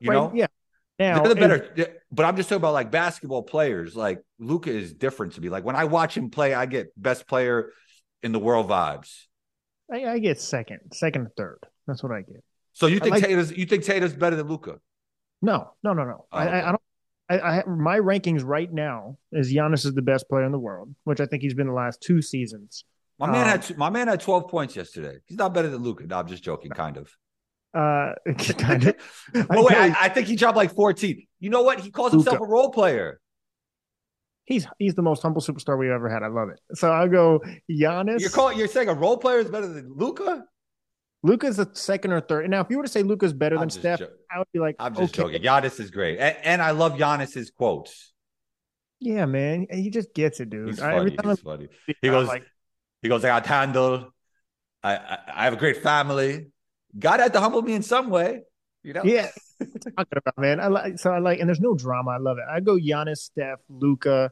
You 0.00 0.10
Right, 0.10 0.16
know, 0.16 0.32
yeah. 0.34 0.46
Now, 1.00 1.22
they're 1.22 1.34
the 1.34 1.40
better. 1.40 1.96
But 2.12 2.26
I'm 2.26 2.36
just 2.36 2.50
talking 2.50 2.60
about 2.60 2.74
like 2.74 2.90
basketball 2.90 3.42
players. 3.42 3.96
Like 3.96 4.22
Luka 4.38 4.70
is 4.70 4.92
different 4.92 5.32
to 5.34 5.40
me. 5.40 5.48
Like 5.48 5.64
when 5.64 5.74
I 5.74 5.84
watch 5.84 6.14
him 6.16 6.28
play, 6.28 6.52
I 6.52 6.66
get 6.66 6.92
best 6.94 7.26
player 7.26 7.72
in 8.22 8.32
the 8.32 8.38
world 8.38 8.68
vibes. 8.68 9.24
I, 9.90 10.04
I 10.04 10.18
get 10.18 10.38
second, 10.40 10.80
second, 10.92 11.22
and 11.22 11.30
third. 11.36 11.58
That's 11.86 12.02
what 12.02 12.12
I 12.12 12.20
get. 12.20 12.44
So 12.74 12.86
you 12.86 13.00
think 13.00 13.12
like- 13.14 13.24
Tatum's 13.24 13.50
you 13.50 13.64
think 13.64 13.84
Tatum's 13.84 14.12
better 14.12 14.36
than 14.36 14.46
Luka? 14.46 14.78
No, 15.42 15.70
no, 15.82 15.94
no, 15.94 16.04
no. 16.04 16.26
Oh, 16.30 16.36
I, 16.38 16.46
okay. 16.46 16.52
I, 16.54 16.68
I 16.68 16.72
don't. 16.72 16.82
I, 17.30 17.38
I 17.38 17.64
my 17.66 17.98
rankings 17.98 18.44
right 18.44 18.70
now 18.70 19.16
is 19.32 19.50
Giannis 19.52 19.86
is 19.86 19.94
the 19.94 20.02
best 20.02 20.28
player 20.28 20.44
in 20.44 20.52
the 20.52 20.58
world, 20.58 20.94
which 21.04 21.20
I 21.20 21.26
think 21.26 21.42
he's 21.42 21.54
been 21.54 21.66
the 21.66 21.72
last 21.72 22.02
two 22.02 22.20
seasons. 22.20 22.84
My 23.18 23.26
man 23.30 23.44
Um, 23.44 23.48
had 23.48 23.62
two, 23.62 23.74
my 23.76 23.88
man 23.90 24.08
had 24.08 24.20
12 24.20 24.48
points 24.48 24.76
yesterday. 24.76 25.18
He's 25.26 25.38
not 25.38 25.54
better 25.54 25.68
than 25.68 25.82
Luka. 25.82 26.04
No, 26.06 26.18
I'm 26.18 26.26
just 26.26 26.42
joking, 26.42 26.70
kind 26.72 26.96
of. 26.96 27.10
Uh, 27.72 28.12
kind 28.58 28.88
of. 28.88 28.96
But 29.32 29.64
wait, 29.64 29.76
I- 29.76 29.96
I, 30.00 30.08
think 30.08 30.26
he 30.26 30.36
dropped 30.36 30.56
like 30.56 30.74
14. 30.74 31.26
You 31.38 31.50
know 31.50 31.62
what? 31.62 31.80
He 31.80 31.90
calls 31.90 32.12
himself 32.12 32.34
Luka. 32.34 32.44
a 32.44 32.48
role 32.48 32.70
player. 32.70 33.20
He's 34.44 34.66
he's 34.78 34.94
the 34.96 35.02
most 35.02 35.22
humble 35.22 35.40
superstar 35.40 35.78
we've 35.78 35.90
ever 35.90 36.08
had. 36.08 36.24
I 36.24 36.26
love 36.26 36.48
it. 36.48 36.58
So 36.74 36.90
I'll 36.90 37.08
go 37.08 37.40
Giannis. 37.70 38.20
You're 38.20 38.30
calling 38.30 38.58
you're 38.58 38.66
saying 38.66 38.88
a 38.88 38.94
role 38.94 39.16
player 39.16 39.38
is 39.38 39.48
better 39.48 39.68
than 39.68 39.92
Luka? 39.94 40.44
Luka's 41.22 41.58
a 41.58 41.68
second 41.74 42.12
or 42.12 42.20
third. 42.20 42.48
Now, 42.50 42.60
if 42.60 42.66
you 42.70 42.78
were 42.78 42.82
to 42.82 42.88
say 42.88 43.02
Luka's 43.02 43.32
better 43.32 43.54
I'm 43.56 43.60
than 43.60 43.70
Steph, 43.70 43.98
jo- 44.00 44.08
I 44.30 44.38
would 44.38 44.48
be 44.52 44.58
like, 44.58 44.74
I'm 44.78 44.94
just 44.94 45.18
okay, 45.18 45.34
joking. 45.34 45.42
Giannis 45.42 45.78
is 45.78 45.90
great. 45.90 46.18
And, 46.18 46.36
and 46.42 46.62
I 46.62 46.70
love 46.70 46.94
Giannis's 46.94 47.50
quotes. 47.50 48.12
yeah, 49.00 49.26
man, 49.26 49.66
he 49.70 49.90
just 49.90 50.14
gets 50.14 50.40
it, 50.40 50.50
dude. 50.50 50.68
He's 50.70 50.80
I- 50.80 50.96
every 50.96 51.12
time 51.12 51.30
He's 51.30 51.40
funny. 51.40 51.68
He 52.00 52.08
goes, 52.08 52.26
like, 52.26 52.44
he 53.02 53.08
goes, 53.08 53.24
I 53.24 53.28
got 53.28 53.46
handle. 53.46 54.08
I, 54.82 54.96
I 54.96 55.18
I 55.32 55.44
have 55.44 55.52
a 55.52 55.56
great 55.58 55.76
family. 55.76 56.46
God 56.98 57.20
had 57.20 57.32
to 57.34 57.40
humble 57.40 57.62
me 57.62 57.74
in 57.74 57.82
some 57.82 58.10
way. 58.10 58.42
You 58.82 58.94
know? 58.94 59.02
yeah, 59.04 59.28
talking 59.60 60.06
about 60.16 60.38
man. 60.38 60.60
I 60.60 60.68
like 60.68 60.98
so 60.98 61.12
I 61.12 61.18
like, 61.18 61.40
and 61.40 61.48
there's 61.48 61.60
no 61.60 61.74
drama. 61.74 62.12
I 62.12 62.18
love 62.18 62.38
it. 62.38 62.44
I 62.50 62.60
go 62.60 62.76
Giannis, 62.76 63.18
Steph, 63.18 63.60
Luka. 63.68 64.30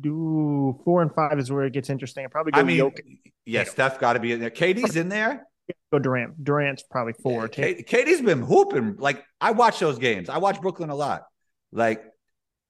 Do 0.00 0.80
four 0.84 1.02
and 1.02 1.14
five 1.14 1.38
is 1.38 1.52
where 1.52 1.64
it 1.64 1.72
gets 1.72 1.88
interesting. 1.88 2.24
I 2.24 2.28
probably 2.28 2.52
go 2.52 2.60
I 2.60 2.62
mean, 2.64 2.80
Jokic, 2.80 3.18
yeah. 3.44 3.64
Steph 3.64 4.00
got 4.00 4.14
to 4.14 4.20
be 4.20 4.32
in 4.32 4.40
there. 4.40 4.50
KD's 4.50 4.96
in 4.96 5.08
there. 5.08 5.46
go 5.92 6.00
Durant. 6.00 6.42
Durant's 6.42 6.82
probably 6.82 7.12
four. 7.12 7.42
Yeah, 7.42 7.72
K- 7.72 7.82
KD's 7.82 8.22
been 8.22 8.42
hooping. 8.42 8.96
Like 8.98 9.22
I 9.40 9.52
watch 9.52 9.78
those 9.78 9.98
games. 9.98 10.28
I 10.28 10.38
watch 10.38 10.60
Brooklyn 10.60 10.90
a 10.90 10.96
lot. 10.96 11.24
Like 11.70 12.02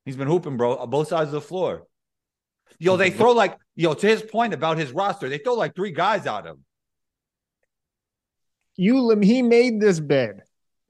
he's 0.04 0.16
been 0.16 0.28
hooping, 0.28 0.56
bro, 0.56 0.76
on 0.76 0.90
both 0.90 1.08
sides 1.08 1.28
of 1.28 1.32
the 1.32 1.40
floor. 1.40 1.84
Yo, 2.78 2.96
they 2.96 3.10
throw 3.10 3.32
like 3.32 3.56
yo 3.76 3.94
to 3.94 4.06
his 4.06 4.22
point 4.22 4.52
about 4.52 4.76
his 4.76 4.90
roster, 4.90 5.28
they 5.28 5.38
throw 5.38 5.54
like 5.54 5.74
three 5.74 5.92
guys 5.92 6.26
at 6.26 6.44
him. 6.44 6.64
You 8.82 9.16
he 9.20 9.42
made 9.42 9.80
this 9.80 10.00
bed. 10.00 10.42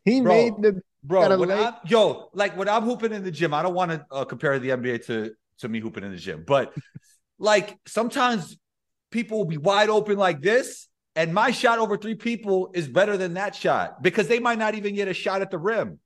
He 0.04 0.22
Bro. 0.22 0.32
made 0.32 0.52
the 0.60 0.82
Bro, 1.04 1.36
when 1.36 1.50
I'm, 1.50 1.74
yo, 1.84 2.30
like 2.32 2.56
when 2.56 2.68
I'm 2.68 2.84
hooping 2.84 3.12
in 3.12 3.24
the 3.24 3.30
gym, 3.30 3.52
I 3.52 3.62
don't 3.62 3.74
want 3.74 3.90
to 3.90 4.06
uh, 4.10 4.24
compare 4.24 4.58
the 4.58 4.70
NBA 4.70 5.04
to 5.06 5.34
to 5.58 5.68
me 5.68 5.80
hooping 5.80 6.04
in 6.04 6.12
the 6.12 6.16
gym, 6.16 6.44
but 6.46 6.72
like 7.38 7.76
sometimes 7.86 8.56
people 9.10 9.38
will 9.38 9.46
be 9.46 9.58
wide 9.58 9.90
open 9.90 10.16
like 10.16 10.40
this, 10.40 10.88
and 11.16 11.34
my 11.34 11.50
shot 11.50 11.80
over 11.80 11.98
three 11.98 12.14
people 12.14 12.70
is 12.72 12.88
better 12.88 13.16
than 13.16 13.34
that 13.34 13.54
shot 13.54 14.02
because 14.02 14.28
they 14.28 14.38
might 14.38 14.58
not 14.58 14.74
even 14.74 14.94
get 14.94 15.08
a 15.08 15.14
shot 15.14 15.42
at 15.42 15.50
the 15.50 15.58
rim. 15.58 15.98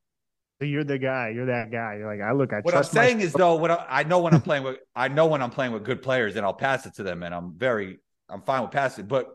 So 0.59 0.64
you're 0.64 0.83
the 0.83 0.99
guy. 0.99 1.33
You're 1.35 1.46
that 1.46 1.70
guy. 1.70 1.96
You're 1.99 2.11
like 2.11 2.27
I 2.27 2.33
look. 2.33 2.53
I 2.53 2.61
What 2.62 2.75
I'm 2.75 2.85
saying 2.85 3.20
is 3.20 3.33
though, 3.33 3.57
what 3.57 3.70
I, 3.70 3.87
I 3.88 4.03
know 4.03 4.20
when 4.20 4.35
I'm 4.35 4.40
playing 4.40 4.64
with, 4.64 4.79
I 4.96 5.09
know 5.09 5.27
when 5.27 5.42
I'm 5.42 5.51
playing 5.51 5.72
with 5.72 5.85
good 5.85 6.03
players, 6.03 6.35
and 6.37 6.44
I'll 6.44 6.55
pass 6.55 6.87
it 6.87 6.94
to 6.94 7.03
them, 7.03 7.22
and 7.22 7.35
I'm 7.35 7.53
very, 7.57 8.01
I'm 8.29 8.42
fine 8.42 8.62
with 8.62 8.70
passing, 8.70 9.07
but 9.07 9.29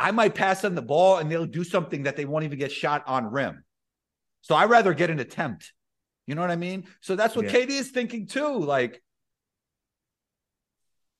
I 0.00 0.12
might 0.12 0.34
pass 0.34 0.60
them 0.60 0.74
the 0.74 0.82
ball, 0.82 1.18
and 1.18 1.30
they'll 1.30 1.46
do 1.46 1.64
something 1.64 2.04
that 2.04 2.16
they 2.16 2.24
won't 2.24 2.44
even 2.44 2.58
get 2.58 2.70
shot 2.70 3.02
on 3.06 3.26
rim. 3.26 3.64
So 4.42 4.54
I 4.54 4.66
rather 4.66 4.94
get 4.94 5.10
an 5.10 5.18
attempt. 5.18 5.72
You 6.26 6.34
know 6.34 6.40
what 6.42 6.50
I 6.50 6.56
mean? 6.56 6.86
So 7.00 7.16
that's 7.16 7.34
what 7.34 7.46
Yeah. 7.46 7.52
KD 7.52 7.70
is 7.70 7.90
thinking 7.90 8.26
too. 8.26 8.58
Like, 8.58 9.02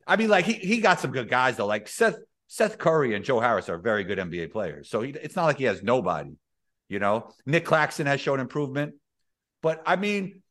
I 0.06 0.16
mean, 0.16 0.28
like 0.28 0.44
he 0.44 0.54
he 0.54 0.80
got 0.80 1.00
some 1.00 1.10
good 1.10 1.28
guys 1.28 1.56
though. 1.56 1.66
Like 1.66 1.88
Seth 1.88 2.16
Seth 2.46 2.78
Curry 2.78 3.14
and 3.14 3.24
Joe 3.24 3.40
Harris 3.40 3.68
are 3.68 3.78
very 3.78 4.04
good 4.04 4.18
NBA 4.18 4.52
players. 4.52 4.88
So 4.90 5.02
he, 5.02 5.10
it's 5.10 5.36
not 5.36 5.44
like 5.46 5.58
he 5.58 5.64
has 5.64 5.82
nobody. 5.82 6.30
You 6.88 6.98
know, 6.98 7.30
Nick 7.44 7.66
Claxton 7.66 8.06
has 8.06 8.20
shown 8.20 8.40
improvement, 8.40 8.94
but 9.60 9.82
I 9.84 9.96
mean, 9.96 10.42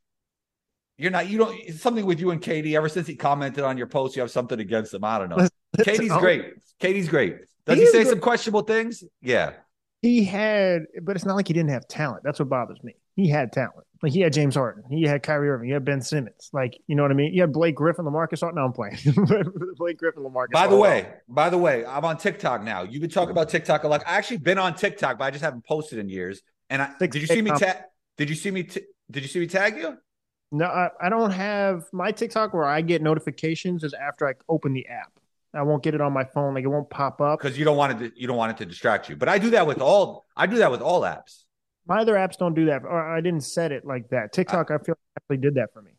you're 0.98 1.10
not. 1.12 1.28
You 1.28 1.40
don't. 1.40 1.56
It's 1.60 1.82
something 1.82 2.06
with 2.06 2.20
you 2.20 2.30
and 2.32 2.42
KD. 2.42 2.76
Ever 2.76 2.90
since 2.90 3.08
he 3.08 3.16
commented 3.16 3.64
on 3.64 3.78
your 3.78 3.88
post, 3.88 4.16
you 4.16 4.22
have 4.22 4.30
something 4.32 4.60
against 4.60 4.94
him. 4.94 5.04
I 5.04 5.18
don't 5.18 5.30
know. 5.30 5.48
KD's 5.78 6.12
Oh, 6.12 6.20
great. 6.20 6.54
KD's 6.80 7.10
great. 7.10 7.38
Does 7.68 7.76
He 7.78 7.86
he, 7.86 7.92
say 7.92 8.04
good. 8.04 8.10
some 8.10 8.20
questionable 8.20 8.62
things? 8.62 9.04
Yeah. 9.22 9.54
He 10.02 10.24
had, 10.24 10.84
but 11.04 11.16
it's 11.16 11.26
not 11.26 11.36
like 11.36 11.48
he 11.48 11.54
didn't 11.54 11.72
have 11.72 11.88
talent. 11.88 12.24
That's 12.24 12.40
what 12.40 12.50
bothers 12.50 12.82
me. 12.84 12.94
He 13.16 13.28
had 13.30 13.52
talent. 13.52 13.86
Like 14.04 14.12
he 14.12 14.22
had 14.22 14.32
James 14.32 14.54
Harden, 14.54 14.84
he 14.92 15.04
had 15.04 15.24
Kyrie 15.24 15.50
Irving, 15.50 15.70
he 15.70 15.74
had 15.74 15.84
Ben 15.84 16.02
Simmons. 16.02 16.52
Like 16.54 16.78
you 16.86 16.96
know 16.96 17.02
what 17.02 17.10
I 17.10 17.16
mean? 17.16 17.34
You 17.34 17.42
had 17.42 17.52
Blake 17.52 17.74
Griffin, 17.74 18.06
LaMarcus. 18.06 18.44
Aldridge. 18.44 18.56
No, 18.56 18.66
I'm 18.66 18.74
playing. 18.74 18.98
Blake 19.78 19.98
Griffin, 19.98 20.22
LaMarcus. 20.22 20.52
By 20.52 20.68
the 20.68 20.76
way, 20.76 21.10
by 21.28 21.50
the 21.50 21.58
way, 21.58 21.84
I'm 21.84 22.06
on 22.06 22.18
TikTok 22.18 22.62
now. 22.64 22.84
You've 22.84 23.02
been 23.02 23.10
talking 23.10 23.32
about 23.32 23.50
TikTok 23.50 23.86
a 23.86 23.88
lot. 23.88 24.04
I 24.06 24.18
actually 24.18 24.38
been 24.38 24.60
on 24.60 24.76
TikTok, 24.76 25.18
but 25.18 25.26
I 25.26 25.32
just 25.32 25.44
haven't 25.44 25.66
posted 25.66 25.98
in 25.98 26.10
years. 26.10 26.44
And 26.70 26.84
I, 26.84 26.92
did 27.00 27.16
you 27.16 27.26
see 27.26 27.42
me 27.42 27.50
tag? 27.52 27.78
Did 28.18 28.30
you 28.30 28.36
see 28.36 28.52
me? 28.52 28.64
T- 28.64 28.86
did 29.10 29.24
you 29.24 29.30
see 29.30 29.40
me 29.40 29.48
tag 29.48 29.78
you? 29.78 29.98
No, 30.52 30.66
I, 30.66 30.90
I 31.02 31.10
don't 31.10 31.32
have 31.32 31.86
my 31.92 32.12
TikTok 32.12 32.54
where 32.54 32.66
I 32.66 32.82
get 32.82 33.02
notifications 33.02 33.84
is 33.84 33.96
after 33.96 34.28
I 34.28 34.34
open 34.48 34.74
the 34.74 34.86
app. 34.88 35.12
I 35.58 35.64
won't 35.64 35.84
get 35.84 35.96
it 35.96 36.02
on 36.02 36.14
my 36.14 36.24
phone. 36.24 36.54
Like 36.54 36.64
it 36.64 36.68
won't 36.68 36.90
pop 36.90 37.20
up. 37.22 37.40
Because 37.40 37.58
you 37.58 37.66
don't 37.66 37.78
want 37.78 38.02
it. 38.02 38.14
To, 38.16 38.22
you 38.22 38.28
don't 38.28 38.38
want 38.38 38.52
it 38.52 38.58
to 38.58 38.66
distract 38.66 39.10
you. 39.10 39.16
But 39.16 39.28
I 39.30 39.40
do 39.40 39.50
that 39.52 39.66
with 39.68 39.82
all. 39.82 40.26
I 40.36 40.46
do 40.46 40.58
that 40.58 40.72
with 40.72 40.82
all 40.82 41.02
apps. 41.02 41.44
My 41.88 42.00
other 42.00 42.16
apps 42.16 42.38
don't 42.38 42.54
do 42.54 42.66
that, 42.66 42.84
or 42.84 43.00
I 43.02 43.22
didn't 43.22 43.42
set 43.42 43.72
it 43.72 43.86
like 43.86 44.10
that. 44.10 44.34
TikTok, 44.34 44.72
I 44.72 44.78
feel 44.78 44.96
like 44.96 45.22
actually 45.24 45.38
did 45.38 45.56
that 45.56 45.70
for 45.74 45.82
me. 45.82 45.92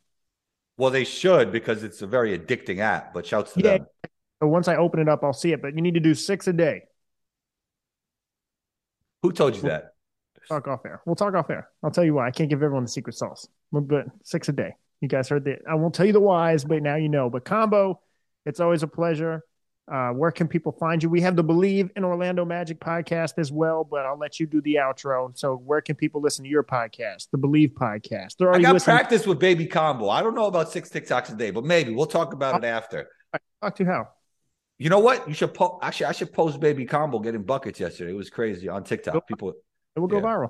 Well, 0.77 0.90
they 0.90 1.05
should 1.05 1.51
because 1.51 1.83
it's 1.83 2.03
a 2.03 2.07
very 2.07 2.38
addicting 2.38 2.79
app. 2.79 3.12
But 3.14 3.27
shouts 3.27 3.55
to 3.55 3.61
Yeah. 3.61 3.79
them. 3.79 3.87
So 4.40 4.49
once 4.49 4.68
I 4.68 4.77
open 4.77 5.01
it 5.01 5.09
up, 5.09 5.25
I'll 5.25 5.33
see 5.33 5.53
it. 5.53 5.61
But 5.61 5.75
you 5.75 5.83
need 5.83 5.94
to 5.94 6.01
do 6.01 6.14
six 6.14 6.47
a 6.47 6.53
day. 6.53 6.83
Who 9.23 9.33
told 9.33 9.57
you 9.57 9.62
that? 9.62 9.94
Talk 10.49 10.68
off 10.68 10.81
air. 10.87 11.03
We'll 11.05 11.16
talk 11.16 11.35
off 11.35 11.51
air. 11.51 11.68
I'll 11.83 11.90
tell 11.90 12.05
you 12.05 12.14
why. 12.14 12.27
I 12.29 12.31
can't 12.31 12.49
give 12.49 12.62
everyone 12.62 12.85
the 12.85 12.88
secret 12.90 13.14
sauce. 13.16 13.49
But- 13.73 13.88
But 13.88 14.07
six 14.23 14.49
a 14.49 14.53
day. 14.53 14.75
You 15.01 15.09
guys 15.09 15.29
heard 15.29 15.44
that. 15.44 15.61
I 15.68 15.75
won't 15.75 15.94
tell 15.94 16.07
you 16.07 16.12
the 16.12 16.21
whys, 16.21 16.64
but 16.64 16.83
now 16.83 16.97
you 16.97 17.09
know. 17.09 17.29
But 17.31 17.44
combo, 17.44 18.01
it's 18.47 18.61
always 18.61 18.83
a 18.83 18.88
pleasure. 18.88 19.44
Uh, 19.90 20.11
where 20.11 20.31
can 20.31 20.46
people 20.48 20.72
find 20.72 21.03
you? 21.03 21.09
We 21.09 21.20
have 21.22 21.35
the 21.37 21.42
Believe 21.42 21.90
in 21.96 22.05
Orlando 22.05 22.44
Magic 22.44 22.79
podcast 22.79 23.35
as 23.38 23.51
well, 23.51 23.85
but 23.85 24.05
I'll 24.05 24.18
let 24.18 24.38
you 24.38 24.46
do 24.46 24.61
the 24.61 24.74
outro. 24.77 25.37
So 25.38 25.57
where 25.57 25.81
can 25.81 25.96
people 25.96 26.20
listen 26.20 26.44
to 26.44 26.51
your 26.51 26.62
podcast, 26.62 27.29
the 27.31 27.38
Believe 27.38 27.70
podcast? 27.70 28.37
They're 28.38 28.53
I 28.53 28.59
got 28.61 28.74
listening. 28.74 28.96
practice 28.96 29.27
with 29.27 29.38
Baby 29.38 29.66
Combo. 29.66 30.11
I 30.11 30.22
don't 30.22 30.35
know 30.35 30.46
about 30.46 30.70
six 30.70 30.90
TikToks 30.90 31.33
a 31.33 31.37
day, 31.37 31.51
but 31.51 31.64
maybe 31.64 31.94
we'll 31.94 32.07
talk 32.07 32.35
about 32.35 32.62
it 32.62 32.66
after. 32.66 33.09
Talk 33.62 33.77
to 33.77 33.85
how? 33.85 34.09
You 34.79 34.90
know 34.90 34.98
what? 35.01 35.27
You 35.27 35.35
should 35.35 35.55
post. 35.55 35.77
Actually, 35.83 36.07
I 36.07 36.12
should 36.12 36.33
post 36.33 36.61
Baby 36.61 36.85
Combo 36.85 37.18
getting 37.18 37.42
buckets 37.42 37.81
yesterday. 37.81 38.11
It 38.12 38.16
was 38.16 38.31
crazy 38.31 38.68
on 38.68 38.85
TikTok. 38.85 39.27
People. 39.27 39.55
It 39.96 40.01
will 40.01 40.07
go 40.07 40.18
Yeah. 40.18 40.22
viral. 40.22 40.48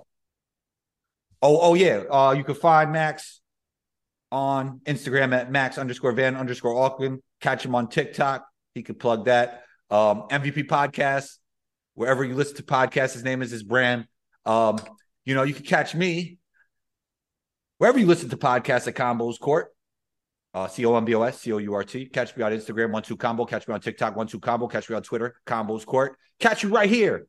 Oh, 1.41 1.59
oh 1.61 1.75
yeah. 1.75 2.03
Uh, 2.11 2.33
you 2.37 2.45
can 2.45 2.55
find 2.57 2.93
Max 2.93 3.41
on 4.31 4.81
Instagram 4.85 5.33
at 5.33 5.51
Max 5.51 5.79
underscore 5.79 6.13
Van 6.13 6.37
underscore 6.37 6.77
Auckland. 6.83 7.21
Catch 7.41 7.65
him 7.65 7.75
on 7.75 7.89
TikTok. 7.89 8.47
He 8.75 8.83
could 8.83 8.99
plug 8.99 9.27
that. 9.27 9.65
Um, 9.91 10.25
MVP 10.31 10.67
podcast, 10.67 11.37
wherever 11.95 12.25
you 12.25 12.35
listen 12.35 12.57
to 12.57 12.63
podcasts, 12.63 13.15
his 13.15 13.25
name 13.25 13.43
is 13.43 13.51
his 13.51 13.63
brand. 13.63 14.07
Um, 14.45 14.79
you 15.25 15.35
know, 15.35 15.43
you 15.43 15.55
can 15.55 15.65
catch 15.65 15.95
me 15.95 16.39
wherever 17.79 17.99
you 17.99 18.07
listen 18.07 18.29
to 18.31 18.37
podcasts 18.37 18.87
at 18.87 18.95
Combos 18.95 19.39
Court. 19.41 19.69
Uh, 20.55 20.67
C 20.67 20.85
O 20.87 20.97
M 20.97 21.05
B 21.05 21.15
O 21.15 21.23
S 21.23 21.41
C 21.41 21.53
O 21.53 21.59
U 21.59 21.75
R 21.75 21.85
T. 21.85 22.07
Catch 22.07 22.37
me 22.37 22.43
on 22.43 22.53
Instagram, 22.53 22.91
one 22.91 23.03
two 23.03 23.17
combo. 23.17 23.45
Catch 23.45 23.69
me 23.69 23.75
on 23.75 23.81
TikTok, 23.81 24.17
one 24.17 24.27
two 24.27 24.41
combo. 24.41 24.67
Catch 24.67 24.89
me 24.89 24.97
on 24.97 25.03
Twitter, 25.03 25.37
Combos 25.47 25.85
Court. 25.85 26.17
Catch 26.41 26.63
you 26.63 26.71
right 26.71 26.89
here, 26.89 27.27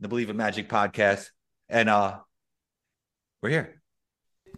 the 0.00 0.08
Believe 0.08 0.30
in 0.30 0.36
Magic 0.36 0.68
podcast. 0.68 1.26
And 1.68 1.88
uh, 1.88 2.18
we're 3.42 3.50
here. 3.50 3.75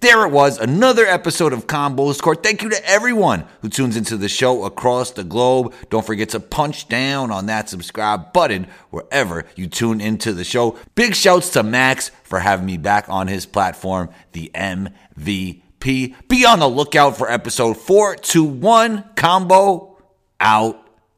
There 0.01 0.25
it 0.25 0.31
was, 0.31 0.59
another 0.59 1.05
episode 1.07 1.53
of 1.53 1.67
Combos 1.67 2.23
Court. 2.23 2.41
Thank 2.41 2.63
you 2.63 2.69
to 2.71 2.89
everyone 2.89 3.45
who 3.63 3.69
tunes 3.69 3.97
into 3.97 4.17
the 4.17 4.29
show 4.29 4.63
across 4.65 5.11
the 5.11 5.25
globe. 5.25 5.75
Don't 5.91 6.07
forget 6.07 6.29
to 6.31 6.41
punch 6.41 6.89
down 6.89 7.33
on 7.33 7.47
that 7.47 7.69
subscribe 7.69 8.33
button 8.33 8.69
wherever 8.91 9.45
you 9.57 9.67
tune 9.67 10.01
into 10.01 10.33
the 10.33 10.45
show. 10.45 10.79
Big 10.95 11.17
shouts 11.17 11.51
to 11.51 11.65
Max 11.65 12.13
for 12.23 12.39
having 12.39 12.67
me 12.67 12.77
back 12.77 13.09
on 13.09 13.27
his 13.27 13.45
platform, 13.45 14.09
the 14.33 14.53
MVP. 14.55 16.15
Be 16.29 16.45
on 16.45 16.61
the 16.61 16.69
lookout 16.69 17.17
for 17.17 17.29
episode 17.29 17.77
421 17.77 19.05
Combo 19.17 19.99
out. 20.39 20.88